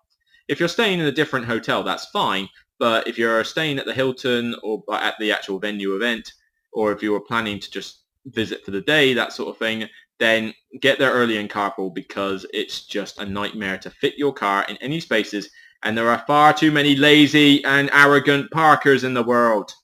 If 0.49 0.61
you're 0.61 0.69
staying 0.69 0.99
in 0.99 1.07
a 1.07 1.13
different 1.13 1.47
hotel, 1.47 1.83
that's 1.83 2.07
fine. 2.07 2.49
But 2.79 3.07
if 3.09 3.17
you're 3.17 3.45
staying 3.45 3.79
at 3.79 3.87
the 3.87 3.95
Hilton 3.95 4.55
or 4.63 4.83
at 4.93 5.15
the 5.19 5.33
actual 5.33 5.59
venue 5.59 5.95
event, 5.95 6.33
or 6.73 6.93
if 6.93 7.03
you 7.03 7.13
were 7.13 7.21
planning 7.21 7.61
to 7.61 7.71
just 7.71 8.01
visit 8.27 8.65
for 8.65 8.73
the 8.73 8.83
day, 8.83 9.15
that 9.15 9.33
sort 9.33 9.49
of 9.49 9.59
thing, 9.59 9.89
then 10.19 10.53
get 10.81 10.99
there 10.99 11.13
early 11.13 11.39
in 11.39 11.49
carpool 11.49 11.95
because 11.95 12.45
it's 12.53 12.85
just 12.85 13.19
a 13.19 13.25
nightmare 13.25 13.79
to 13.79 13.91
fit 13.91 14.19
your 14.19 14.33
car 14.33 14.67
in 14.69 14.77
any 14.79 15.01
spaces 15.01 15.49
and 15.85 15.97
there 15.97 16.09
are 16.09 16.25
far 16.27 16.53
too 16.53 16.73
many 16.73 16.97
lazy 16.97 17.63
and 17.65 17.91
arrogant 17.93 18.51
parkers 18.51 19.05
in 19.05 19.13
the 19.13 19.23
world. 19.23 19.75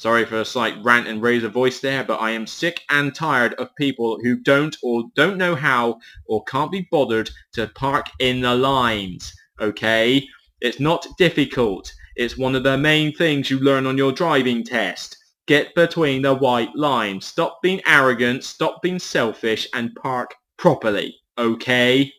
Sorry 0.00 0.24
for 0.24 0.40
a 0.40 0.46
slight 0.46 0.82
rant 0.82 1.08
and 1.08 1.20
raise 1.20 1.44
a 1.44 1.50
voice 1.50 1.80
there, 1.80 2.02
but 2.02 2.22
I 2.22 2.30
am 2.30 2.46
sick 2.46 2.80
and 2.88 3.14
tired 3.14 3.52
of 3.58 3.76
people 3.76 4.18
who 4.22 4.36
don't 4.36 4.74
or 4.82 5.04
don't 5.14 5.36
know 5.36 5.54
how 5.54 5.98
or 6.26 6.42
can't 6.44 6.72
be 6.72 6.88
bothered 6.90 7.28
to 7.52 7.66
park 7.74 8.06
in 8.18 8.40
the 8.40 8.54
lines, 8.54 9.30
okay? 9.60 10.26
It's 10.62 10.80
not 10.80 11.06
difficult. 11.18 11.92
It's 12.16 12.38
one 12.38 12.54
of 12.54 12.62
the 12.62 12.78
main 12.78 13.14
things 13.14 13.50
you 13.50 13.58
learn 13.58 13.84
on 13.84 13.98
your 13.98 14.10
driving 14.10 14.64
test. 14.64 15.18
Get 15.46 15.74
between 15.74 16.22
the 16.22 16.34
white 16.34 16.74
lines. 16.74 17.26
Stop 17.26 17.58
being 17.62 17.82
arrogant, 17.86 18.42
stop 18.42 18.80
being 18.80 18.98
selfish, 18.98 19.68
and 19.74 19.94
park 19.96 20.34
properly, 20.56 21.14
okay? 21.36 22.10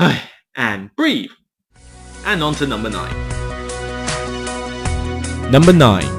and 0.56 0.90
breathe. 0.96 1.30
And 2.26 2.42
on 2.42 2.54
to 2.54 2.66
number 2.66 2.90
nine. 2.90 3.14
Number 5.52 5.72
nine. 5.72 6.17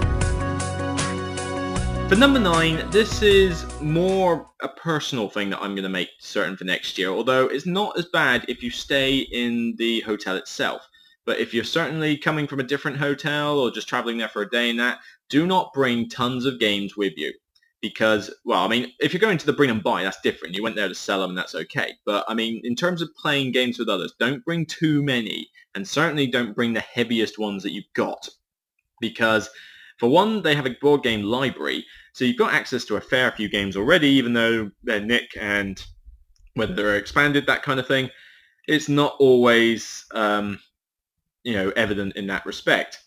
For 2.10 2.16
number 2.16 2.40
nine, 2.40 2.90
this 2.90 3.22
is 3.22 3.68
more 3.82 4.50
a 4.64 4.68
personal 4.68 5.30
thing 5.30 5.52
that 5.52 5.62
I'm 5.62 5.76
going 5.76 5.84
to 5.84 5.90
make 5.90 6.10
certain 6.18 6.58
for 6.58 6.64
next 6.64 6.98
year, 6.98 7.10
although 7.10 7.46
it's 7.46 7.68
not 7.68 8.00
as 8.00 8.08
bad 8.08 8.46
if 8.48 8.64
you 8.64 8.72
stay 8.72 9.20
in 9.20 9.76
the 9.78 10.02
hotel 10.02 10.36
itself. 10.36 10.82
But 11.28 11.38
if 11.38 11.54
you're 11.54 11.64
certainly 11.64 12.18
coming 12.18 12.48
from 12.48 12.60
a 12.60 12.64
different 12.64 12.98
hotel 12.98 13.60
or 13.60 13.70
just 13.70 13.88
traveling 13.88 14.18
there 14.18 14.28
for 14.28 14.42
a 14.42 14.50
day 14.50 14.72
and 14.72 14.80
that, 14.80 14.98
do 15.30 15.46
not 15.46 15.72
bring 15.72 16.10
tons 16.10 16.48
of 16.48 16.60
games 16.60 16.98
with 16.98 17.14
you. 17.16 17.32
Because, 17.80 18.34
well, 18.44 18.66
I 18.66 18.68
mean, 18.68 18.92
if 19.00 19.14
you're 19.14 19.22
going 19.22 19.38
to 19.38 19.46
the 19.46 19.54
bring 19.54 19.70
and 19.70 19.84
buy, 19.84 20.02
that's 20.02 20.20
different. 20.22 20.56
You 20.56 20.64
went 20.64 20.78
there 20.78 20.90
to 20.90 20.96
sell 20.96 21.22
them 21.22 21.30
and 21.30 21.38
that's 21.38 21.54
okay. 21.54 21.94
But, 22.08 22.26
I 22.28 22.34
mean, 22.34 22.60
in 22.64 22.76
terms 22.76 23.04
of 23.04 23.14
playing 23.22 23.52
games 23.52 23.78
with 23.78 23.88
others, 23.88 24.16
don't 24.20 24.44
bring 24.44 24.66
too 24.66 25.04
many. 25.04 25.52
And 25.76 25.88
certainly 25.88 26.26
don't 26.26 26.56
bring 26.56 26.74
the 26.74 26.80
heaviest 26.80 27.38
ones 27.38 27.62
that 27.62 27.72
you've 27.72 27.94
got. 27.94 28.28
Because 29.00 29.48
for 30.00 30.10
one, 30.10 30.42
they 30.42 30.56
have 30.56 30.66
a 30.66 30.76
board 30.82 31.04
game 31.04 31.24
library, 31.24 31.86
so 32.14 32.26
you've 32.26 32.38
got 32.38 32.54
access 32.54 32.86
to 32.86 32.96
a 32.98 33.02
fair 33.02 33.32
few 33.32 33.50
games 33.50 33.76
already, 33.76 34.08
even 34.10 34.34
though 34.34 34.72
they're 34.84 35.00
Nick 35.00 35.32
and 35.40 35.84
whether 36.56 36.74
they're 36.74 36.98
expanded, 36.98 37.46
that 37.48 37.64
kind 37.64 37.80
of 37.80 37.88
thing. 37.88 38.10
It's 38.68 38.90
not 38.90 39.16
always, 39.20 40.06
um, 40.14 40.60
you 41.44 41.54
know, 41.54 41.72
evident 41.76 42.16
in 42.16 42.28
that 42.28 42.46
respect. 42.46 43.00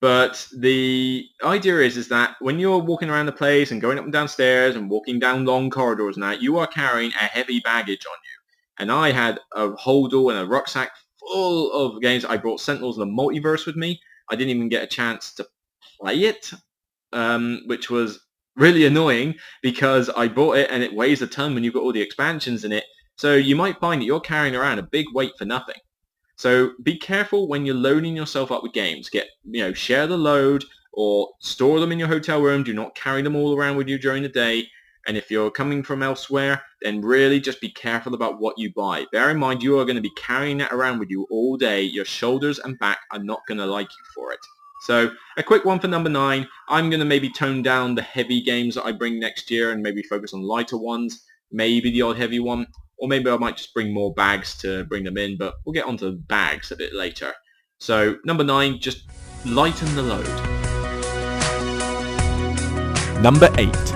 But 0.00 0.46
the 0.56 1.26
idea 1.42 1.80
is, 1.80 1.96
is 1.96 2.08
that 2.08 2.36
when 2.40 2.58
you're 2.58 2.78
walking 2.78 3.10
around 3.10 3.26
the 3.26 3.32
place 3.32 3.70
and 3.70 3.80
going 3.80 3.98
up 3.98 4.04
and 4.04 4.12
downstairs 4.12 4.76
and 4.76 4.88
walking 4.88 5.18
down 5.18 5.44
long 5.44 5.70
corridors 5.70 6.16
and 6.16 6.22
that, 6.22 6.40
you 6.40 6.58
are 6.58 6.68
carrying 6.68 7.10
a 7.12 7.24
heavy 7.24 7.60
baggage 7.60 8.06
on 8.06 8.12
you. 8.12 8.38
And 8.78 8.92
I 8.92 9.10
had 9.10 9.40
a 9.54 9.70
holdall 9.70 10.30
and 10.30 10.38
a 10.38 10.46
rucksack 10.46 10.92
full 11.18 11.72
of 11.72 12.00
games. 12.00 12.24
I 12.24 12.36
brought 12.36 12.60
Sentinels 12.60 12.96
of 12.98 13.08
the 13.08 13.12
Multiverse 13.12 13.66
with 13.66 13.74
me. 13.74 14.00
I 14.30 14.36
didn't 14.36 14.50
even 14.50 14.68
get 14.68 14.84
a 14.84 14.86
chance 14.86 15.34
to 15.34 15.48
play 16.00 16.20
it, 16.20 16.52
um, 17.12 17.62
which 17.66 17.90
was 17.90 18.20
really 18.58 18.84
annoying 18.84 19.36
because 19.62 20.10
I 20.10 20.28
bought 20.28 20.58
it 20.58 20.70
and 20.70 20.82
it 20.82 20.94
weighs 20.94 21.22
a 21.22 21.26
ton 21.26 21.54
when 21.54 21.64
you've 21.64 21.74
got 21.74 21.82
all 21.82 21.92
the 21.92 22.02
expansions 22.02 22.64
in 22.64 22.72
it. 22.72 22.84
So 23.16 23.34
you 23.34 23.56
might 23.56 23.80
find 23.80 24.00
that 24.00 24.06
you're 24.06 24.20
carrying 24.20 24.54
around 24.54 24.78
a 24.78 24.82
big 24.82 25.06
weight 25.14 25.32
for 25.38 25.44
nothing. 25.44 25.76
So 26.36 26.72
be 26.82 26.96
careful 26.96 27.48
when 27.48 27.66
you're 27.66 27.74
loading 27.74 28.14
yourself 28.14 28.52
up 28.52 28.62
with 28.62 28.72
games. 28.72 29.08
Get, 29.08 29.26
you 29.44 29.62
know, 29.62 29.72
share 29.72 30.06
the 30.06 30.16
load 30.16 30.64
or 30.92 31.28
store 31.40 31.80
them 31.80 31.90
in 31.90 31.98
your 31.98 32.08
hotel 32.08 32.40
room. 32.40 32.62
Do 32.62 32.72
not 32.72 32.94
carry 32.94 33.22
them 33.22 33.34
all 33.34 33.56
around 33.56 33.76
with 33.76 33.88
you 33.88 33.98
during 33.98 34.22
the 34.22 34.28
day. 34.28 34.66
And 35.06 35.16
if 35.16 35.30
you're 35.30 35.50
coming 35.50 35.82
from 35.82 36.02
elsewhere, 36.02 36.62
then 36.82 37.00
really 37.00 37.40
just 37.40 37.60
be 37.60 37.70
careful 37.70 38.14
about 38.14 38.40
what 38.40 38.58
you 38.58 38.72
buy. 38.74 39.06
Bear 39.10 39.30
in 39.30 39.38
mind 39.38 39.62
you 39.62 39.78
are 39.78 39.84
going 39.84 39.96
to 39.96 40.02
be 40.02 40.12
carrying 40.16 40.58
that 40.58 40.72
around 40.72 40.98
with 40.98 41.10
you 41.10 41.26
all 41.30 41.56
day. 41.56 41.82
Your 41.82 42.04
shoulders 42.04 42.58
and 42.58 42.78
back 42.78 42.98
are 43.10 43.22
not 43.22 43.40
going 43.48 43.58
to 43.58 43.66
like 43.66 43.88
you 43.88 44.04
for 44.14 44.32
it. 44.32 44.40
So 44.82 45.10
a 45.36 45.42
quick 45.42 45.64
one 45.64 45.80
for 45.80 45.88
number 45.88 46.08
nine. 46.08 46.46
I'm 46.68 46.90
going 46.90 47.00
to 47.00 47.06
maybe 47.06 47.30
tone 47.30 47.62
down 47.62 47.94
the 47.94 48.02
heavy 48.02 48.40
games 48.40 48.74
that 48.76 48.84
I 48.84 48.92
bring 48.92 49.18
next 49.18 49.50
year 49.50 49.72
and 49.72 49.82
maybe 49.82 50.02
focus 50.02 50.32
on 50.32 50.42
lighter 50.42 50.76
ones, 50.76 51.24
maybe 51.50 51.90
the 51.90 52.02
odd 52.02 52.16
heavy 52.16 52.38
one, 52.38 52.66
or 52.98 53.08
maybe 53.08 53.30
I 53.30 53.36
might 53.36 53.56
just 53.56 53.74
bring 53.74 53.92
more 53.92 54.14
bags 54.14 54.56
to 54.58 54.84
bring 54.84 55.04
them 55.04 55.18
in, 55.18 55.36
but 55.36 55.54
we'll 55.64 55.72
get 55.72 55.86
onto 55.86 56.12
bags 56.12 56.70
a 56.70 56.76
bit 56.76 56.94
later. 56.94 57.32
So 57.78 58.16
number 58.24 58.44
nine, 58.44 58.80
just 58.80 59.04
lighten 59.44 59.94
the 59.94 60.02
load. 60.02 60.26
Number 63.22 63.48
eight. 63.58 63.94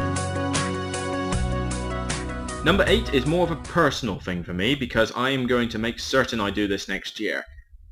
Number 2.65 2.85
eight 2.87 3.13
is 3.13 3.27
more 3.27 3.45
of 3.45 3.51
a 3.51 3.61
personal 3.65 4.21
thing 4.21 4.45
for 4.45 4.55
me 4.55 4.77
because 4.77 5.13
I 5.17 5.31
am 5.31 5.47
going 5.47 5.69
to 5.71 5.79
make 5.79 5.99
certain 5.99 6.41
I 6.41 6.51
do 6.51 6.69
this 6.69 6.89
next 6.89 7.19
year 7.19 7.45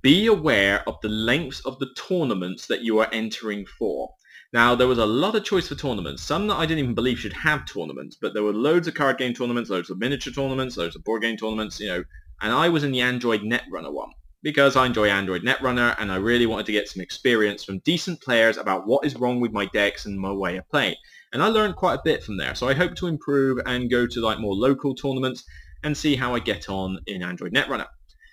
be 0.02 0.26
aware 0.26 0.82
of 0.88 1.00
the 1.02 1.08
lengths 1.08 1.60
of 1.60 1.78
the 1.78 1.88
tournaments 1.94 2.66
that 2.66 2.82
you 2.82 2.98
are 2.98 3.08
entering 3.12 3.66
for. 3.66 4.14
Now, 4.52 4.74
there 4.74 4.88
was 4.88 4.98
a 4.98 5.06
lot 5.06 5.36
of 5.36 5.44
choice 5.44 5.68
for 5.68 5.76
tournaments. 5.76 6.22
Some 6.22 6.48
that 6.48 6.56
I 6.56 6.66
didn't 6.66 6.80
even 6.80 6.94
believe 6.94 7.18
should 7.18 7.32
have 7.34 7.66
tournaments, 7.66 8.16
but 8.20 8.34
there 8.34 8.42
were 8.42 8.52
loads 8.52 8.88
of 8.88 8.94
card 8.94 9.18
game 9.18 9.32
tournaments, 9.32 9.70
loads 9.70 9.90
of 9.90 9.98
miniature 9.98 10.32
tournaments, 10.32 10.76
loads 10.76 10.96
of 10.96 11.04
board 11.04 11.22
game 11.22 11.36
tournaments, 11.36 11.78
you 11.78 11.88
know, 11.88 12.04
and 12.40 12.52
I 12.52 12.68
was 12.68 12.84
in 12.84 12.92
the 12.92 13.02
Android 13.02 13.42
Netrunner 13.42 13.92
one 13.92 14.10
because 14.42 14.74
I 14.74 14.86
enjoy 14.86 15.08
Android 15.08 15.42
Netrunner 15.42 15.94
and 15.98 16.10
I 16.10 16.16
really 16.16 16.46
wanted 16.46 16.66
to 16.66 16.72
get 16.72 16.88
some 16.88 17.02
experience 17.02 17.62
from 17.62 17.80
decent 17.80 18.22
players 18.22 18.56
about 18.56 18.86
what 18.86 19.04
is 19.04 19.14
wrong 19.16 19.40
with 19.40 19.52
my 19.52 19.66
decks 19.66 20.06
and 20.06 20.18
my 20.18 20.32
way 20.32 20.56
of 20.56 20.68
playing. 20.70 20.96
And 21.32 21.42
I 21.42 21.48
learned 21.48 21.76
quite 21.76 21.94
a 21.94 22.02
bit 22.02 22.24
from 22.24 22.38
there, 22.38 22.54
so 22.54 22.66
I 22.66 22.74
hope 22.74 22.94
to 22.96 23.06
improve 23.06 23.58
and 23.66 23.90
go 23.90 24.06
to 24.06 24.20
like 24.20 24.40
more 24.40 24.54
local 24.54 24.94
tournaments 24.94 25.44
and 25.82 25.96
see 25.96 26.16
how 26.16 26.34
I 26.34 26.40
get 26.40 26.68
on 26.68 26.98
in 27.06 27.22
Android 27.22 27.52
Netrunner. 27.52 27.86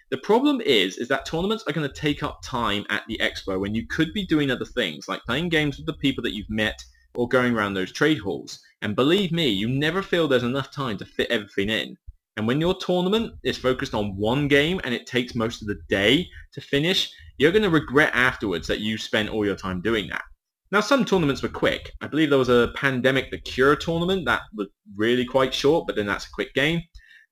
The 0.10 0.18
problem 0.18 0.62
is, 0.62 0.98
is 0.98 1.10
that 1.10 1.26
tournaments 1.26 1.66
are 1.68 1.74
going 1.74 1.88
to 1.88 1.94
take 1.94 2.24
up 2.24 2.40
time 2.42 2.86
at 2.90 3.04
the 3.08 3.18
expo 3.18 3.60
when 3.60 3.76
you 3.76 3.86
could 3.88 4.14
be 4.14 4.26
doing 4.26 4.50
other 4.50 4.64
things, 4.64 5.10
like 5.10 5.26
playing 5.26 5.50
games 5.50 5.78
with 5.78 5.86
the 5.86 5.94
people 5.94 6.24
that 6.24 6.34
you've 6.34 6.50
met 6.50 6.82
or 7.16 7.28
going 7.28 7.54
around 7.54 7.74
those 7.74 7.92
trade 7.92 8.20
halls. 8.20 8.60
And 8.82 8.96
believe 8.96 9.34
me, 9.34 9.50
you 9.50 9.68
never 9.68 10.02
feel 10.02 10.28
there's 10.28 10.44
enough 10.44 10.72
time 10.72 10.98
to 11.00 11.06
fit 11.06 11.30
everything 11.30 11.70
in. 11.70 11.98
And 12.38 12.48
when 12.48 12.62
your 12.62 12.76
tournament 12.76 13.34
is 13.44 13.58
focused 13.58 13.94
on 13.94 14.16
one 14.16 14.48
game 14.48 14.80
and 14.84 14.94
it 14.94 15.08
takes 15.08 15.36
most 15.36 15.62
of 15.62 15.68
the 15.68 15.80
day 15.90 16.28
to 16.54 16.62
finish, 16.62 17.12
you're 17.38 17.52
going 17.52 17.64
to 17.64 17.70
regret 17.70 18.12
afterwards 18.14 18.68
that 18.68 18.80
you 18.80 18.98
spent 18.98 19.30
all 19.30 19.46
your 19.46 19.56
time 19.56 19.82
doing 19.82 20.08
that. 20.10 20.24
Now, 20.72 20.82
some 20.82 21.04
tournaments 21.04 21.42
were 21.42 21.50
quick. 21.50 21.92
I 22.02 22.08
believe 22.08 22.30
there 22.30 22.38
was 22.38 22.50
a 22.50 22.72
Pandemic 22.76 23.32
the 23.32 23.40
Cure 23.40 23.76
tournament 23.76 24.26
that 24.26 24.42
was 24.56 24.68
really 24.96 25.26
quite 25.26 25.54
short, 25.54 25.88
but 25.88 25.96
then 25.96 26.06
that's 26.06 26.28
a 26.28 26.32
quick 26.32 26.54
game. 26.54 26.82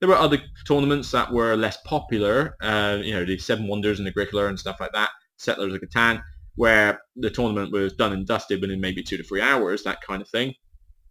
There 0.00 0.08
were 0.08 0.16
other 0.16 0.38
tournaments 0.66 1.10
that 1.12 1.32
were 1.32 1.56
less 1.56 1.78
popular, 1.84 2.56
uh, 2.60 2.98
you 3.02 3.14
know, 3.14 3.24
the 3.24 3.38
Seven 3.38 3.66
Wonders 3.66 3.98
and 3.98 4.06
the 4.06 4.10
Agricola 4.10 4.46
and 4.46 4.58
stuff 4.58 4.80
like 4.80 4.92
that, 4.92 5.10
Settlers 5.38 5.72
of 5.72 5.80
Catan, 5.80 6.22
where 6.56 7.00
the 7.16 7.30
tournament 7.30 7.72
was 7.72 7.94
done 7.94 8.12
and 8.12 8.26
dusted 8.26 8.60
within 8.60 8.80
maybe 8.80 9.02
two 9.02 9.16
to 9.16 9.22
three 9.22 9.40
hours, 9.40 9.82
that 9.84 10.02
kind 10.02 10.20
of 10.20 10.28
thing. 10.28 10.54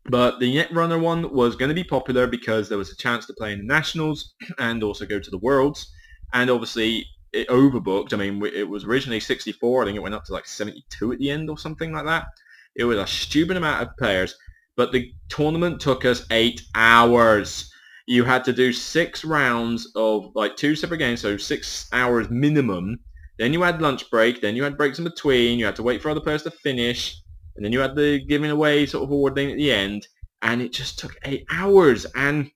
But 0.07 0.39
the 0.39 0.55
Netrunner 0.55 1.01
one 1.01 1.33
was 1.33 1.55
going 1.55 1.69
to 1.69 1.75
be 1.75 1.83
popular 1.83 2.27
because 2.27 2.69
there 2.69 2.77
was 2.77 2.91
a 2.91 2.95
chance 2.95 3.25
to 3.25 3.33
play 3.33 3.53
in 3.53 3.59
the 3.59 3.65
Nationals 3.65 4.35
and 4.59 4.83
also 4.83 5.05
go 5.05 5.19
to 5.19 5.31
the 5.31 5.39
Worlds. 5.39 5.91
And 6.33 6.49
obviously 6.49 7.05
it 7.33 7.47
overbooked. 7.49 8.13
I 8.13 8.17
mean, 8.17 8.43
it 8.45 8.69
was 8.69 8.85
originally 8.85 9.19
64. 9.19 9.81
I 9.81 9.85
think 9.85 9.97
it 9.97 10.01
went 10.01 10.15
up 10.15 10.25
to 10.25 10.33
like 10.33 10.45
72 10.45 11.11
at 11.11 11.19
the 11.19 11.31
end 11.31 11.49
or 11.49 11.57
something 11.57 11.91
like 11.91 12.05
that. 12.05 12.27
It 12.75 12.83
was 12.85 12.97
a 12.97 13.07
stupid 13.07 13.57
amount 13.57 13.81
of 13.81 13.97
players. 13.97 14.35
But 14.77 14.91
the 14.91 15.11
tournament 15.29 15.79
took 15.79 16.05
us 16.05 16.25
eight 16.31 16.61
hours. 16.75 17.71
You 18.07 18.23
had 18.23 18.43
to 18.45 18.53
do 18.53 18.71
six 18.71 19.25
rounds 19.25 19.91
of 19.95 20.31
like 20.35 20.55
two 20.55 20.75
separate 20.75 20.99
games, 20.99 21.21
so 21.21 21.37
six 21.37 21.87
hours 21.91 22.29
minimum. 22.29 22.99
Then 23.37 23.51
you 23.51 23.63
had 23.63 23.81
lunch 23.81 24.09
break. 24.09 24.41
Then 24.41 24.55
you 24.55 24.63
had 24.63 24.77
breaks 24.77 24.99
in 24.99 25.03
between. 25.03 25.59
You 25.59 25.65
had 25.65 25.75
to 25.77 25.83
wait 25.83 26.01
for 26.01 26.09
other 26.09 26.21
players 26.21 26.43
to 26.43 26.51
finish 26.51 27.21
and 27.55 27.63
then 27.63 27.71
you 27.71 27.79
had 27.79 27.95
the 27.95 28.19
giving 28.19 28.51
away 28.51 28.85
sort 28.85 29.03
of 29.03 29.11
award 29.11 29.35
thing 29.35 29.51
at 29.51 29.57
the 29.57 29.71
end, 29.71 30.07
and 30.41 30.61
it 30.61 30.73
just 30.73 30.99
took 30.99 31.17
eight 31.23 31.45
hours. 31.49 32.05
And 32.15 32.51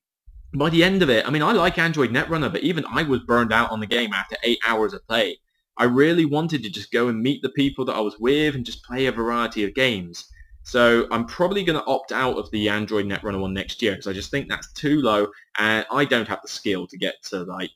by 0.53 0.69
the 0.69 0.83
end 0.83 1.01
of 1.01 1.09
it, 1.09 1.25
I 1.25 1.29
mean, 1.29 1.41
I 1.41 1.53
like 1.53 1.77
Android 1.77 2.11
Netrunner, 2.11 2.51
but 2.51 2.63
even 2.63 2.85
I 2.85 3.03
was 3.03 3.21
burned 3.21 3.53
out 3.53 3.71
on 3.71 3.79
the 3.79 3.87
game 3.87 4.13
after 4.13 4.35
eight 4.43 4.59
hours 4.65 4.93
of 4.93 5.05
play. 5.07 5.39
I 5.77 5.85
really 5.85 6.25
wanted 6.25 6.63
to 6.63 6.69
just 6.69 6.91
go 6.91 7.07
and 7.07 7.21
meet 7.21 7.41
the 7.41 7.49
people 7.49 7.85
that 7.85 7.95
I 7.95 8.01
was 8.01 8.19
with 8.19 8.55
and 8.55 8.65
just 8.65 8.83
play 8.83 9.05
a 9.05 9.11
variety 9.13 9.63
of 9.63 9.73
games. 9.73 10.25
So 10.63 11.07
I'm 11.11 11.25
probably 11.25 11.63
going 11.63 11.79
to 11.79 11.85
opt 11.85 12.11
out 12.11 12.37
of 12.37 12.49
the 12.51 12.69
Android 12.69 13.05
Netrunner 13.05 13.39
one 13.39 13.53
next 13.53 13.81
year 13.81 13.93
because 13.93 14.07
I 14.07 14.13
just 14.13 14.29
think 14.29 14.47
that's 14.47 14.71
too 14.73 15.01
low 15.01 15.27
and 15.57 15.85
I 15.91 16.05
don't 16.05 16.27
have 16.27 16.41
the 16.41 16.47
skill 16.47 16.85
to 16.87 16.97
get 16.97 17.15
to 17.29 17.43
like, 17.43 17.71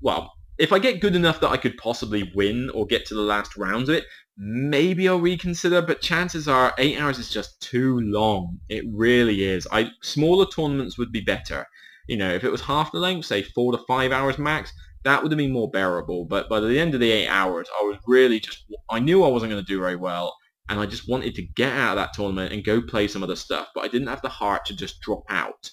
well, 0.00 0.32
if 0.58 0.72
I 0.72 0.78
get 0.78 1.00
good 1.00 1.14
enough 1.14 1.40
that 1.40 1.50
I 1.50 1.56
could 1.56 1.76
possibly 1.76 2.32
win 2.34 2.70
or 2.70 2.86
get 2.86 3.06
to 3.06 3.14
the 3.14 3.20
last 3.20 3.56
rounds 3.56 3.88
of 3.88 3.96
it, 3.96 4.04
maybe 4.36 5.08
I'll 5.08 5.20
reconsider, 5.20 5.82
but 5.82 6.00
chances 6.00 6.48
are 6.48 6.74
eight 6.78 7.00
hours 7.00 7.18
is 7.18 7.30
just 7.30 7.60
too 7.60 8.00
long. 8.00 8.58
It 8.68 8.84
really 8.92 9.44
is. 9.44 9.66
I 9.70 9.90
Smaller 10.02 10.46
tournaments 10.46 10.98
would 10.98 11.12
be 11.12 11.20
better. 11.20 11.66
You 12.06 12.16
know, 12.16 12.30
if 12.30 12.44
it 12.44 12.50
was 12.50 12.62
half 12.62 12.92
the 12.92 12.98
length, 12.98 13.26
say 13.26 13.42
four 13.42 13.72
to 13.72 13.78
five 13.86 14.12
hours 14.12 14.38
max, 14.38 14.72
that 15.04 15.22
would 15.22 15.32
have 15.32 15.38
been 15.38 15.52
more 15.52 15.70
bearable. 15.70 16.24
But 16.24 16.48
by 16.48 16.60
the 16.60 16.78
end 16.78 16.94
of 16.94 17.00
the 17.00 17.10
eight 17.10 17.28
hours, 17.28 17.68
I 17.80 17.84
was 17.84 17.98
really 18.06 18.40
just, 18.40 18.64
I 18.88 18.98
knew 19.00 19.24
I 19.24 19.28
wasn't 19.28 19.50
going 19.50 19.64
to 19.64 19.72
do 19.72 19.80
very 19.80 19.96
well. 19.96 20.34
And 20.68 20.78
I 20.78 20.86
just 20.86 21.08
wanted 21.08 21.34
to 21.36 21.42
get 21.42 21.72
out 21.72 21.96
of 21.96 22.02
that 22.02 22.12
tournament 22.12 22.52
and 22.52 22.64
go 22.64 22.82
play 22.82 23.08
some 23.08 23.22
other 23.22 23.36
stuff. 23.36 23.68
But 23.74 23.84
I 23.84 23.88
didn't 23.88 24.08
have 24.08 24.22
the 24.22 24.28
heart 24.28 24.64
to 24.66 24.76
just 24.76 25.00
drop 25.00 25.22
out. 25.30 25.70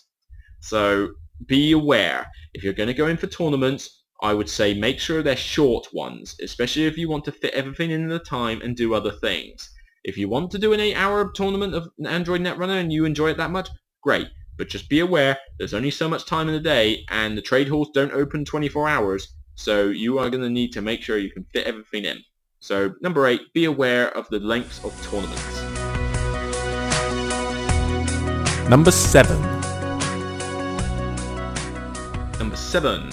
So 0.61 1.09
be 1.45 1.73
aware, 1.73 2.27
if 2.53 2.63
you're 2.63 2.73
going 2.73 2.87
to 2.87 2.93
go 2.93 3.07
in 3.07 3.17
for 3.17 3.27
tournaments, 3.27 4.03
I 4.21 4.33
would 4.33 4.49
say 4.49 4.73
make 4.73 4.99
sure 4.99 5.21
they're 5.21 5.35
short 5.35 5.87
ones, 5.93 6.35
especially 6.41 6.85
if 6.85 6.97
you 6.97 7.09
want 7.09 7.25
to 7.25 7.31
fit 7.33 7.53
everything 7.53 7.91
in 7.91 8.07
the 8.07 8.19
time 8.19 8.61
and 8.61 8.75
do 8.75 8.93
other 8.93 9.11
things. 9.11 9.69
If 10.05 10.17
you 10.17 10.29
want 10.29 10.51
to 10.51 10.59
do 10.59 10.71
an 10.71 10.79
8-hour 10.79 11.31
tournament 11.33 11.75
of 11.75 11.89
Android 12.05 12.41
Netrunner 12.41 12.79
and 12.79 12.93
you 12.93 13.05
enjoy 13.05 13.31
it 13.31 13.37
that 13.37 13.51
much, 13.51 13.69
great. 14.01 14.27
But 14.57 14.69
just 14.69 14.87
be 14.87 15.01
aware, 15.01 15.37
there's 15.59 15.73
only 15.73 15.91
so 15.91 16.07
much 16.07 16.25
time 16.25 16.47
in 16.47 16.53
the 16.53 16.61
day 16.61 17.03
and 17.09 17.37
the 17.37 17.41
trade 17.41 17.67
halls 17.67 17.89
don't 17.93 18.13
open 18.13 18.45
24 18.45 18.87
hours, 18.87 19.27
so 19.55 19.87
you 19.87 20.17
are 20.17 20.29
going 20.29 20.43
to 20.43 20.49
need 20.49 20.71
to 20.73 20.81
make 20.81 21.01
sure 21.01 21.17
you 21.17 21.31
can 21.31 21.45
fit 21.51 21.67
everything 21.67 22.05
in. 22.05 22.19
So 22.59 22.93
number 23.01 23.27
8, 23.27 23.53
be 23.53 23.65
aware 23.65 24.15
of 24.17 24.27
the 24.29 24.39
lengths 24.39 24.83
of 24.83 24.91
tournaments. 25.03 25.61
Number 28.69 28.91
7. 28.91 29.41
Number 32.39 32.55
7, 32.55 33.11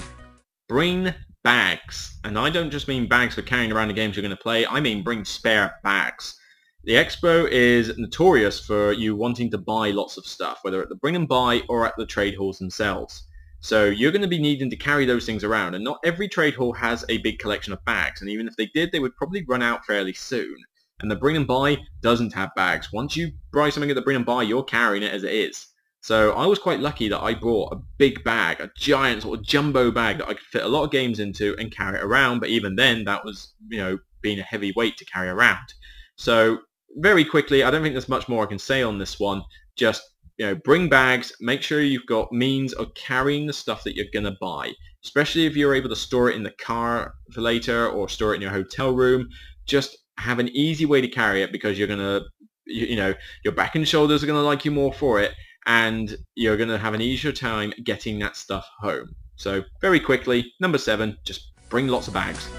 Bring 0.67 1.13
bags. 1.43 2.17
And 2.23 2.39
I 2.39 2.49
don't 2.49 2.71
just 2.71 2.87
mean 2.87 3.07
bags 3.07 3.35
for 3.35 3.41
carrying 3.41 3.71
around 3.71 3.89
the 3.89 3.93
games 3.93 4.15
you're 4.15 4.23
going 4.23 4.35
to 4.35 4.41
play. 4.41 4.65
I 4.65 4.79
mean 4.79 5.03
bring 5.03 5.25
spare 5.25 5.75
bags. 5.83 6.39
The 6.85 6.93
Expo 6.93 7.47
is 7.49 7.97
notorious 7.97 8.59
for 8.59 8.91
you 8.91 9.15
wanting 9.15 9.51
to 9.51 9.57
buy 9.57 9.91
lots 9.91 10.17
of 10.17 10.25
stuff, 10.25 10.59
whether 10.63 10.81
at 10.81 10.89
the 10.89 10.95
bring 10.95 11.15
and 11.15 11.27
buy 11.27 11.61
or 11.69 11.85
at 11.85 11.93
the 11.97 12.05
trade 12.05 12.35
halls 12.35 12.59
themselves. 12.59 13.23
So 13.63 13.85
you're 13.85 14.11
going 14.11 14.23
to 14.23 14.27
be 14.27 14.39
needing 14.39 14.69
to 14.69 14.75
carry 14.75 15.05
those 15.05 15.25
things 15.25 15.41
around. 15.41 15.73
And 15.73 15.85
not 15.85 15.99
every 16.03 16.27
trade 16.27 16.53
hall 16.53 16.73
has 16.73 17.05
a 17.07 17.19
big 17.19 17.39
collection 17.39 17.71
of 17.71 17.83
bags. 17.85 18.19
And 18.19 18.29
even 18.29 18.45
if 18.45 18.57
they 18.57 18.65
did, 18.65 18.91
they 18.91 18.99
would 18.99 19.15
probably 19.15 19.45
run 19.47 19.61
out 19.61 19.85
fairly 19.85 20.11
soon. 20.11 20.53
And 20.99 21.09
the 21.09 21.15
bring 21.15 21.37
and 21.37 21.47
buy 21.47 21.77
doesn't 22.01 22.33
have 22.33 22.53
bags. 22.57 22.91
Once 22.91 23.15
you 23.15 23.31
buy 23.53 23.69
something 23.69 23.89
at 23.89 23.95
the 23.95 24.01
bring 24.01 24.17
and 24.17 24.25
buy, 24.25 24.43
you're 24.43 24.65
carrying 24.65 25.01
it 25.01 25.13
as 25.13 25.23
it 25.23 25.31
is. 25.31 25.65
So 26.01 26.33
I 26.33 26.45
was 26.45 26.59
quite 26.59 26.81
lucky 26.81 27.07
that 27.07 27.21
I 27.21 27.33
brought 27.33 27.71
a 27.71 27.81
big 27.97 28.21
bag, 28.25 28.59
a 28.59 28.69
giant 28.77 29.21
sort 29.21 29.39
of 29.39 29.45
jumbo 29.45 29.91
bag 29.91 30.17
that 30.17 30.27
I 30.27 30.33
could 30.33 30.43
fit 30.51 30.63
a 30.63 30.67
lot 30.67 30.83
of 30.83 30.91
games 30.91 31.21
into 31.21 31.55
and 31.57 31.71
carry 31.71 31.97
it 31.97 32.03
around. 32.03 32.41
But 32.41 32.49
even 32.49 32.75
then, 32.75 33.05
that 33.05 33.23
was, 33.23 33.53
you 33.69 33.77
know, 33.77 33.97
being 34.21 34.39
a 34.39 34.43
heavy 34.43 34.73
weight 34.75 34.97
to 34.97 35.05
carry 35.05 35.29
around. 35.29 35.73
So 36.17 36.57
very 36.97 37.23
quickly, 37.23 37.63
I 37.63 37.71
don't 37.71 37.81
think 37.81 37.93
there's 37.93 38.09
much 38.09 38.27
more 38.27 38.43
I 38.43 38.47
can 38.47 38.59
say 38.59 38.83
on 38.83 38.97
this 38.97 39.21
one. 39.21 39.41
Just, 39.77 40.03
you 40.37 40.45
know, 40.45 40.55
bring 40.55 40.89
bags, 40.89 41.33
make 41.39 41.61
sure 41.61 41.81
you've 41.81 42.05
got 42.07 42.31
means 42.31 42.73
of 42.73 42.93
carrying 42.95 43.45
the 43.45 43.53
stuff 43.53 43.83
that 43.83 43.95
you're 43.95 44.05
going 44.13 44.25
to 44.25 44.37
buy, 44.41 44.71
especially 45.03 45.45
if 45.45 45.55
you're 45.55 45.75
able 45.75 45.89
to 45.89 45.95
store 45.95 46.29
it 46.29 46.35
in 46.35 46.43
the 46.43 46.51
car 46.51 47.13
for 47.31 47.41
later 47.41 47.87
or 47.87 48.09
store 48.09 48.33
it 48.33 48.37
in 48.37 48.41
your 48.41 48.51
hotel 48.51 48.93
room. 48.93 49.27
Just 49.65 49.97
have 50.17 50.39
an 50.39 50.49
easy 50.49 50.85
way 50.85 51.01
to 51.01 51.07
carry 51.07 51.43
it 51.43 51.51
because 51.51 51.77
you're 51.77 51.87
going 51.87 51.99
to, 51.99 52.23
you, 52.65 52.87
you 52.87 52.95
know, 52.95 53.13
your 53.43 53.53
back 53.53 53.75
and 53.75 53.87
shoulders 53.87 54.23
are 54.23 54.27
going 54.27 54.39
to 54.39 54.45
like 54.45 54.65
you 54.65 54.71
more 54.71 54.93
for 54.93 55.19
it 55.19 55.33
and 55.65 56.17
you're 56.35 56.57
going 56.57 56.69
to 56.69 56.77
have 56.77 56.93
an 56.93 57.01
easier 57.01 57.31
time 57.31 57.73
getting 57.83 58.19
that 58.19 58.35
stuff 58.35 58.67
home. 58.79 59.15
So 59.35 59.63
very 59.81 59.99
quickly, 59.99 60.51
number 60.59 60.77
seven, 60.77 61.17
just 61.25 61.51
bring 61.69 61.87
lots 61.87 62.07
of 62.07 62.13
bags. 62.13 62.49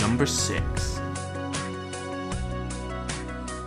Number 0.00 0.26
six. 0.26 0.97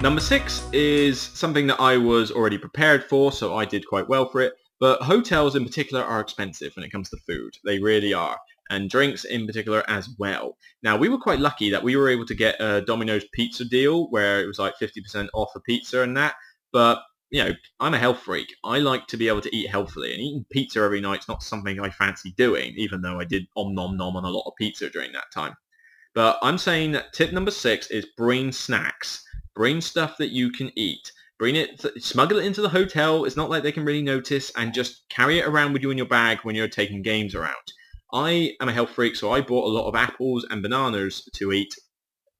Number 0.01 0.19
six 0.19 0.67
is 0.73 1.21
something 1.21 1.67
that 1.67 1.79
I 1.79 1.95
was 1.95 2.31
already 2.31 2.57
prepared 2.57 3.03
for, 3.03 3.31
so 3.31 3.55
I 3.55 3.65
did 3.65 3.85
quite 3.85 4.09
well 4.09 4.27
for 4.27 4.41
it. 4.41 4.53
But 4.79 5.03
hotels 5.03 5.55
in 5.55 5.63
particular 5.63 6.03
are 6.03 6.19
expensive 6.19 6.73
when 6.75 6.83
it 6.83 6.91
comes 6.91 7.11
to 7.11 7.17
food. 7.17 7.53
They 7.63 7.77
really 7.77 8.11
are. 8.11 8.39
And 8.71 8.89
drinks 8.89 9.25
in 9.25 9.45
particular 9.45 9.83
as 9.87 10.09
well. 10.17 10.57
Now, 10.81 10.97
we 10.97 11.07
were 11.07 11.19
quite 11.19 11.39
lucky 11.39 11.69
that 11.69 11.83
we 11.83 11.95
were 11.95 12.09
able 12.09 12.25
to 12.25 12.33
get 12.33 12.59
a 12.59 12.81
Domino's 12.81 13.25
pizza 13.31 13.63
deal 13.63 14.09
where 14.09 14.41
it 14.41 14.47
was 14.47 14.57
like 14.57 14.73
50% 14.81 15.27
off 15.35 15.51
a 15.55 15.59
pizza 15.59 16.01
and 16.01 16.17
that. 16.17 16.33
But, 16.73 17.03
you 17.29 17.43
know, 17.43 17.51
I'm 17.79 17.93
a 17.93 17.99
health 17.99 18.21
freak. 18.21 18.47
I 18.65 18.79
like 18.79 19.05
to 19.07 19.17
be 19.17 19.27
able 19.27 19.41
to 19.41 19.55
eat 19.55 19.69
healthily. 19.69 20.13
And 20.13 20.21
eating 20.21 20.45
pizza 20.49 20.79
every 20.79 21.01
night 21.01 21.19
is 21.19 21.27
not 21.27 21.43
something 21.43 21.79
I 21.79 21.91
fancy 21.91 22.33
doing, 22.37 22.73
even 22.75 23.03
though 23.03 23.19
I 23.19 23.25
did 23.25 23.45
om 23.55 23.75
nom 23.75 23.97
nom 23.97 24.15
on 24.15 24.25
a 24.25 24.31
lot 24.31 24.47
of 24.47 24.53
pizza 24.57 24.89
during 24.89 25.11
that 25.11 25.31
time. 25.31 25.53
But 26.15 26.39
I'm 26.41 26.57
saying 26.57 26.93
that 26.93 27.13
tip 27.13 27.31
number 27.31 27.51
six 27.51 27.91
is 27.91 28.07
bring 28.17 28.51
snacks. 28.51 29.23
Bring 29.55 29.81
stuff 29.81 30.17
that 30.17 30.29
you 30.29 30.51
can 30.51 30.71
eat. 30.75 31.11
Bring 31.39 31.55
it, 31.55 31.83
smuggle 32.03 32.37
it 32.39 32.45
into 32.45 32.61
the 32.61 32.69
hotel. 32.69 33.25
It's 33.25 33.35
not 33.35 33.49
like 33.49 33.63
they 33.63 33.71
can 33.71 33.83
really 33.83 34.03
notice 34.03 34.51
and 34.55 34.73
just 34.73 35.09
carry 35.09 35.39
it 35.39 35.47
around 35.47 35.73
with 35.73 35.81
you 35.81 35.89
in 35.89 35.97
your 35.97 36.07
bag 36.07 36.39
when 36.43 36.55
you're 36.55 36.67
taking 36.67 37.01
games 37.01 37.33
around. 37.33 37.55
I 38.13 38.55
am 38.61 38.69
a 38.69 38.73
health 38.73 38.91
freak, 38.91 39.15
so 39.15 39.31
I 39.31 39.41
bought 39.41 39.65
a 39.65 39.73
lot 39.73 39.87
of 39.87 39.95
apples 39.95 40.45
and 40.49 40.61
bananas 40.61 41.27
to 41.33 41.51
eat. 41.51 41.73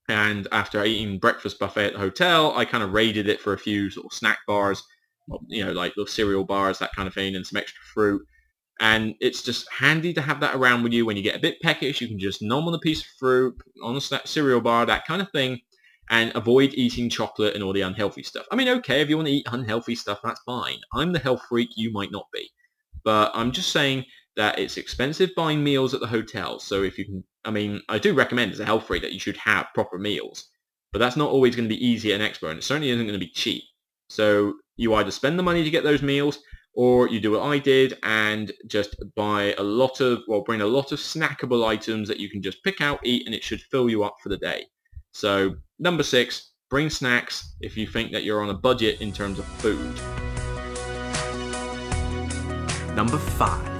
And 0.07 0.47
after 0.51 0.83
eating 0.83 1.19
breakfast 1.19 1.57
buffet 1.57 1.87
at 1.87 1.93
the 1.93 1.99
hotel, 1.99 2.55
I 2.55 2.65
kind 2.65 2.83
of 2.83 2.93
raided 2.93 3.27
it 3.27 3.39
for 3.39 3.53
a 3.53 3.57
few 3.57 3.89
sort 3.89 4.05
of 4.05 4.13
snack 4.13 4.39
bars, 4.47 4.83
you 5.47 5.65
know, 5.65 5.71
like 5.71 5.95
little 5.95 6.11
cereal 6.11 6.43
bars, 6.43 6.79
that 6.79 6.93
kind 6.95 7.07
of 7.07 7.13
thing, 7.13 7.35
and 7.35 7.47
some 7.47 7.57
extra 7.57 7.81
fruit. 7.93 8.21
And 8.79 9.15
it's 9.21 9.41
just 9.41 9.71
handy 9.71 10.13
to 10.13 10.21
have 10.21 10.39
that 10.41 10.55
around 10.55 10.83
with 10.83 10.91
you 10.91 11.05
when 11.05 11.15
you 11.15 11.23
get 11.23 11.35
a 11.35 11.39
bit 11.39 11.61
peckish. 11.61 12.01
You 12.01 12.07
can 12.07 12.19
just 12.19 12.41
nom 12.41 12.67
on 12.67 12.73
a 12.73 12.79
piece 12.79 13.01
of 13.01 13.07
fruit, 13.19 13.55
on 13.81 13.95
a 13.95 14.01
snack, 14.01 14.27
cereal 14.27 14.59
bar, 14.59 14.85
that 14.85 15.05
kind 15.05 15.21
of 15.21 15.31
thing, 15.31 15.61
and 16.11 16.31
avoid 16.35 16.73
eating 16.73 17.09
chocolate 17.09 17.55
and 17.55 17.63
all 17.63 17.73
the 17.73 17.81
unhealthy 17.81 18.21
stuff. 18.21 18.45
I 18.51 18.55
mean, 18.55 18.67
okay, 18.67 19.01
if 19.01 19.09
you 19.09 19.15
want 19.15 19.29
to 19.29 19.33
eat 19.33 19.47
unhealthy 19.49 19.95
stuff, 19.95 20.19
that's 20.23 20.41
fine. 20.41 20.77
I'm 20.93 21.13
the 21.13 21.19
health 21.19 21.41
freak. 21.49 21.69
You 21.75 21.91
might 21.91 22.11
not 22.11 22.27
be. 22.33 22.51
But 23.03 23.31
I'm 23.33 23.51
just 23.51 23.71
saying 23.71 24.05
that 24.35 24.59
it's 24.59 24.77
expensive 24.77 25.31
buying 25.35 25.63
meals 25.63 25.93
at 25.93 26.01
the 26.01 26.07
hotel. 26.07 26.59
So 26.59 26.83
if 26.83 26.97
you 26.97 27.05
can, 27.05 27.23
I 27.45 27.51
mean, 27.51 27.81
I 27.89 27.97
do 27.97 28.13
recommend 28.13 28.51
as 28.51 28.59
a 28.59 28.65
health 28.65 28.85
freak 28.85 29.01
that 29.01 29.13
you 29.13 29.19
should 29.19 29.37
have 29.37 29.67
proper 29.73 29.97
meals, 29.97 30.49
but 30.91 30.99
that's 30.99 31.15
not 31.15 31.31
always 31.31 31.55
going 31.55 31.67
to 31.67 31.75
be 31.75 31.85
easy 31.85 32.13
at 32.13 32.21
an 32.21 32.29
expo, 32.29 32.49
and 32.49 32.59
it 32.59 32.63
certainly 32.63 32.89
isn't 32.91 33.07
going 33.07 33.19
to 33.19 33.25
be 33.25 33.31
cheap. 33.31 33.63
So 34.09 34.53
you 34.75 34.93
either 34.95 35.11
spend 35.11 35.39
the 35.39 35.43
money 35.43 35.63
to 35.63 35.69
get 35.69 35.83
those 35.83 36.01
meals, 36.01 36.39
or 36.73 37.09
you 37.09 37.19
do 37.19 37.31
what 37.31 37.41
I 37.43 37.57
did 37.57 37.97
and 38.03 38.51
just 38.67 38.95
buy 39.15 39.53
a 39.57 39.63
lot 39.63 39.99
of, 39.99 40.23
well, 40.27 40.41
bring 40.41 40.61
a 40.61 40.65
lot 40.65 40.91
of 40.91 40.99
snackable 40.99 41.65
items 41.65 42.07
that 42.07 42.19
you 42.19 42.29
can 42.29 42.41
just 42.41 42.63
pick 42.63 42.79
out, 42.79 42.99
eat, 43.03 43.25
and 43.25 43.35
it 43.35 43.43
should 43.43 43.61
fill 43.61 43.89
you 43.89 44.03
up 44.03 44.15
for 44.21 44.29
the 44.29 44.37
day. 44.37 44.65
So 45.11 45.55
number 45.79 46.03
six, 46.03 46.51
bring 46.69 46.89
snacks 46.89 47.55
if 47.61 47.75
you 47.77 47.87
think 47.87 48.11
that 48.11 48.23
you're 48.23 48.41
on 48.41 48.49
a 48.49 48.53
budget 48.53 49.01
in 49.01 49.11
terms 49.11 49.39
of 49.39 49.45
food. 49.45 49.95
Number 52.95 53.17
5. 53.17 53.71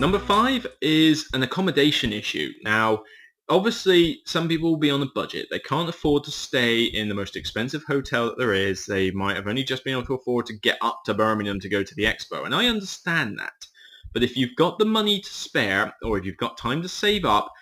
Number 0.00 0.18
five 0.18 0.66
is 0.80 1.28
an 1.34 1.42
accommodation 1.42 2.10
issue. 2.10 2.52
Now, 2.62 3.02
obviously, 3.50 4.22
some 4.24 4.48
people 4.48 4.70
will 4.70 4.78
be 4.78 4.90
on 4.90 5.02
a 5.02 5.10
budget. 5.14 5.48
They 5.50 5.58
can't 5.58 5.90
afford 5.90 6.24
to 6.24 6.30
stay 6.30 6.84
in 6.84 7.10
the 7.10 7.14
most 7.14 7.36
expensive 7.36 7.84
hotel 7.84 8.24
that 8.24 8.38
there 8.38 8.54
is. 8.54 8.86
They 8.86 9.10
might 9.10 9.36
have 9.36 9.46
only 9.46 9.62
just 9.62 9.84
been 9.84 9.92
able 9.92 10.06
to 10.06 10.14
afford 10.14 10.46
to 10.46 10.54
get 10.54 10.78
up 10.80 11.02
to 11.04 11.12
Birmingham 11.12 11.60
to 11.60 11.68
go 11.68 11.82
to 11.82 11.94
the 11.94 12.04
expo. 12.04 12.46
And 12.46 12.54
I 12.54 12.64
understand 12.64 13.38
that. 13.40 13.52
But 14.14 14.22
if 14.22 14.38
you've 14.38 14.56
got 14.56 14.78
the 14.78 14.86
money 14.86 15.20
to 15.20 15.30
spare 15.30 15.92
or 16.02 16.16
if 16.16 16.24
you've 16.24 16.38
got 16.38 16.56
time 16.56 16.80
to 16.80 16.88
save 16.88 17.26
up, 17.26 17.52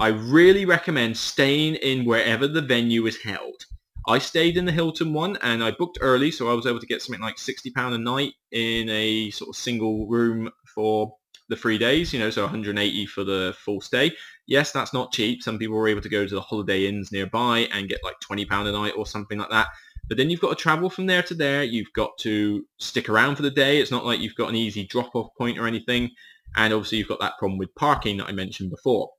I 0.00 0.08
really 0.08 0.64
recommend 0.64 1.16
staying 1.16 1.76
in 1.76 2.04
wherever 2.04 2.48
the 2.48 2.62
venue 2.62 3.06
is 3.06 3.22
held. 3.22 3.66
I 4.08 4.18
stayed 4.18 4.56
in 4.56 4.64
the 4.64 4.72
Hilton 4.72 5.12
one 5.12 5.38
and 5.42 5.62
I 5.62 5.70
booked 5.70 5.98
early, 6.00 6.32
so 6.32 6.50
I 6.50 6.54
was 6.54 6.66
able 6.66 6.80
to 6.80 6.86
get 6.86 7.02
something 7.02 7.22
like 7.22 7.36
£60 7.36 7.94
a 7.94 7.98
night 7.98 8.32
in 8.50 8.88
a 8.88 9.30
sort 9.30 9.50
of 9.50 9.56
single 9.56 10.08
room 10.08 10.50
for 10.74 11.14
the 11.48 11.56
three 11.56 11.78
days, 11.78 12.12
you 12.12 12.18
know, 12.18 12.30
so 12.30 12.42
180 12.42 13.06
for 13.06 13.24
the 13.24 13.54
full 13.58 13.80
stay. 13.80 14.10
Yes, 14.46 14.72
that's 14.72 14.92
not 14.92 15.12
cheap. 15.12 15.42
Some 15.42 15.58
people 15.58 15.76
were 15.76 15.88
able 15.88 16.00
to 16.00 16.08
go 16.08 16.26
to 16.26 16.34
the 16.34 16.40
Holiday 16.40 16.86
Inns 16.86 17.12
nearby 17.12 17.68
and 17.72 17.88
get 17.88 18.02
like 18.02 18.16
£20 18.28 18.68
a 18.68 18.72
night 18.72 18.94
or 18.96 19.06
something 19.06 19.38
like 19.38 19.50
that. 19.50 19.68
But 20.08 20.18
then 20.18 20.30
you've 20.30 20.40
got 20.40 20.50
to 20.50 20.62
travel 20.62 20.90
from 20.90 21.06
there 21.06 21.22
to 21.22 21.34
there. 21.34 21.62
You've 21.62 21.92
got 21.94 22.10
to 22.20 22.64
stick 22.78 23.08
around 23.08 23.36
for 23.36 23.42
the 23.42 23.50
day. 23.50 23.80
It's 23.80 23.90
not 23.90 24.04
like 24.04 24.18
you've 24.18 24.34
got 24.34 24.48
an 24.48 24.56
easy 24.56 24.84
drop-off 24.84 25.28
point 25.38 25.58
or 25.58 25.66
anything. 25.66 26.10
And 26.56 26.72
obviously 26.72 26.98
you've 26.98 27.08
got 27.08 27.20
that 27.20 27.38
problem 27.38 27.58
with 27.58 27.74
parking 27.76 28.16
that 28.16 28.28
I 28.28 28.32
mentioned 28.32 28.70
before. 28.70 29.10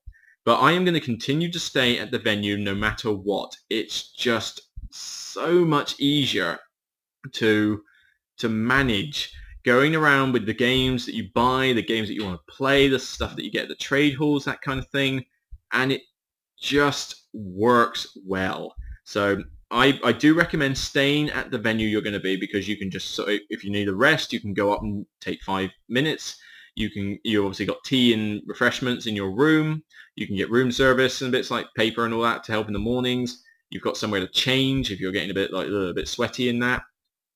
But 0.45 0.59
I 0.59 0.73
am 0.73 0.83
going 0.83 0.93
to 0.93 0.99
continue 0.99 1.51
to 1.51 1.59
stay 1.59 1.99
at 1.99 2.11
the 2.11 2.19
venue 2.19 2.57
no 2.57 2.75
matter 2.75 3.11
what. 3.11 3.55
It's 3.69 4.11
just 4.11 4.61
so 4.91 5.65
much 5.65 5.99
easier 5.99 6.59
to 7.33 7.81
to 8.37 8.49
manage 8.49 9.31
going 9.63 9.95
around 9.95 10.33
with 10.33 10.45
the 10.45 10.53
games 10.53 11.05
that 11.05 11.15
you 11.15 11.29
buy, 11.33 11.71
the 11.73 11.81
games 11.81 12.07
that 12.07 12.15
you 12.15 12.25
want 12.25 12.39
to 12.45 12.53
play, 12.53 12.87
the 12.87 12.99
stuff 12.99 13.35
that 13.35 13.45
you 13.45 13.51
get 13.51 13.63
at 13.63 13.69
the 13.69 13.75
trade 13.75 14.15
halls, 14.15 14.45
that 14.45 14.61
kind 14.61 14.79
of 14.79 14.87
thing. 14.89 15.23
And 15.71 15.91
it 15.91 16.01
just 16.59 17.27
works 17.33 18.17
well. 18.25 18.75
So 19.05 19.43
I, 19.71 19.99
I 20.03 20.11
do 20.11 20.33
recommend 20.33 20.77
staying 20.77 21.29
at 21.29 21.51
the 21.51 21.57
venue 21.57 21.87
you're 21.87 22.01
going 22.01 22.13
to 22.13 22.19
be 22.19 22.35
because 22.35 22.67
you 22.67 22.77
can 22.77 22.91
just, 22.91 23.11
so 23.11 23.25
if 23.27 23.63
you 23.63 23.71
need 23.71 23.87
a 23.87 23.95
rest, 23.95 24.33
you 24.33 24.39
can 24.39 24.53
go 24.53 24.73
up 24.73 24.81
and 24.81 25.05
take 25.21 25.41
five 25.41 25.69
minutes. 25.89 26.37
You 26.75 26.89
can, 26.89 27.19
you 27.23 27.43
obviously 27.43 27.65
got 27.65 27.83
tea 27.85 28.13
and 28.13 28.41
refreshments 28.45 29.05
in 29.05 29.15
your 29.15 29.31
room. 29.31 29.83
You 30.15 30.27
can 30.27 30.35
get 30.35 30.51
room 30.51 30.71
service 30.71 31.21
and 31.21 31.31
bits 31.31 31.51
like 31.51 31.67
paper 31.75 32.05
and 32.05 32.13
all 32.13 32.21
that 32.21 32.43
to 32.45 32.51
help 32.51 32.67
in 32.67 32.73
the 32.73 32.79
mornings. 32.79 33.43
You've 33.69 33.83
got 33.83 33.97
somewhere 33.97 34.19
to 34.19 34.27
change 34.27 34.91
if 34.91 34.99
you're 34.99 35.11
getting 35.11 35.31
a 35.31 35.33
bit 35.33 35.51
like 35.51 35.67
a 35.67 35.93
bit 35.93 36.07
sweaty 36.07 36.49
in 36.49 36.59
that. 36.59 36.83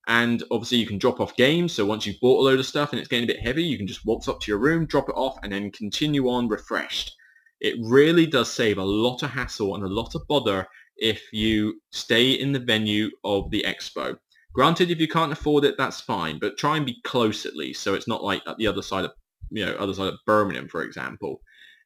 And 0.07 0.43
obviously 0.51 0.77
you 0.77 0.87
can 0.87 0.99
drop 0.99 1.19
off 1.19 1.35
games. 1.35 1.73
So 1.73 1.85
once 1.85 2.05
you've 2.05 2.19
bought 2.21 2.39
a 2.39 2.45
load 2.45 2.59
of 2.59 2.65
stuff 2.65 2.91
and 2.91 2.99
it's 2.99 3.09
getting 3.09 3.25
a 3.25 3.33
bit 3.33 3.41
heavy, 3.41 3.63
you 3.63 3.77
can 3.77 3.87
just 3.87 4.05
walk 4.05 4.27
up 4.27 4.39
to 4.41 4.51
your 4.51 4.59
room, 4.59 4.85
drop 4.85 5.09
it 5.09 5.15
off, 5.15 5.37
and 5.43 5.51
then 5.51 5.71
continue 5.71 6.29
on 6.29 6.47
refreshed. 6.47 7.13
It 7.59 7.75
really 7.81 8.25
does 8.25 8.51
save 8.51 8.77
a 8.77 8.85
lot 8.85 9.23
of 9.23 9.31
hassle 9.31 9.75
and 9.75 9.83
a 9.83 9.87
lot 9.87 10.15
of 10.15 10.27
bother 10.27 10.67
if 10.95 11.21
you 11.33 11.81
stay 11.91 12.31
in 12.31 12.51
the 12.51 12.59
venue 12.59 13.09
of 13.23 13.49
the 13.49 13.65
expo. 13.67 14.17
Granted, 14.53 14.91
if 14.91 14.99
you 14.99 15.07
can't 15.07 15.31
afford 15.31 15.65
it, 15.65 15.75
that's 15.77 16.01
fine, 16.01 16.39
but 16.39 16.57
try 16.57 16.77
and 16.77 16.85
be 16.85 17.01
close 17.03 17.45
at 17.45 17.55
least, 17.55 17.83
so 17.83 17.93
it's 17.93 18.07
not 18.07 18.23
like 18.23 18.41
at 18.47 18.57
the 18.57 18.67
other 18.67 18.81
side 18.81 19.05
of, 19.05 19.11
you 19.49 19.65
know, 19.65 19.73
other 19.73 19.93
side 19.93 20.07
of 20.07 20.19
Birmingham, 20.25 20.67
for 20.67 20.83
example. 20.83 21.41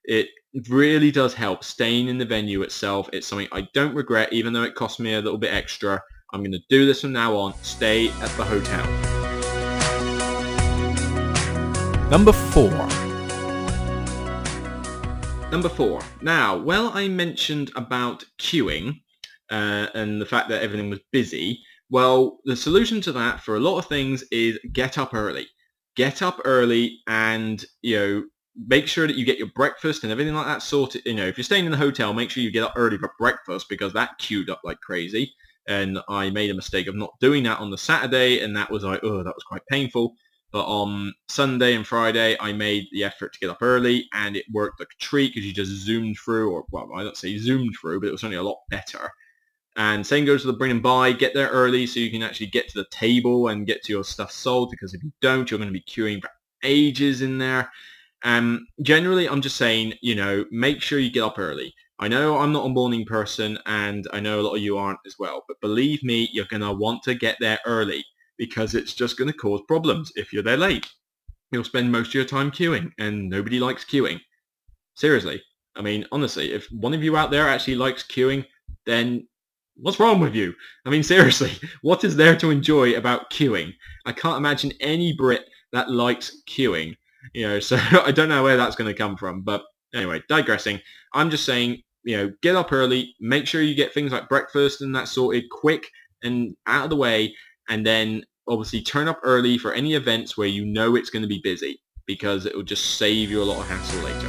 It 0.05 0.29
really 0.69 1.11
does 1.11 1.33
help 1.33 1.63
staying 1.63 2.07
in 2.07 2.17
the 2.17 2.25
venue 2.25 2.61
itself. 2.61 3.09
It's 3.13 3.27
something 3.27 3.47
I 3.51 3.67
don't 3.73 3.95
regret, 3.95 4.33
even 4.33 4.53
though 4.53 4.63
it 4.63 4.75
cost 4.75 4.99
me 4.99 5.13
a 5.13 5.21
little 5.21 5.39
bit 5.39 5.53
extra. 5.53 6.01
I'm 6.33 6.41
going 6.41 6.51
to 6.51 6.59
do 6.69 6.85
this 6.85 7.01
from 7.01 7.11
now 7.13 7.35
on. 7.35 7.53
Stay 7.61 8.09
at 8.09 8.29
the 8.37 8.43
hotel. 8.43 8.85
Number 12.09 12.33
4. 12.33 13.11
Number 15.51 15.67
four. 15.67 16.01
Now, 16.21 16.57
well, 16.57 16.91
I 16.93 17.09
mentioned 17.09 17.71
about 17.75 18.23
queuing 18.39 19.01
uh, 19.49 19.87
and 19.93 20.21
the 20.21 20.25
fact 20.25 20.47
that 20.47 20.63
everything 20.63 20.89
was 20.89 21.01
busy. 21.11 21.61
Well, 21.89 22.39
the 22.45 22.55
solution 22.55 23.01
to 23.01 23.11
that 23.11 23.41
for 23.41 23.57
a 23.57 23.59
lot 23.59 23.77
of 23.77 23.85
things 23.87 24.23
is 24.31 24.57
get 24.71 24.97
up 24.97 25.13
early. 25.13 25.47
Get 25.97 26.21
up 26.21 26.39
early 26.45 26.99
and, 27.05 27.65
you 27.81 27.97
know, 27.97 28.23
make 28.55 28.87
sure 28.87 29.07
that 29.07 29.15
you 29.15 29.25
get 29.25 29.37
your 29.37 29.51
breakfast 29.55 30.03
and 30.03 30.11
everything 30.11 30.33
like 30.33 30.45
that 30.45 30.61
sorted. 30.61 31.03
You 31.05 31.13
know, 31.13 31.25
if 31.25 31.37
you're 31.37 31.43
staying 31.43 31.65
in 31.65 31.71
the 31.71 31.77
hotel, 31.77 32.13
make 32.13 32.29
sure 32.29 32.43
you 32.43 32.51
get 32.51 32.63
up 32.63 32.73
early 32.75 32.97
for 32.97 33.11
breakfast 33.17 33.67
because 33.69 33.93
that 33.93 34.17
queued 34.17 34.49
up 34.49 34.61
like 34.63 34.81
crazy 34.81 35.33
and 35.67 35.99
I 36.07 36.29
made 36.29 36.49
a 36.49 36.55
mistake 36.55 36.87
of 36.87 36.95
not 36.95 37.19
doing 37.19 37.43
that 37.43 37.59
on 37.59 37.69
the 37.69 37.77
Saturday, 37.77 38.39
and 38.41 38.55
that 38.55 38.71
was 38.71 38.83
like, 38.83 39.01
oh, 39.03 39.23
that 39.23 39.35
was 39.35 39.43
quite 39.43 39.65
painful. 39.69 40.15
But 40.51 40.65
on 40.65 41.13
Sunday 41.29 41.75
and 41.75 41.87
Friday, 41.87 42.35
I 42.39 42.51
made 42.51 42.87
the 42.91 43.05
effort 43.05 43.33
to 43.33 43.39
get 43.39 43.49
up 43.49 43.61
early, 43.61 44.07
and 44.13 44.35
it 44.35 44.45
worked 44.51 44.79
like 44.79 44.89
a 44.93 45.03
treat 45.03 45.33
because 45.33 45.45
you 45.45 45.53
just 45.53 45.71
zoomed 45.71 46.17
through, 46.17 46.51
or 46.51 46.65
well, 46.71 46.89
I 46.95 47.03
don't 47.03 47.17
say 47.17 47.37
zoomed 47.37 47.75
through, 47.79 48.01
but 48.01 48.07
it 48.07 48.11
was 48.11 48.23
only 48.23 48.37
a 48.37 48.43
lot 48.43 48.59
better. 48.69 49.11
And 49.77 50.05
same 50.05 50.25
goes 50.25 50.41
to 50.41 50.47
the 50.47 50.53
bring 50.53 50.71
and 50.71 50.83
buy. 50.83 51.13
Get 51.13 51.33
there 51.33 51.47
early 51.47 51.87
so 51.87 52.01
you 52.01 52.11
can 52.11 52.23
actually 52.23 52.47
get 52.47 52.67
to 52.69 52.79
the 52.79 52.89
table 52.91 53.47
and 53.47 53.65
get 53.65 53.81
to 53.83 53.93
your 53.93 54.03
stuff 54.03 54.29
sold. 54.29 54.69
Because 54.69 54.93
if 54.93 55.01
you 55.01 55.13
don't, 55.21 55.49
you're 55.49 55.57
going 55.59 55.69
to 55.69 55.73
be 55.73 55.81
queuing 55.81 56.21
for 56.21 56.29
ages 56.61 57.21
in 57.21 57.37
there. 57.37 57.71
Um, 58.23 58.67
generally, 58.81 59.27
I'm 59.27 59.41
just 59.41 59.57
saying, 59.57 59.93
you 60.01 60.15
know, 60.15 60.45
make 60.51 60.81
sure 60.81 60.99
you 60.99 61.11
get 61.11 61.23
up 61.23 61.39
early. 61.39 61.73
I 61.99 62.07
know 62.07 62.37
I'm 62.37 62.51
not 62.51 62.65
a 62.65 62.69
morning 62.69 63.05
person 63.05 63.59
and 63.67 64.07
I 64.11 64.19
know 64.19 64.39
a 64.39 64.41
lot 64.41 64.55
of 64.55 64.61
you 64.61 64.77
aren't 64.77 64.99
as 65.05 65.15
well, 65.19 65.43
but 65.47 65.61
believe 65.61 66.03
me, 66.03 66.29
you're 66.33 66.45
to 66.61 66.73
want 66.73 67.03
to 67.03 67.13
get 67.13 67.37
there 67.39 67.59
early 67.65 68.03
because 68.37 68.73
it's 68.73 68.95
just 68.95 69.17
to 69.31 69.37
cause 69.37 69.61
problems 69.67 70.11
if 70.15 70.33
you're 70.33 70.41
there 70.41 70.57
late. 70.57 70.87
You'll 71.51 71.63
spend 71.63 71.91
most 71.91 72.07
of 72.07 72.13
your 72.15 72.25
time 72.25 72.49
queuing 72.49 72.91
and 72.97 73.29
nobody 73.29 73.59
likes 73.59 73.85
queuing. 73.85 74.19
Seriously. 74.95 75.41
I 75.75 75.81
mean, 75.81 76.05
honestly, 76.11 76.53
if 76.53 76.67
one 76.71 76.93
of 76.93 77.03
you 77.03 77.15
out 77.17 77.29
there 77.31 77.47
actually 77.47 77.75
likes 77.75 78.03
queuing, 78.03 78.45
then 78.85 79.27
what's 79.75 79.99
wrong 79.99 80.19
with 80.19 80.35
you? 80.35 80.53
I 80.85 80.89
mean, 80.89 81.03
seriously, 81.13 81.51
what 81.81 82.03
is 82.03 82.15
there 82.15 82.35
to 82.37 82.49
enjoy 82.49 82.93
about 82.93 83.29
queuing? 83.29 83.73
I 84.05 84.11
can't 84.11 84.37
imagine 84.37 84.73
any 84.79 85.13
Brit 85.13 85.45
that 85.71 85.89
likes 85.91 86.41
queuing. 86.49 86.95
You 87.33 87.47
know, 87.47 87.59
so 87.61 87.77
I 87.77 88.11
don't 88.11 88.29
know 88.29 88.43
where 88.43 88.57
that's 88.57 88.75
going 88.75 88.91
to 88.91 88.97
come 88.97 89.17
from. 89.17 89.41
But 89.41 89.63
anyway, 89.93 90.21
digressing. 90.27 90.79
I'm 91.13 91.29
just 91.29 91.45
saying 91.45 91.81
you 92.03 92.17
know, 92.17 92.31
get 92.41 92.55
up 92.55 92.71
early, 92.71 93.15
make 93.19 93.45
sure 93.47 93.61
you 93.61 93.75
get 93.75 93.93
things 93.93 94.11
like 94.11 94.27
breakfast 94.29 94.81
and 94.81 94.95
that 94.95 95.07
sorted 95.07 95.49
quick 95.51 95.87
and 96.23 96.55
out 96.67 96.85
of 96.85 96.89
the 96.89 96.95
way, 96.95 97.35
and 97.69 97.85
then 97.85 98.23
obviously 98.47 98.81
turn 98.81 99.07
up 99.07 99.19
early 99.23 99.57
for 99.57 99.73
any 99.73 99.93
events 99.93 100.37
where 100.37 100.47
you 100.47 100.65
know 100.65 100.95
it's 100.95 101.09
going 101.09 101.21
to 101.21 101.27
be 101.27 101.39
busy 101.43 101.79
because 102.07 102.45
it 102.45 102.55
will 102.55 102.63
just 102.63 102.97
save 102.97 103.29
you 103.29 103.41
a 103.41 103.45
lot 103.45 103.59
of 103.59 103.67
hassle 103.67 104.03
later. 104.03 104.27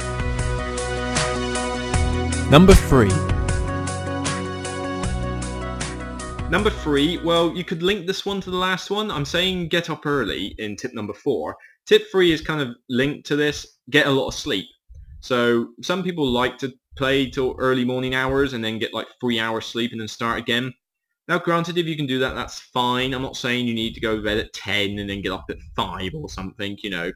Number 2.49 2.73
3. 2.73 3.09
Number 6.49 6.69
three, 6.69 7.17
well, 7.17 7.55
you 7.55 7.63
could 7.63 7.81
link 7.81 8.05
this 8.05 8.27
one 8.27 8.39
to 8.41 8.51
the 8.51 8.57
last 8.57 8.91
one. 8.91 9.09
I'm 9.09 9.25
saying 9.25 9.69
get 9.69 9.89
up 9.89 10.05
early 10.05 10.53
in 10.59 10.75
tip 10.75 10.93
number 10.93 11.13
four. 11.13 11.57
Tip 11.85 12.03
three 12.11 12.31
is 12.31 12.41
kind 12.41 12.61
of 12.61 12.75
linked 12.89 13.25
to 13.27 13.35
this. 13.35 13.79
Get 13.89 14.07
a 14.07 14.11
lot 14.11 14.27
of 14.27 14.33
sleep. 14.33 14.65
So 15.21 15.69
some 15.81 16.03
people 16.03 16.25
like 16.25 16.57
to 16.59 16.73
play 16.97 17.29
till 17.29 17.55
early 17.57 17.85
morning 17.85 18.15
hours 18.15 18.53
and 18.53 18.63
then 18.63 18.79
get 18.79 18.93
like 18.93 19.07
three 19.19 19.39
hours 19.39 19.65
sleep 19.65 19.91
and 19.91 20.01
then 20.01 20.07
start 20.07 20.39
again. 20.39 20.73
Now, 21.27 21.39
granted, 21.39 21.77
if 21.77 21.85
you 21.85 21.95
can 21.95 22.05
do 22.05 22.19
that, 22.19 22.35
that's 22.35 22.59
fine. 22.59 23.13
I'm 23.13 23.21
not 23.21 23.37
saying 23.37 23.65
you 23.65 23.73
need 23.73 23.93
to 23.93 24.01
go 24.01 24.17
to 24.17 24.21
bed 24.21 24.37
at 24.37 24.53
10 24.53 24.99
and 24.99 25.09
then 25.09 25.21
get 25.21 25.31
up 25.31 25.45
at 25.49 25.57
5 25.75 26.11
or 26.15 26.29
something, 26.29 26.77
you 26.83 26.89
know. 26.89 27.11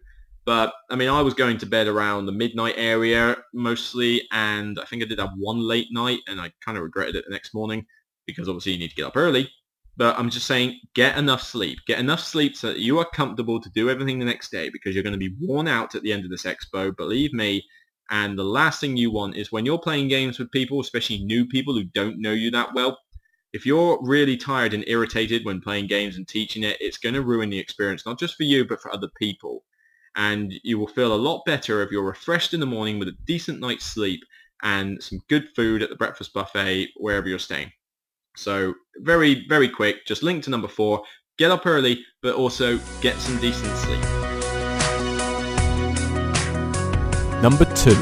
But, 0.46 0.74
I 0.90 0.96
mean, 0.96 1.10
I 1.10 1.22
was 1.22 1.34
going 1.34 1.58
to 1.58 1.66
bed 1.66 1.88
around 1.88 2.26
the 2.26 2.32
midnight 2.32 2.76
area 2.78 3.36
mostly, 3.54 4.22
and 4.32 4.80
I 4.80 4.86
think 4.86 5.04
I 5.04 5.06
did 5.06 5.20
have 5.20 5.34
one 5.38 5.60
late 5.60 5.88
night, 5.92 6.20
and 6.28 6.40
I 6.40 6.54
kind 6.64 6.78
of 6.78 6.84
regretted 6.84 7.18
it 7.18 7.26
the 7.28 7.34
next 7.34 7.54
morning 7.54 7.86
because 8.26 8.48
obviously 8.48 8.72
you 8.72 8.80
need 8.80 8.90
to 8.90 8.96
get 8.96 9.06
up 9.06 9.18
early. 9.18 9.50
But 9.98 10.18
I'm 10.20 10.30
just 10.30 10.46
saying, 10.48 10.80
get 10.94 11.18
enough 11.18 11.42
sleep. 11.42 11.80
Get 11.88 12.00
enough 12.00 12.20
sleep 12.22 12.56
so 12.56 12.68
that 12.68 12.80
you 12.80 13.00
are 13.00 13.10
comfortable 13.10 13.60
to 13.60 13.70
do 13.72 13.90
everything 13.90 14.20
the 14.20 14.26
next 14.26 14.52
day 14.52 14.70
because 14.70 14.94
you're 14.94 15.04
going 15.04 15.20
to 15.20 15.30
be 15.30 15.36
worn 15.42 15.68
out 15.68 15.96
at 15.96 16.04
the 16.04 16.14
end 16.14 16.24
of 16.24 16.32
this 16.32 16.44
expo. 16.44 16.96
Believe 16.96 17.34
me, 17.34 17.66
and 18.10 18.38
the 18.38 18.44
last 18.44 18.80
thing 18.80 18.96
you 18.96 19.12
want 19.12 19.36
is 19.36 19.52
when 19.52 19.66
you're 19.66 19.80
playing 19.80 20.08
games 20.08 20.40
with 20.40 20.52
people, 20.52 20.80
especially 20.80 21.20
new 21.24 21.46
people 21.48 21.74
who 21.74 21.84
don't 21.84 22.22
know 22.22 22.32
you 22.32 22.52
that 22.52 22.74
well, 22.76 22.98
If 23.54 23.66
you're 23.66 24.00
really 24.02 24.38
tired 24.38 24.74
and 24.74 24.84
irritated 24.88 25.44
when 25.46 25.60
playing 25.62 25.88
games 25.88 26.16
and 26.18 26.28
teaching 26.28 26.64
it, 26.64 26.78
it's 26.80 26.98
going 26.98 27.16
to 27.16 27.22
ruin 27.22 27.50
the 27.50 27.60
experience, 27.60 28.06
not 28.06 28.20
just 28.20 28.36
for 28.36 28.44
you, 28.44 28.66
but 28.66 28.82
for 28.82 28.94
other 28.94 29.10
people. 29.20 29.66
And 30.16 30.54
you 30.64 30.80
will 30.80 30.88
feel 30.88 31.14
a 31.14 31.16
lot 31.16 31.44
better 31.46 31.82
if 31.82 31.92
you're 31.92 32.04
refreshed 32.06 32.54
in 32.54 32.60
the 32.62 32.66
morning 32.66 33.00
with 33.00 33.08
a 33.10 33.18
decent 33.26 33.60
night's 33.60 33.86
sleep 33.86 34.22
and 34.64 35.02
some 35.04 35.20
good 35.30 35.50
food 35.56 35.82
at 35.84 35.90
the 35.90 35.96
breakfast 35.96 36.34
buffet 36.34 36.90
wherever 36.98 37.28
you're 37.28 37.40
staying. 37.40 37.72
So 38.38 38.76
very, 38.98 39.48
very 39.50 39.68
quick, 39.68 40.06
just 40.06 40.22
link 40.22 40.44
to 40.44 40.52
number 40.52 40.68
four, 40.68 41.02
get 41.40 41.50
up 41.50 41.66
early, 41.66 42.06
but 42.22 42.36
also 42.36 42.80
get 43.02 43.16
some 43.18 43.40
decent 43.40 43.76
sleep. 43.78 44.02
Number 47.42 47.66
two. 47.74 47.96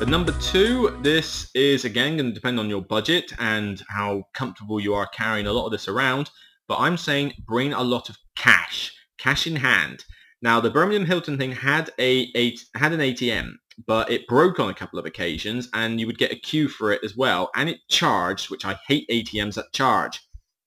The 0.00 0.06
number 0.08 0.32
two, 0.40 0.98
this 1.02 1.52
is 1.54 1.84
again 1.84 2.16
going 2.16 2.30
to 2.30 2.34
depend 2.34 2.58
on 2.58 2.68
your 2.68 2.82
budget 2.82 3.32
and 3.38 3.80
how 3.88 4.24
comfortable 4.34 4.80
you 4.80 4.92
are 4.94 5.06
carrying 5.06 5.46
a 5.46 5.52
lot 5.52 5.66
of 5.66 5.70
this 5.70 5.86
around, 5.86 6.28
but 6.66 6.80
I'm 6.80 6.96
saying 6.96 7.34
bring 7.46 7.72
a 7.72 7.82
lot 7.82 8.08
of 8.08 8.16
cash, 8.34 8.92
cash 9.18 9.46
in 9.46 9.54
hand. 9.54 10.04
Now 10.42 10.58
the 10.58 10.70
Birmingham 10.70 11.06
Hilton 11.06 11.38
thing 11.38 11.52
had 11.52 11.90
a, 12.00 12.28
a 12.36 12.56
had 12.74 12.92
an 12.92 12.98
ATM, 12.98 13.52
but 13.86 14.10
it 14.10 14.26
broke 14.26 14.60
on 14.60 14.70
a 14.70 14.74
couple 14.74 14.98
of 14.98 15.06
occasions 15.06 15.68
and 15.74 16.00
you 16.00 16.06
would 16.06 16.18
get 16.18 16.32
a 16.32 16.36
queue 16.36 16.68
for 16.68 16.92
it 16.92 17.02
as 17.04 17.16
well, 17.16 17.50
and 17.54 17.68
it 17.68 17.80
charged, 17.88 18.50
which 18.50 18.64
I 18.64 18.78
hate 18.86 19.08
ATMs 19.08 19.54
that 19.54 19.72
charge, 19.72 20.20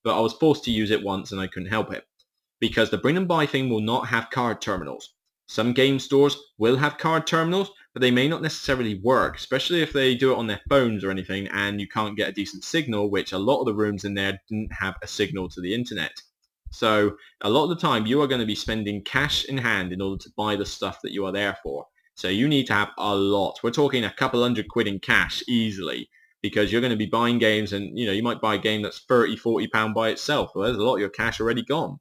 but 0.03 0.18
I 0.18 0.22
was 0.22 0.34
forced 0.34 0.63
to 0.66 0.72
use 0.72 0.91
it 0.91 1.03
once 1.03 1.32
and 1.32 1.39
I 1.39 1.47
couldn't 1.47 1.70
help 1.70 1.91
it 1.91 2.05
because 2.59 2.89
the 2.89 2.97
bring 2.97 3.18
and 3.18 3.28
buy 3.28 3.45
thing 3.45 3.70
will 3.70 3.82
not 3.82 4.07
have 4.07 4.30
card 4.30 4.61
terminals. 4.61 5.13
Some 5.47 5.74
game 5.74 5.99
stores 5.99 6.38
will 6.57 6.78
have 6.78 6.97
card 6.97 7.28
terminals, 7.28 7.70
but 7.93 8.01
they 8.01 8.11
may 8.11 8.28
not 8.28 8.41
necessarily 8.41 8.95
work, 8.95 9.38
especially 9.38 9.82
if 9.82 9.93
they 9.93 10.16
do 10.16 10.32
it 10.32 10.38
on 10.38 10.47
their 10.47 10.61
phones 10.70 11.03
or 11.03 11.11
anything 11.11 11.47
and 11.49 11.80
you 11.80 11.88
can't 11.88 12.18
get 12.18 12.30
a 12.30 12.34
decent 12.34 12.63
signal, 12.63 13.11
which 13.11 13.32
a 13.32 13.38
lot 13.38 13.59
of 13.59 13.66
the 13.68 13.74
rooms 13.74 14.05
in 14.05 14.16
there 14.16 14.39
didn't 14.49 14.72
have 14.74 14.95
a 15.03 15.07
signal 15.07 15.49
to 15.49 15.61
the 15.61 15.74
internet. 15.74 16.11
So 16.72 17.16
a 17.41 17.49
lot 17.49 17.63
of 17.63 17.70
the 17.70 17.88
time 17.88 18.05
you 18.05 18.22
are 18.22 18.28
going 18.28 18.41
to 18.41 18.47
be 18.47 18.55
spending 18.55 19.03
cash 19.03 19.45
in 19.45 19.57
hand 19.57 19.93
in 19.93 20.01
order 20.01 20.22
to 20.24 20.34
buy 20.36 20.55
the 20.55 20.66
stuff 20.66 20.99
that 21.03 21.13
you 21.13 21.26
are 21.26 21.32
there 21.32 21.57
for. 21.63 21.86
So 22.16 22.30
you 22.30 22.47
need 22.47 22.68
to 22.68 22.74
have 22.74 22.91
a 22.97 23.13
lot. 23.13 23.59
We're 23.61 23.72
talking 23.72 24.05
a 24.05 24.13
couple 24.13 24.41
hundred 24.41 24.70
quid 24.70 24.88
in 24.88 24.99
cash 24.99 25.43
easily 25.47 26.09
because 26.41 26.72
you're 26.72 26.82
going 26.82 26.91
to 26.91 26.97
be 26.97 27.05
buying 27.05 27.39
games 27.39 27.74
and 27.74 27.97
you 27.97 28.05
know 28.05 28.11
you 28.11 28.24
might 28.24 28.41
buy 28.41 28.55
a 28.55 28.59
game 28.59 28.82
that's 28.82 29.03
30 29.07 29.36
40 29.36 29.68
pound 29.68 29.93
by 29.93 30.09
itself. 30.09 30.51
Well 30.55 30.66
there's 30.66 30.78
a 30.78 30.84
lot 30.84 30.95
of 30.95 31.01
your 31.01 31.09
cash 31.09 31.39
already 31.39 31.63
gone. 31.63 31.97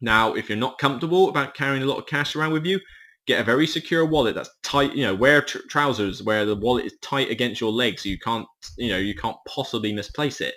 Now 0.00 0.34
if 0.34 0.48
you're 0.48 0.58
not 0.58 0.78
comfortable 0.78 1.28
about 1.28 1.54
carrying 1.54 1.82
a 1.82 1.86
lot 1.86 1.98
of 1.98 2.06
cash 2.06 2.36
around 2.36 2.52
with 2.52 2.66
you 2.66 2.80
get 3.26 3.40
a 3.40 3.44
very 3.44 3.66
secure 3.66 4.06
wallet 4.06 4.34
that's 4.34 4.50
tight 4.62 4.94
you 4.94 5.02
know 5.02 5.14
wear 5.14 5.42
tr- 5.42 5.66
trousers 5.68 6.22
where 6.22 6.46
the 6.46 6.56
wallet 6.56 6.86
is 6.86 6.94
tight 7.02 7.30
against 7.30 7.60
your 7.60 7.70
leg 7.70 7.98
so 7.98 8.08
you 8.08 8.18
can't 8.18 8.46
you 8.78 8.88
know 8.88 8.96
you 8.96 9.14
can't 9.14 9.36
possibly 9.46 9.92
misplace 9.92 10.40
it. 10.40 10.54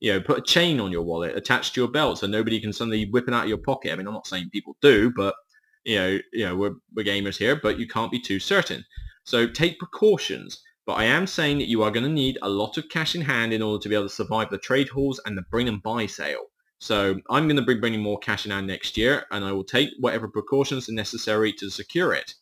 You 0.00 0.12
know 0.12 0.20
put 0.20 0.38
a 0.38 0.42
chain 0.42 0.78
on 0.78 0.92
your 0.92 1.02
wallet 1.02 1.36
attached 1.36 1.74
to 1.74 1.80
your 1.80 1.90
belt 1.90 2.18
so 2.18 2.26
nobody 2.26 2.60
can 2.60 2.72
suddenly 2.72 3.08
whip 3.10 3.26
it 3.26 3.34
out 3.34 3.44
of 3.44 3.48
your 3.48 3.58
pocket. 3.58 3.92
I 3.92 3.96
mean 3.96 4.06
i'm 4.06 4.14
not 4.14 4.26
saying 4.26 4.50
people 4.52 4.76
do 4.82 5.12
but 5.16 5.34
you 5.86 5.96
know 5.96 6.18
you 6.32 6.44
know 6.44 6.56
we're, 6.56 6.74
we're 6.94 7.04
gamers 7.04 7.38
here 7.38 7.56
but 7.56 7.78
you 7.78 7.86
can't 7.86 8.12
be 8.12 8.20
too 8.20 8.38
certain 8.38 8.84
so 9.24 9.46
take 9.46 9.78
precautions 9.78 10.62
but 10.86 10.94
I 10.94 11.04
am 11.04 11.26
saying 11.26 11.58
that 11.58 11.68
you 11.68 11.82
are 11.82 11.90
going 11.90 12.04
to 12.04 12.10
need 12.10 12.38
a 12.42 12.48
lot 12.48 12.78
of 12.78 12.88
cash 12.88 13.16
in 13.16 13.22
hand 13.22 13.52
in 13.52 13.60
order 13.60 13.82
to 13.82 13.88
be 13.88 13.96
able 13.96 14.08
to 14.08 14.14
survive 14.14 14.50
the 14.50 14.58
trade 14.58 14.88
halls 14.88 15.20
and 15.26 15.36
the 15.36 15.42
bring 15.50 15.68
and 15.68 15.82
buy 15.82 16.06
sale. 16.06 16.44
So 16.78 17.18
I'm 17.28 17.48
going 17.48 17.56
to 17.56 17.62
be 17.62 17.74
bringing 17.74 18.02
more 18.02 18.20
cash 18.20 18.46
in 18.46 18.52
hand 18.52 18.68
next 18.68 18.96
year, 18.96 19.24
and 19.32 19.44
I 19.44 19.50
will 19.50 19.64
take 19.64 19.90
whatever 19.98 20.28
precautions 20.28 20.88
are 20.88 20.92
necessary 20.92 21.52
to 21.54 21.70
secure 21.70 22.12
it. 22.12 22.34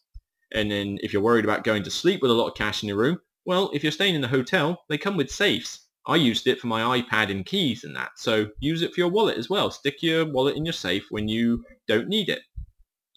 And 0.52 0.70
then 0.70 0.98
if 1.02 1.12
you're 1.12 1.22
worried 1.22 1.44
about 1.44 1.64
going 1.64 1.84
to 1.84 1.90
sleep 1.90 2.20
with 2.20 2.30
a 2.30 2.34
lot 2.34 2.48
of 2.48 2.54
cash 2.54 2.82
in 2.82 2.88
your 2.88 2.98
room, 2.98 3.18
well, 3.46 3.70
if 3.72 3.82
you're 3.82 3.92
staying 3.92 4.14
in 4.14 4.24
a 4.24 4.28
hotel, 4.28 4.84
they 4.90 4.98
come 4.98 5.16
with 5.16 5.30
safes. 5.30 5.80
I 6.06 6.16
used 6.16 6.46
it 6.46 6.60
for 6.60 6.66
my 6.66 7.00
iPad 7.00 7.30
and 7.30 7.46
keys 7.46 7.82
and 7.82 7.96
that, 7.96 8.10
so 8.16 8.50
use 8.60 8.82
it 8.82 8.92
for 8.92 9.00
your 9.00 9.08
wallet 9.08 9.38
as 9.38 9.48
well. 9.48 9.70
Stick 9.70 10.02
your 10.02 10.26
wallet 10.26 10.56
in 10.56 10.66
your 10.66 10.74
safe 10.74 11.06
when 11.08 11.28
you 11.28 11.64
don't 11.88 12.08
need 12.08 12.28
it. 12.28 12.42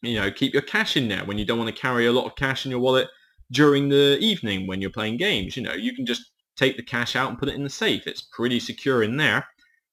You 0.02 0.16
know, 0.20 0.32
keep 0.32 0.54
your 0.54 0.62
cash 0.62 0.96
in 0.96 1.08
there 1.08 1.26
when 1.26 1.38
you 1.38 1.46
don't 1.46 1.58
want 1.58 1.74
to 1.74 1.82
carry 1.82 2.06
a 2.06 2.12
lot 2.12 2.26
of 2.26 2.36
cash 2.36 2.66
in 2.66 2.72
your 2.72 2.80
wallet 2.80 3.08
during 3.52 3.90
the 3.90 4.18
evening 4.20 4.68
when 4.68 4.82
you're 4.82 4.90
playing 4.92 5.18
games. 5.18 5.58
You 5.58 5.64
know, 5.64 5.74
you 5.74 5.96
can 5.96 6.06
just 6.06 6.32
take 6.56 6.78
the 6.78 6.84
cash 6.84 7.16
out 7.16 7.30
and 7.30 7.40
put 7.40 7.50
it 7.50 7.56
in 7.56 7.64
the 7.64 7.70
safe. 7.70 8.06
It's 8.06 8.22
pretty 8.22 8.60
secure 8.60 9.04
in 9.04 9.18
there. 9.18 9.48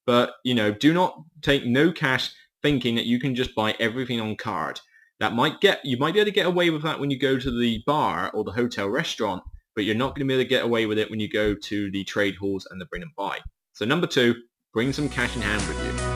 But, 0.07 0.35
you 0.45 0.55
know, 0.55 0.73
do 0.73 0.93
not 0.93 1.23
take 1.41 1.65
no 1.65 1.91
cash 1.93 2.33
thinking 2.63 2.95
that 2.97 3.07
you 3.07 3.19
can 3.19 3.35
just 3.35 3.55
buy 3.55 3.75
everything 3.81 4.21
on 4.21 4.37
card. 4.37 4.81
That 5.21 5.35
might 5.35 5.61
get, 5.61 5.81
you 5.85 5.97
might 5.97 6.15
be 6.15 6.21
able 6.21 6.31
to 6.31 6.35
get 6.35 6.47
away 6.47 6.71
with 6.71 6.83
that 6.83 7.01
when 7.01 7.11
you 7.11 7.19
go 7.19 7.39
to 7.39 7.59
the 7.59 7.83
bar 7.87 8.31
or 8.35 8.45
the 8.45 8.53
hotel 8.53 8.89
restaurant, 8.89 9.43
but 9.75 9.85
you're 9.85 9.95
not 9.95 10.15
going 10.15 10.27
to 10.27 10.29
be 10.29 10.35
able 10.35 10.45
to 10.45 10.49
get 10.49 10.65
away 10.65 10.87
with 10.87 10.99
it 10.99 11.11
when 11.11 11.21
you 11.21 11.29
go 11.29 11.55
to 11.55 11.91
the 11.91 12.05
trade 12.05 12.37
halls 12.41 12.67
and 12.71 12.81
the 12.81 12.87
bring 12.87 13.03
and 13.03 13.15
buy. 13.17 13.39
So 13.73 13.85
number 13.85 14.07
two, 14.07 14.35
bring 14.73 14.93
some 14.93 15.09
cash 15.09 15.35
in 15.37 15.43
hand 15.43 15.63
with 15.69 15.87
you. 15.87 16.14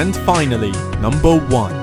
And 0.00 0.16
finally, 0.16 0.72
number 0.98 1.38
one. 1.38 1.74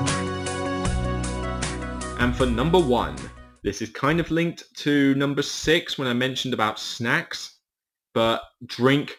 And 2.18 2.34
for 2.34 2.46
number 2.46 2.80
one, 2.80 3.14
this 3.62 3.80
is 3.80 3.90
kind 3.90 4.18
of 4.18 4.32
linked 4.32 4.64
to 4.78 5.14
number 5.14 5.40
six 5.40 5.96
when 5.98 6.08
I 6.08 6.14
mentioned 6.14 6.52
about 6.52 6.80
snacks, 6.80 7.60
but 8.14 8.42
drink 8.66 9.18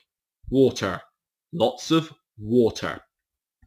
water. 0.49 0.99
Lots 1.53 1.91
of 1.91 2.11
water. 2.37 2.99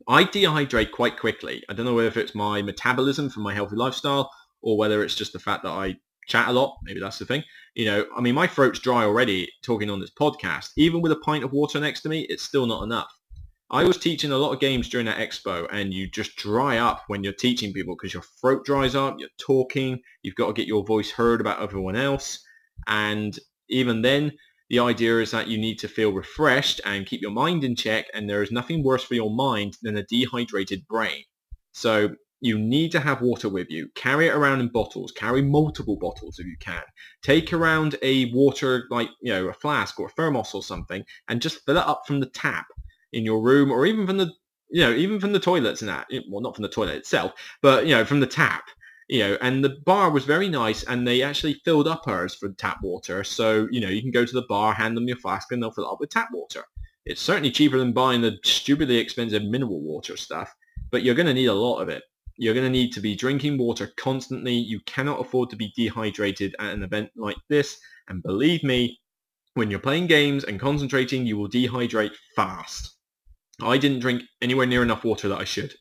I 0.07 0.25
dehydrate 0.25 0.93
quite 0.93 1.19
quickly. 1.19 1.65
I 1.71 1.73
don't 1.73 1.87
know 1.87 1.95
whether 1.95 2.21
it's 2.21 2.35
my 2.35 2.61
metabolism 2.61 3.31
from 3.31 3.43
my 3.43 3.55
healthy 3.55 3.77
lifestyle 3.77 4.31
or 4.61 4.77
whether 4.77 5.03
it's 5.03 5.15
just 5.15 5.33
the 5.33 5.39
fact 5.39 5.63
that 5.63 5.71
I 5.71 5.97
chat 6.29 6.49
a 6.49 6.53
lot. 6.53 6.77
Maybe 6.83 7.01
that's 7.01 7.19
the 7.19 7.25
thing. 7.25 7.43
You 7.75 7.87
know, 7.87 8.05
I 8.15 8.21
mean, 8.21 8.35
my 8.35 8.47
throat's 8.47 8.81
dry 8.81 9.05
already 9.05 9.49
talking 9.63 9.89
on 9.89 9.99
this 9.99 10.11
podcast. 10.11 10.73
Even 10.77 11.01
with 11.01 11.11
a 11.11 11.17
pint 11.25 11.43
of 11.43 11.53
water 11.53 11.81
next 11.81 12.03
to 12.03 12.11
me, 12.11 12.27
it's 12.29 12.43
still 12.43 12.67
not 12.67 12.83
enough. 12.83 13.11
I 13.75 13.85
was 13.85 13.97
teaching 13.97 14.33
a 14.33 14.37
lot 14.37 14.53
of 14.53 14.61
games 14.61 14.91
during 14.91 15.07
that 15.07 15.17
expo 15.17 15.67
and 15.73 15.95
you 15.95 16.07
just 16.07 16.37
dry 16.37 16.77
up 16.77 17.05
when 17.07 17.25
you're 17.25 17.33
teaching 17.33 17.73
people 17.73 17.97
because 17.97 18.13
your 18.13 18.23
throat 18.39 18.67
dries 18.67 18.95
up, 18.95 19.17
you're 19.19 19.31
talking, 19.39 19.99
you've 20.23 20.35
got 20.35 20.49
to 20.49 20.53
get 20.53 20.67
your 20.67 20.85
voice 20.85 21.11
heard 21.11 21.41
about 21.41 21.63
everyone 21.63 21.97
else. 21.97 22.45
And 22.87 23.39
even 23.71 24.03
then, 24.03 24.33
the 24.69 24.81
idea 24.81 25.21
is 25.21 25.31
that 25.31 25.49
you 25.49 25.57
need 25.57 25.79
to 25.79 25.89
feel 25.89 26.13
refreshed 26.13 26.83
and 26.85 27.07
keep 27.07 27.23
your 27.23 27.31
mind 27.31 27.65
in 27.65 27.75
check 27.75 28.05
and 28.13 28.29
there 28.29 28.43
is 28.43 28.53
nothing 28.53 28.85
worse 28.85 29.05
for 29.05 29.15
your 29.15 29.35
mind 29.35 29.79
than 29.81 29.97
a 29.97 30.05
dehydrated 30.05 30.87
brain. 30.87 31.25
So 31.73 32.11
you 32.43 32.59
need 32.59 32.93
to 32.93 33.01
have 33.01 33.23
water 33.23 33.49
with 33.49 33.71
you. 33.71 33.89
Carry 33.95 34.27
it 34.27 34.35
around 34.35 34.61
in 34.61 34.69
bottles. 34.69 35.13
Carry 35.13 35.41
multiple 35.41 35.97
bottles 35.97 36.39
if 36.39 36.45
you 36.45 36.57
can. 36.61 36.83
Take 37.23 37.55
around 37.55 37.97
a 38.03 38.31
water, 38.35 38.85
like, 38.91 39.09
you 39.23 39.33
know, 39.33 39.49
a 39.49 39.55
flask 39.55 39.99
or 39.99 40.09
a 40.09 40.11
thermos 40.11 40.53
or 40.53 40.63
something 40.63 41.05
and 41.29 41.41
just 41.41 41.65
fill 41.65 41.79
it 41.79 41.87
up 41.87 42.03
from 42.07 42.21
the 42.21 42.27
tap 42.27 42.67
in 43.13 43.25
your 43.25 43.43
room 43.43 43.71
or 43.71 43.87
even 43.87 44.07
from 44.07 44.19
the, 44.19 44.33
you 44.71 44.83
know, 44.83 44.93
even 44.93 45.21
from 45.21 45.33
the 45.33 45.41
toilets 45.41 45.83
and 45.83 45.89
that. 45.89 46.07
Well, 46.29 46.41
not 46.41 46.57
from 46.57 46.63
the 46.63 46.69
toilet 46.69 46.97
itself, 46.97 47.33
but, 47.61 47.87
you 47.87 47.95
know, 47.95 48.05
from 48.05 48.21
the 48.21 48.27
tap 48.27 48.65
you 49.13 49.19
know, 49.19 49.37
and 49.43 49.63
the 49.63 49.77
bar 49.85 50.11
was 50.11 50.25
very 50.25 50.49
nice 50.49 50.85
and 50.85 51.07
they 51.07 51.23
actually 51.23 51.61
filled 51.67 51.87
up 51.87 52.09
ours 52.09 52.35
for 52.35 52.49
tap 52.51 52.79
water. 52.83 53.23
So, 53.25 53.69
you 53.71 53.79
know, 53.79 53.91
you 53.91 54.01
can 54.01 54.11
go 54.11 54.25
to 54.25 54.33
the 54.33 54.47
bar, 54.49 54.73
hand 54.73 54.97
them 54.97 55.07
your 55.07 55.19
flask 55.19 55.53
and 55.53 55.63
they'll 55.63 55.71
fill 55.71 55.85
it 55.85 55.93
up 55.93 56.01
with 56.01 56.09
tap 56.09 56.29
water. 56.33 56.65
It's 57.05 57.21
certainly 57.21 57.51
cheaper 57.51 57.77
than 57.77 57.93
buying 57.93 58.23
the 58.23 58.39
stupidly 58.43 58.97
expensive 58.97 59.43
mineral 59.43 59.83
water 59.83 60.17
stuff, 60.17 60.55
but 60.91 61.03
you're 61.03 61.15
going 61.15 61.27
to 61.27 61.35
need 61.35 61.47
a 61.47 61.53
lot 61.53 61.81
of 61.81 61.91
it. 61.91 62.05
You're 62.39 62.55
going 62.55 62.65
to 62.65 62.71
need 62.71 62.93
to 62.93 63.01
be 63.01 63.15
drinking 63.15 63.59
water 63.59 63.93
constantly. 63.99 64.55
You 64.55 64.81
cannot 64.87 65.21
afford 65.21 65.51
to 65.51 65.57
be 65.57 65.75
dehydrated 65.77 66.57
at 66.59 66.73
an 66.73 66.83
event 66.83 67.11
like 67.15 67.37
this. 67.51 67.79
And 68.09 68.23
believe 68.23 68.65
me, 68.65 68.99
when 69.53 69.71
you're 69.71 69.79
playing 69.79 70.07
games 70.07 70.45
and 70.45 70.59
concentrating, 70.59 71.27
you 71.27 71.37
will 71.37 71.51
dehydrate 71.51 72.15
fast. 72.35 72.97
I 73.61 73.79
didn't 73.79 74.01
drink 74.01 74.23
anywhere 74.41 74.67
near 74.67 74.83
enough 74.83 75.05
water 75.05 75.29
that 75.29 75.41
I 75.41 75.45
should. 75.45 75.75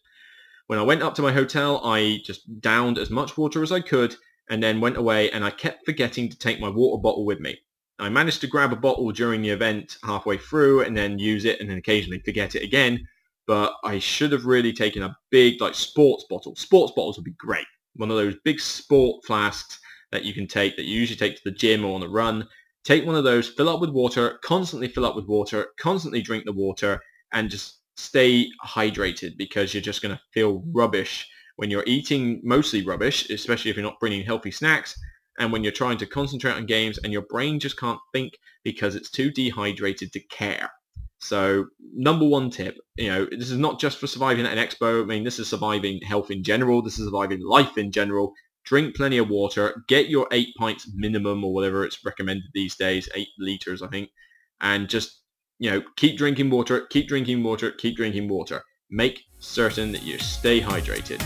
When 0.68 0.80
I 0.80 0.84
went 0.84 1.04
up 1.04 1.16
to 1.16 1.22
my 1.22 1.32
hotel, 1.32 1.82
I 1.84 2.22
just 2.24 2.62
downed 2.62 2.98
as 2.98 3.10
much 3.10 3.38
water 3.38 3.64
as 3.64 3.72
I 3.72 3.82
could 3.82 4.16
and 4.50 4.62
then 4.62 4.82
went 4.82 4.98
away 4.98 5.32
and 5.32 5.44
I 5.44 5.50
kept 5.50 5.86
forgetting 5.86 6.30
to 6.30 6.38
take 6.38 6.60
my 6.60 6.70
water 6.70 7.02
bottle 7.02 7.26
with 7.26 7.40
me. 7.40 7.58
I 8.00 8.10
managed 8.10 8.42
to 8.42 8.48
grab 8.48 8.74
a 8.74 8.78
bottle 8.78 9.12
during 9.12 9.42
the 9.42 9.50
event 9.50 9.98
halfway 10.04 10.38
through 10.38 10.82
and 10.82 10.96
then 10.98 11.20
use 11.20 11.46
it 11.46 11.60
and 11.60 11.70
then 11.70 11.78
occasionally 11.78 12.20
forget 12.20 12.56
it 12.56 12.64
again. 12.64 13.08
But 13.48 13.74
I 13.84 14.00
should 14.00 14.32
have 14.32 14.46
really 14.46 14.74
taken 14.74 15.04
a 15.04 15.16
big 15.30 15.62
like 15.62 15.76
sports 15.76 16.26
bottle. 16.30 16.56
Sports 16.56 16.94
bottles 16.96 17.18
would 17.18 17.26
be 17.26 17.32
great. 17.32 17.68
One 17.96 18.10
of 18.10 18.18
those 18.18 18.36
big 18.44 18.60
sport 18.60 19.24
flasks 19.26 19.80
that 20.12 20.24
you 20.24 20.34
can 20.34 20.48
take 20.48 20.78
that 20.78 20.86
you 20.86 21.00
usually 21.00 21.18
take 21.18 21.36
to 21.36 21.42
the 21.44 21.52
gym 21.52 21.86
or 21.86 21.96
on 21.96 22.04
a 22.04 22.08
run. 22.08 22.48
Take 22.84 23.06
one 23.06 23.16
of 23.16 23.24
those, 23.24 23.50
fill 23.50 23.70
up 23.70 23.82
with 23.82 23.92
water, 23.92 24.40
constantly 24.44 24.88
fill 24.88 25.06
up 25.06 25.16
with 25.16 25.28
water, 25.28 25.68
constantly 25.78 26.22
drink 26.22 26.46
the 26.46 26.54
water 26.54 27.02
and 27.34 27.50
just 27.50 27.80
stay 27.96 28.48
hydrated 28.66 29.38
because 29.38 29.74
you're 29.74 29.82
just 29.82 30.02
going 30.02 30.16
to 30.16 30.22
feel 30.34 30.64
rubbish 30.72 31.28
when 31.58 31.70
you're 31.70 31.84
eating 31.86 32.42
mostly 32.44 32.84
rubbish, 32.84 33.30
especially 33.30 33.70
if 33.70 33.78
you're 33.78 33.86
not 33.86 34.00
bringing 34.00 34.26
healthy 34.26 34.52
snacks 34.52 34.98
and 35.40 35.52
when 35.52 35.64
you're 35.64 35.72
trying 35.72 35.98
to 35.98 36.06
concentrate 36.06 36.54
on 36.54 36.66
games 36.66 36.98
and 37.00 37.14
your 37.14 37.22
brain 37.24 37.60
just 37.60 37.80
can't 37.80 38.00
think 38.14 38.34
because 38.64 38.96
it's 38.96 39.12
too 39.12 39.32
dehydrated 39.32 40.12
to 40.14 40.20
care. 40.28 40.70
So 41.20 41.66
number 41.94 42.26
one 42.26 42.50
tip, 42.50 42.78
you 42.96 43.10
know, 43.10 43.28
this 43.30 43.52
is 43.52 43.60
not 43.60 43.80
just 43.80 44.00
for 44.00 44.08
surviving 44.08 44.46
at 44.46 44.58
an 44.58 44.68
expo. 44.68 45.04
I 45.04 45.06
mean, 45.06 45.24
this 45.24 45.38
is 45.38 45.48
surviving 45.48 46.02
health 46.02 46.32
in 46.32 46.44
general. 46.44 46.82
This 46.82 46.98
is 46.98 47.06
surviving 47.06 47.42
life 47.46 47.78
in 47.78 47.92
general. 47.92 48.34
Drink 48.66 48.96
plenty 48.96 49.20
of 49.20 49.30
water. 49.30 49.84
Get 49.88 50.10
your 50.10 50.28
eight 50.32 50.50
pints 50.58 50.90
minimum 50.96 51.44
or 51.44 51.54
whatever 51.54 51.86
it's 51.86 52.04
recommended 52.04 52.46
these 52.54 52.76
days, 52.76 53.08
eight 53.14 53.30
liters, 53.38 53.84
I 53.84 53.88
think 53.88 54.10
and 54.62 54.88
just, 54.88 55.21
you 55.62 55.70
know, 55.70 55.84
keep 55.96 56.18
drinking 56.18 56.50
water, 56.50 56.88
keep 56.88 57.08
drinking 57.08 57.44
water, 57.44 57.70
keep 57.72 57.96
drinking 57.96 58.28
water. 58.28 58.64
Make 58.90 59.22
certain 59.38 59.92
that 59.92 60.02
you 60.02 60.18
stay 60.18 60.60
hydrated. 60.60 61.22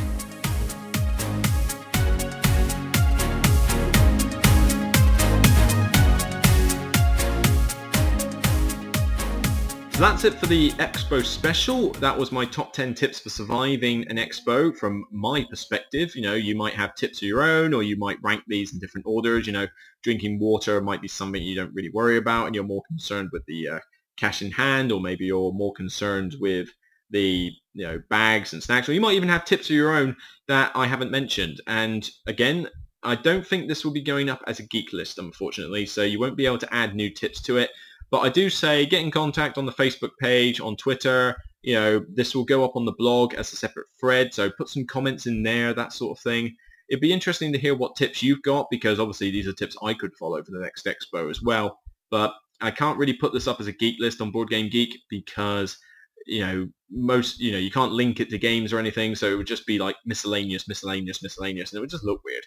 So 9.93 10.01
that's 10.01 10.25
it 10.25 10.33
for 10.33 10.47
the 10.47 10.71
Expo 10.71 11.25
special. 11.25 11.91
That 11.91 12.19
was 12.19 12.33
my 12.33 12.43
top 12.43 12.73
10 12.73 12.93
tips 12.93 13.21
for 13.21 13.29
surviving 13.29 14.05
an 14.09 14.17
Expo 14.17 14.75
from 14.75 15.05
my 15.11 15.45
perspective. 15.49 16.13
You 16.13 16.23
know, 16.23 16.33
you 16.33 16.57
might 16.57 16.73
have 16.73 16.93
tips 16.95 17.21
of 17.21 17.29
your 17.29 17.41
own 17.41 17.73
or 17.73 17.83
you 17.83 17.95
might 17.95 18.21
rank 18.21 18.43
these 18.49 18.73
in 18.73 18.79
different 18.79 19.07
orders. 19.07 19.47
You 19.47 19.53
know, 19.53 19.67
drinking 20.03 20.39
water 20.39 20.81
might 20.81 21.01
be 21.01 21.07
something 21.07 21.41
you 21.41 21.55
don't 21.55 21.73
really 21.73 21.91
worry 21.91 22.17
about 22.17 22.47
and 22.47 22.53
you're 22.53 22.65
more 22.65 22.83
concerned 22.89 23.29
with 23.31 23.45
the 23.45 23.69
uh, 23.69 23.79
cash 24.18 24.41
in 24.41 24.51
hand 24.51 24.91
or 24.91 25.01
maybe 25.01 25.26
you're 25.26 25.51
more 25.51 25.74
concerned 25.74 26.36
with 26.39 26.70
the 27.11 27.51
you 27.74 27.86
know 27.86 28.01
bags 28.09 28.53
and 28.53 28.63
snacks 28.63 28.89
or 28.89 28.93
you 28.93 29.01
might 29.01 29.13
even 29.13 29.30
have 29.30 29.45
tips 29.45 29.70
of 29.70 29.76
your 29.76 29.95
own 29.95 30.16
that 30.47 30.72
I 30.76 30.88
haven't 30.88 31.11
mentioned. 31.11 31.61
And 31.68 32.09
again, 32.28 32.70
I 33.03 33.16
don't 33.16 33.45
think 33.45 33.68
this 33.68 33.86
will 33.86 33.91
be 33.91 34.01
going 34.01 34.30
up 34.30 34.43
as 34.47 34.59
a 34.59 34.63
geek 34.63 34.91
list, 34.91 35.20
unfortunately, 35.20 35.86
so 35.86 36.01
you 36.01 36.20
won't 36.20 36.38
be 36.38 36.45
able 36.45 36.57
to 36.59 36.74
add 36.74 36.95
new 36.95 37.09
tips 37.09 37.41
to 37.43 37.57
it. 37.57 37.70
But 38.11 38.20
I 38.20 38.30
do 38.30 38.49
say 38.49 38.86
get 38.86 39.01
in 39.01 39.11
contact 39.11 39.57
on 39.57 39.66
the 39.66 39.72
Facebook 39.72 40.11
page, 40.20 40.59
on 40.59 40.76
Twitter. 40.76 41.36
You 41.61 41.76
know, 41.76 42.05
this 42.13 42.36
will 42.36 42.45
go 42.45 42.63
up 42.63 42.76
on 42.76 42.86
the 42.86 42.93
blog 42.93 43.34
as 43.34 43.51
a 43.51 43.55
separate 43.55 43.88
thread. 43.99 44.34
So 44.34 44.51
put 44.51 44.70
some 44.70 44.86
comments 44.86 45.26
in 45.26 45.43
there, 45.43 45.74
that 45.74 45.93
sort 45.93 46.18
of 46.18 46.24
thing. 46.24 46.55
It'd 46.89 47.01
be 47.01 47.13
interesting 47.13 47.51
to 47.53 47.59
hear 47.59 47.76
what 47.76 47.95
tips 47.95 48.22
you've 48.22 48.43
got 48.43 48.68
because 48.70 48.99
obviously 48.99 49.32
these 49.32 49.47
are 49.47 49.53
tips 49.53 49.76
I 49.82 49.95
could 49.95 50.16
follow 50.16 50.43
for 50.43 50.51
the 50.51 50.59
next 50.59 50.86
expo 50.86 51.30
as 51.30 51.41
well. 51.41 51.80
But 52.11 52.34
I 52.62 52.72
can't 52.72 52.97
really 52.97 53.14
put 53.14 53.34
this 53.34 53.47
up 53.47 53.60
as 53.60 53.68
a 53.68 53.72
geek 53.72 53.97
list 53.99 54.22
on 54.22 54.32
Board 54.32 54.49
Game 54.49 54.70
Geek 54.70 54.97
because 55.10 55.78
you 56.26 56.41
know 56.41 56.68
most 56.89 57.39
you 57.39 57.51
know 57.51 57.58
you 57.58 57.72
can't 57.72 57.91
link 57.91 58.20
it 58.20 58.30
to 58.30 58.38
games 58.38 58.74
or 58.74 58.80
anything 58.80 59.16
so 59.16 59.32
it 59.32 59.36
would 59.36 59.45
just 59.45 59.68
be 59.68 59.78
like 59.78 59.95
miscellaneous 60.06 60.68
miscellaneous 60.68 61.22
miscellaneous 61.22 61.72
and 61.72 61.78
it 61.78 61.82
would 61.82 61.89
just 61.89 62.03
look 62.03 62.22
weird 62.24 62.43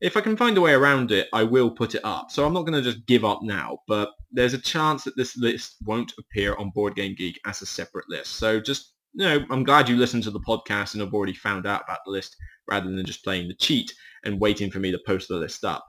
if 0.00 0.16
I 0.16 0.20
can 0.20 0.36
find 0.36 0.56
a 0.56 0.60
way 0.60 0.72
around 0.72 1.10
it, 1.10 1.28
I 1.32 1.42
will 1.42 1.70
put 1.70 1.94
it 1.94 2.04
up. 2.04 2.30
So 2.30 2.46
I'm 2.46 2.52
not 2.52 2.62
going 2.62 2.80
to 2.80 2.88
just 2.88 3.06
give 3.06 3.24
up 3.24 3.40
now, 3.42 3.78
but 3.88 4.10
there's 4.30 4.54
a 4.54 4.58
chance 4.58 5.04
that 5.04 5.16
this 5.16 5.36
list 5.36 5.76
won't 5.84 6.12
appear 6.18 6.54
on 6.54 6.70
Board 6.70 6.94
Game 6.94 7.14
Geek 7.16 7.40
as 7.46 7.62
a 7.62 7.66
separate 7.66 8.08
list. 8.08 8.36
So 8.36 8.60
just, 8.60 8.94
you 9.14 9.24
know, 9.26 9.44
I'm 9.50 9.64
glad 9.64 9.88
you 9.88 9.96
listened 9.96 10.22
to 10.24 10.30
the 10.30 10.40
podcast 10.40 10.94
and 10.94 11.00
have 11.00 11.14
already 11.14 11.34
found 11.34 11.66
out 11.66 11.82
about 11.82 11.98
the 12.06 12.12
list 12.12 12.36
rather 12.68 12.88
than 12.88 13.04
just 13.04 13.24
playing 13.24 13.48
the 13.48 13.54
cheat 13.54 13.92
and 14.24 14.40
waiting 14.40 14.70
for 14.70 14.78
me 14.78 14.92
to 14.92 15.00
post 15.04 15.28
the 15.28 15.36
list 15.36 15.64
up. 15.64 15.84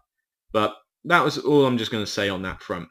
But 0.51 0.73
that 1.05 1.23
was 1.23 1.37
all 1.37 1.65
I'm 1.65 1.77
just 1.77 1.91
going 1.91 2.03
to 2.03 2.11
say 2.11 2.29
on 2.29 2.41
that 2.43 2.63
front. 2.63 2.87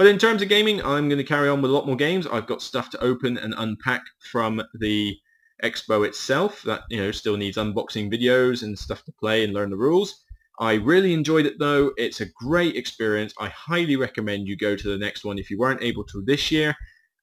But 0.00 0.06
in 0.06 0.16
terms 0.16 0.40
of 0.40 0.48
gaming, 0.48 0.82
I'm 0.82 1.10
going 1.10 1.18
to 1.18 1.24
carry 1.24 1.50
on 1.50 1.60
with 1.60 1.70
a 1.70 1.74
lot 1.74 1.86
more 1.86 1.94
games. 1.94 2.26
I've 2.26 2.46
got 2.46 2.62
stuff 2.62 2.88
to 2.88 3.04
open 3.04 3.36
and 3.36 3.52
unpack 3.58 4.00
from 4.32 4.62
the 4.72 5.14
expo 5.62 6.06
itself 6.06 6.62
that, 6.62 6.84
you 6.88 6.96
know, 6.96 7.10
still 7.10 7.36
needs 7.36 7.58
unboxing 7.58 8.10
videos 8.10 8.62
and 8.62 8.78
stuff 8.78 9.04
to 9.04 9.12
play 9.12 9.44
and 9.44 9.52
learn 9.52 9.68
the 9.68 9.76
rules. 9.76 10.24
I 10.58 10.76
really 10.76 11.12
enjoyed 11.12 11.44
it 11.44 11.58
though. 11.58 11.92
It's 11.98 12.22
a 12.22 12.30
great 12.34 12.76
experience. 12.76 13.34
I 13.38 13.48
highly 13.48 13.96
recommend 13.96 14.48
you 14.48 14.56
go 14.56 14.74
to 14.74 14.88
the 14.88 14.96
next 14.96 15.22
one 15.22 15.38
if 15.38 15.50
you 15.50 15.58
weren't 15.58 15.82
able 15.82 16.04
to 16.04 16.24
this 16.24 16.50
year. 16.50 16.74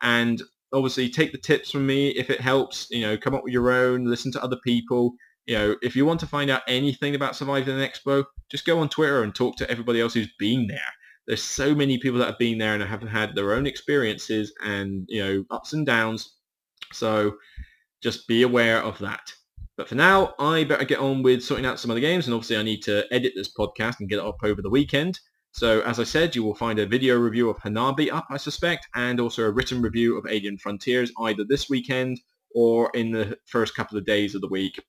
And 0.04 0.40
obviously 0.72 1.10
take 1.10 1.32
the 1.32 1.40
tips 1.40 1.72
from 1.72 1.88
me 1.88 2.10
if 2.10 2.30
it 2.30 2.42
helps. 2.42 2.92
You 2.92 3.02
know, 3.02 3.18
come 3.18 3.34
up 3.34 3.44
with 3.44 3.54
your 3.54 3.72
own, 3.72 4.06
listen 4.06 4.32
to 4.34 4.44
other 4.44 4.58
people. 4.64 5.14
You 5.48 5.58
know, 5.58 5.76
if 5.82 5.96
you 5.96 6.06
want 6.06 6.20
to 6.20 6.28
find 6.28 6.52
out 6.52 6.62
anything 6.68 7.16
about 7.16 7.36
surviving 7.36 7.74
an 7.74 7.90
expo, 7.90 8.26
just 8.52 8.68
go 8.68 8.78
on 8.78 8.90
Twitter 8.90 9.24
and 9.24 9.34
talk 9.34 9.56
to 9.56 9.72
everybody 9.72 10.00
else 10.00 10.14
who's 10.14 10.30
been 10.38 10.68
there. 10.68 10.94
There's 11.28 11.44
so 11.44 11.76
many 11.76 11.98
people 11.98 12.20
that 12.20 12.28
have 12.28 12.40
been 12.40 12.58
there 12.58 12.74
and 12.74 12.82
have 12.82 13.02
had 13.04 13.36
their 13.36 13.54
own 13.54 13.68
experiences 13.68 14.54
and, 14.64 15.06
you 15.10 15.24
know, 15.24 15.44
ups 15.52 15.74
and 15.74 15.86
downs. 15.86 16.36
So 16.94 17.36
just 18.02 18.28
be 18.28 18.44
aware 18.44 18.82
of 18.82 18.98
that. 19.00 19.34
But 19.76 19.90
for 19.90 19.96
now, 19.96 20.34
I 20.40 20.64
better 20.64 20.86
get 20.86 21.00
on 21.00 21.22
with 21.22 21.44
sorting 21.44 21.66
out 21.66 21.80
some 21.80 21.92
of 21.92 21.96
the 21.96 22.02
games, 22.02 22.26
and 22.26 22.34
obviously 22.34 22.58
I 22.58 22.64
need 22.64 22.82
to 22.84 23.06
edit 23.12 23.34
this 23.36 23.54
podcast 23.54 24.00
and 24.00 24.10
get 24.10 24.20
it 24.20 24.26
up 24.26 24.38
over 24.44 24.62
the 24.62 24.70
weekend. 24.70 25.20
So 25.52 25.82
as 25.82 26.00
I 26.00 26.04
said, 26.04 26.36
you 26.36 26.44
will 26.44 26.56
find 26.56 26.80
a 26.80 26.86
video 26.86 27.18
review 27.18 27.50
of 27.50 27.58
Hanabi 27.58 28.12
up, 28.12 28.28
I 28.30 28.38
suspect, 28.38 28.88
and 28.96 29.20
also 29.20 29.44
a 29.44 29.52
written 29.52 29.82
review 29.82 30.18
of 30.18 30.26
Alien 30.28 30.58
Frontiers 30.58 31.12
either 31.20 31.44
this 31.44 31.70
weekend 31.70 32.20
or 32.56 32.90
in 32.94 33.12
the 33.12 33.38
first 33.46 33.76
couple 33.76 33.98
of 33.98 34.06
days 34.06 34.34
of 34.34 34.42
the 34.42 34.48
week. 34.48 34.82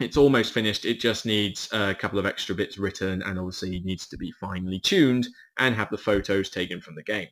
It's 0.00 0.16
almost 0.16 0.52
finished. 0.52 0.84
It 0.84 1.00
just 1.00 1.24
needs 1.24 1.68
a 1.72 1.94
couple 1.94 2.18
of 2.18 2.26
extra 2.26 2.54
bits 2.54 2.78
written 2.78 3.22
and 3.22 3.38
obviously 3.38 3.80
needs 3.80 4.08
to 4.08 4.16
be 4.16 4.32
finely 4.32 4.80
tuned 4.80 5.28
and 5.58 5.74
have 5.74 5.90
the 5.90 5.98
photos 5.98 6.50
taken 6.50 6.80
from 6.80 6.96
the 6.96 7.02
game. 7.02 7.28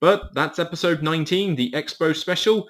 But 0.00 0.34
that's 0.34 0.58
episode 0.58 1.02
19, 1.02 1.54
the 1.54 1.70
Expo 1.70 2.14
special. 2.14 2.68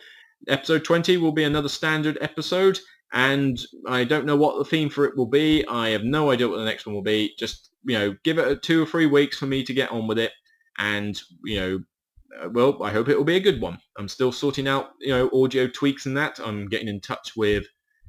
Episode 0.49 0.85
20 0.85 1.17
will 1.17 1.33
be 1.33 1.45
another 1.45 1.69
standard 1.69 2.19
episode 2.21 2.79
and 3.13 3.61
I 3.87 4.05
don't 4.05 4.27
know 4.27 4.37
what 4.37 4.59
the 4.59 4.65
theme 4.65 4.89
for 4.89 5.05
it 5.05 5.17
will 5.17 5.27
be. 5.27 5.67
I 5.67 5.91
have 5.91 6.05
no 6.05 6.31
idea 6.31 6.49
what 6.49 6.57
the 6.57 6.65
next 6.65 6.87
one 6.87 6.95
will 6.95 7.03
be. 7.03 7.35
Just 7.39 7.71
you 7.85 7.99
know, 7.99 8.17
give 8.25 8.39
it 8.39 8.63
two 8.63 8.83
or 8.83 8.87
three 8.87 9.07
weeks 9.07 9.39
for 9.39 9.47
me 9.47 9.63
to 9.65 9.75
get 9.75 9.91
on 9.93 10.07
with 10.07 10.19
it, 10.19 10.33
and 10.79 11.21
you 11.45 11.61
know, 11.61 11.81
uh, 12.43 12.49
well, 12.51 12.83
I 12.83 12.91
hope 12.91 13.09
it 13.09 13.17
will 13.17 13.25
be 13.25 13.37
a 13.37 13.41
good 13.41 13.61
one. 13.61 13.79
I'm 13.99 14.09
still 14.09 14.33
sorting 14.33 14.67
out 14.67 14.91
you 15.01 15.11
know 15.11 15.31
audio 15.33 15.69
tweaks 15.69 16.07
and 16.07 16.17
that. 16.17 16.41
I'm 16.43 16.69
getting 16.69 16.89
in 16.89 17.01
touch 17.01 17.37
with 17.37 17.67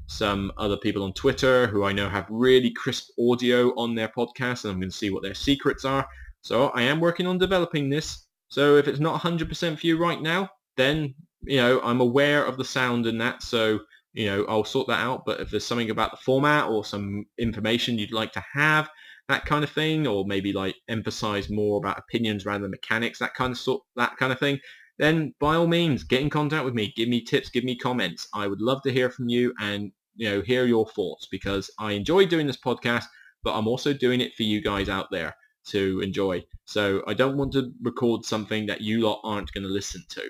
some 0.08 0.51
other 0.58 0.78
people 0.78 1.04
on 1.04 1.14
Twitter 1.14 1.68
who 1.68 1.84
I 1.84 1.93
know 1.93 2.10
have 2.10 2.28
really 2.30 2.72
crisp 2.72 3.10
audio 3.20 3.70
on 3.76 3.95
their 3.95 4.10
podcast, 4.10 4.64
and 4.64 4.74
I'm 4.74 4.80
going 4.80 4.91
to 4.91 4.97
see 4.97 5.10
what 5.10 5.24
their 5.24 5.34
secrets 5.34 5.86
are. 5.86 6.08
So 6.41 6.68
I 6.70 6.84
am 6.84 6.99
working 6.99 7.26
on 7.28 7.38
developing 7.38 7.89
this. 7.89 8.26
So 8.49 8.78
if 8.78 8.88
it's 8.88 8.99
not 8.99 9.22
100% 9.22 9.80
for 9.80 9.88
you 9.88 9.97
right 9.97 10.22
now, 10.22 10.49
then 10.78 11.16
you 11.41 11.58
know 11.58 11.82
I'm 11.82 12.01
aware 12.01 12.45
of 12.45 12.58
the 12.58 12.66
sound 12.66 13.06
and 13.06 13.20
that. 13.22 13.43
So 13.43 13.80
you 14.14 14.28
know, 14.28 14.45
I'll 14.47 14.64
sort 14.64 14.88
that 14.88 14.99
out. 14.99 15.26
But 15.26 15.39
if 15.39 15.49
there's 15.49 15.66
something 15.66 15.89
about 15.89 16.12
the 16.12 16.18
format 16.18 16.68
or 16.68 16.86
some 16.86 17.26
information 17.38 17.97
you'd 17.97 18.14
like 18.14 18.32
to 18.34 18.43
have, 18.54 18.89
that 19.28 19.45
kind 19.45 19.64
of 19.64 19.70
thing, 19.70 20.06
or 20.06 20.26
maybe 20.26 20.54
like 20.54 20.76
emphasize 20.88 21.49
more 21.49 21.78
about 21.78 21.97
opinions 21.97 22.45
rather 22.45 22.62
than 22.62 22.72
mechanics, 22.72 23.20
that 23.20 23.34
kind 23.34 23.51
of 23.51 23.58
sort, 23.58 23.82
that 23.95 24.16
kind 24.18 24.32
of 24.32 24.39
thing, 24.39 24.60
then 24.97 25.33
by 25.39 25.55
all 25.55 25.67
means, 25.67 26.03
get 26.03 26.21
in 26.21 26.29
contact 26.29 26.65
with 26.65 26.73
me. 26.73 26.93
Give 26.95 27.09
me 27.09 27.21
tips, 27.23 27.49
give 27.49 27.63
me 27.63 27.75
comments. 27.75 28.27
I 28.33 28.47
would 28.47 28.61
love 28.61 28.81
to 28.83 28.91
hear 28.91 29.09
from 29.09 29.29
you 29.29 29.53
and, 29.59 29.91
you 30.15 30.29
know, 30.29 30.41
hear 30.41 30.65
your 30.65 30.87
thoughts 30.87 31.27
because 31.31 31.71
I 31.79 31.93
enjoy 31.93 32.25
doing 32.25 32.47
this 32.47 32.59
podcast, 32.59 33.05
but 33.43 33.57
I'm 33.57 33.67
also 33.67 33.93
doing 33.93 34.21
it 34.21 34.35
for 34.35 34.43
you 34.43 34.61
guys 34.61 34.89
out 34.89 35.07
there 35.11 35.35
to 35.67 36.01
enjoy. 36.01 36.43
So 36.65 37.03
I 37.07 37.13
don't 37.13 37.37
want 37.37 37.53
to 37.53 37.71
record 37.81 38.25
something 38.25 38.67
that 38.67 38.81
you 38.81 39.01
lot 39.01 39.21
aren't 39.23 39.51
going 39.51 39.63
to 39.63 39.69
listen 39.69 40.03
to. 40.09 40.29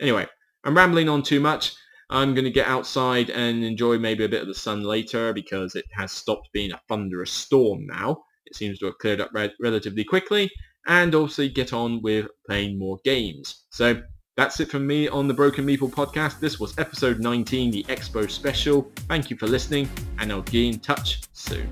Anyway, 0.00 0.26
I'm 0.64 0.76
rambling 0.76 1.08
on 1.08 1.22
too 1.22 1.40
much. 1.40 1.74
I'm 2.08 2.34
going 2.34 2.44
to 2.44 2.50
get 2.50 2.68
outside 2.68 3.30
and 3.30 3.64
enjoy 3.64 3.98
maybe 3.98 4.24
a 4.24 4.28
bit 4.28 4.42
of 4.42 4.46
the 4.46 4.54
sun 4.54 4.84
later 4.84 5.32
because 5.32 5.74
it 5.74 5.86
has 5.92 6.12
stopped 6.12 6.50
being 6.52 6.70
a 6.70 6.80
thunderous 6.88 7.32
storm 7.32 7.84
now. 7.86 8.22
It 8.44 8.54
seems 8.54 8.78
to 8.78 8.86
have 8.86 8.98
cleared 8.98 9.20
up 9.20 9.30
re- 9.34 9.52
relatively 9.60 10.04
quickly 10.04 10.48
and 10.86 11.14
also 11.14 11.48
get 11.48 11.72
on 11.72 12.00
with 12.02 12.26
playing 12.46 12.78
more 12.78 12.98
games. 13.04 13.64
So 13.70 14.02
that's 14.36 14.60
it 14.60 14.70
from 14.70 14.86
me 14.86 15.08
on 15.08 15.28
the 15.28 15.34
Broken 15.34 15.66
Meeple 15.66 15.90
podcast. 15.90 16.40
This 16.40 16.60
was 16.60 16.78
episode 16.78 17.20
19, 17.20 17.70
the 17.70 17.84
Expo 17.84 18.30
special. 18.30 18.90
Thank 19.08 19.30
you 19.30 19.36
for 19.36 19.46
listening 19.46 19.88
and 20.18 20.30
I'll 20.30 20.42
be 20.42 20.68
in 20.68 20.78
touch 20.80 21.22
soon. 21.32 21.68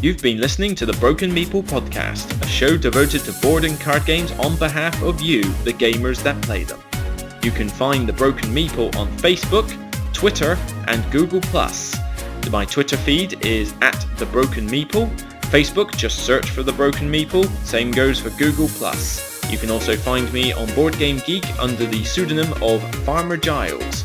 You've 0.00 0.20
been 0.20 0.40
listening 0.40 0.74
to 0.76 0.86
the 0.86 0.94
Broken 0.94 1.30
Meeple 1.30 1.62
podcast, 1.62 2.42
a 2.42 2.46
show 2.48 2.76
devoted 2.76 3.20
to 3.20 3.32
board 3.34 3.64
and 3.64 3.78
card 3.78 4.04
games 4.04 4.32
on 4.32 4.56
behalf 4.56 5.00
of 5.00 5.20
you, 5.20 5.42
the 5.62 5.72
gamers 5.72 6.20
that 6.24 6.42
play 6.42 6.64
them. 6.64 6.80
You 7.44 7.52
can 7.52 7.68
find 7.68 8.08
the 8.08 8.12
Broken 8.12 8.50
Meeple 8.50 8.96
on 8.96 9.06
Facebook, 9.18 9.70
Twitter, 10.12 10.58
and 10.88 11.08
Google+. 11.12 11.40
My 12.50 12.64
Twitter 12.64 12.96
feed 12.96 13.44
is 13.44 13.74
at 13.80 14.06
the 14.16 14.26
Broken 14.26 14.68
Meeple. 14.68 15.08
Facebook, 15.50 15.96
just 15.96 16.24
search 16.26 16.50
for 16.50 16.62
the 16.62 16.72
Broken 16.72 17.10
Meeple. 17.10 17.46
Same 17.64 17.90
goes 17.90 18.20
for 18.20 18.30
Google+. 18.30 18.68
You 19.50 19.58
can 19.58 19.70
also 19.70 19.96
find 19.96 20.32
me 20.32 20.52
on 20.52 20.72
Board 20.74 20.98
Game 20.98 21.20
Geek 21.26 21.44
under 21.58 21.86
the 21.86 22.04
pseudonym 22.04 22.52
of 22.62 22.82
Farmer 23.04 23.36
Giles. 23.36 24.04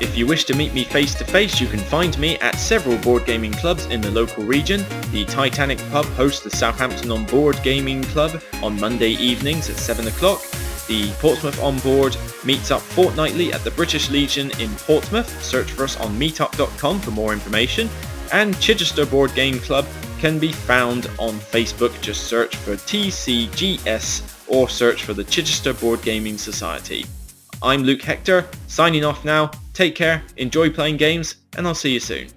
If 0.00 0.18
you 0.18 0.26
wish 0.26 0.44
to 0.44 0.56
meet 0.56 0.74
me 0.74 0.82
face 0.82 1.14
to 1.14 1.24
face, 1.24 1.60
you 1.60 1.68
can 1.68 1.78
find 1.78 2.18
me 2.18 2.36
at 2.38 2.56
several 2.56 2.98
board 2.98 3.24
gaming 3.24 3.52
clubs 3.52 3.86
in 3.86 4.00
the 4.00 4.10
local 4.10 4.42
region. 4.42 4.84
The 5.12 5.24
Titanic 5.24 5.78
Pub 5.90 6.04
hosts 6.06 6.42
the 6.42 6.50
Southampton 6.50 7.12
On 7.12 7.24
Board 7.26 7.58
Gaming 7.62 8.02
Club 8.02 8.42
on 8.62 8.78
Monday 8.80 9.10
evenings 9.10 9.70
at 9.70 9.76
7 9.76 10.08
o'clock. 10.08 10.40
The 10.88 11.10
Portsmouth 11.20 11.62
On 11.62 11.78
Board 11.80 12.16
meets 12.44 12.70
up 12.70 12.80
fortnightly 12.80 13.52
at 13.52 13.62
the 13.64 13.70
British 13.70 14.10
Legion 14.10 14.50
in 14.60 14.70
Portsmouth. 14.76 15.42
Search 15.42 15.70
for 15.70 15.84
us 15.84 15.98
on 15.98 16.18
meetup.com 16.18 17.00
for 17.00 17.10
more 17.10 17.32
information. 17.32 17.88
And 18.32 18.58
Chichester 18.60 19.06
Board 19.06 19.34
Game 19.34 19.58
Club 19.58 19.86
can 20.18 20.38
be 20.38 20.52
found 20.52 21.06
on 21.18 21.34
Facebook. 21.38 21.98
Just 22.00 22.24
search 22.24 22.56
for 22.56 22.74
TCGS 22.74 24.46
or 24.48 24.68
search 24.68 25.04
for 25.04 25.14
the 25.14 25.24
Chichester 25.24 25.72
Board 25.72 26.02
Gaming 26.02 26.38
Society. 26.38 27.04
I'm 27.62 27.82
Luke 27.82 28.02
Hector, 28.02 28.46
signing 28.66 29.04
off 29.04 29.24
now. 29.24 29.50
Take 29.72 29.94
care, 29.94 30.22
enjoy 30.36 30.70
playing 30.70 30.96
games, 30.96 31.36
and 31.56 31.66
I'll 31.66 31.74
see 31.74 31.92
you 31.92 32.00
soon. 32.00 32.28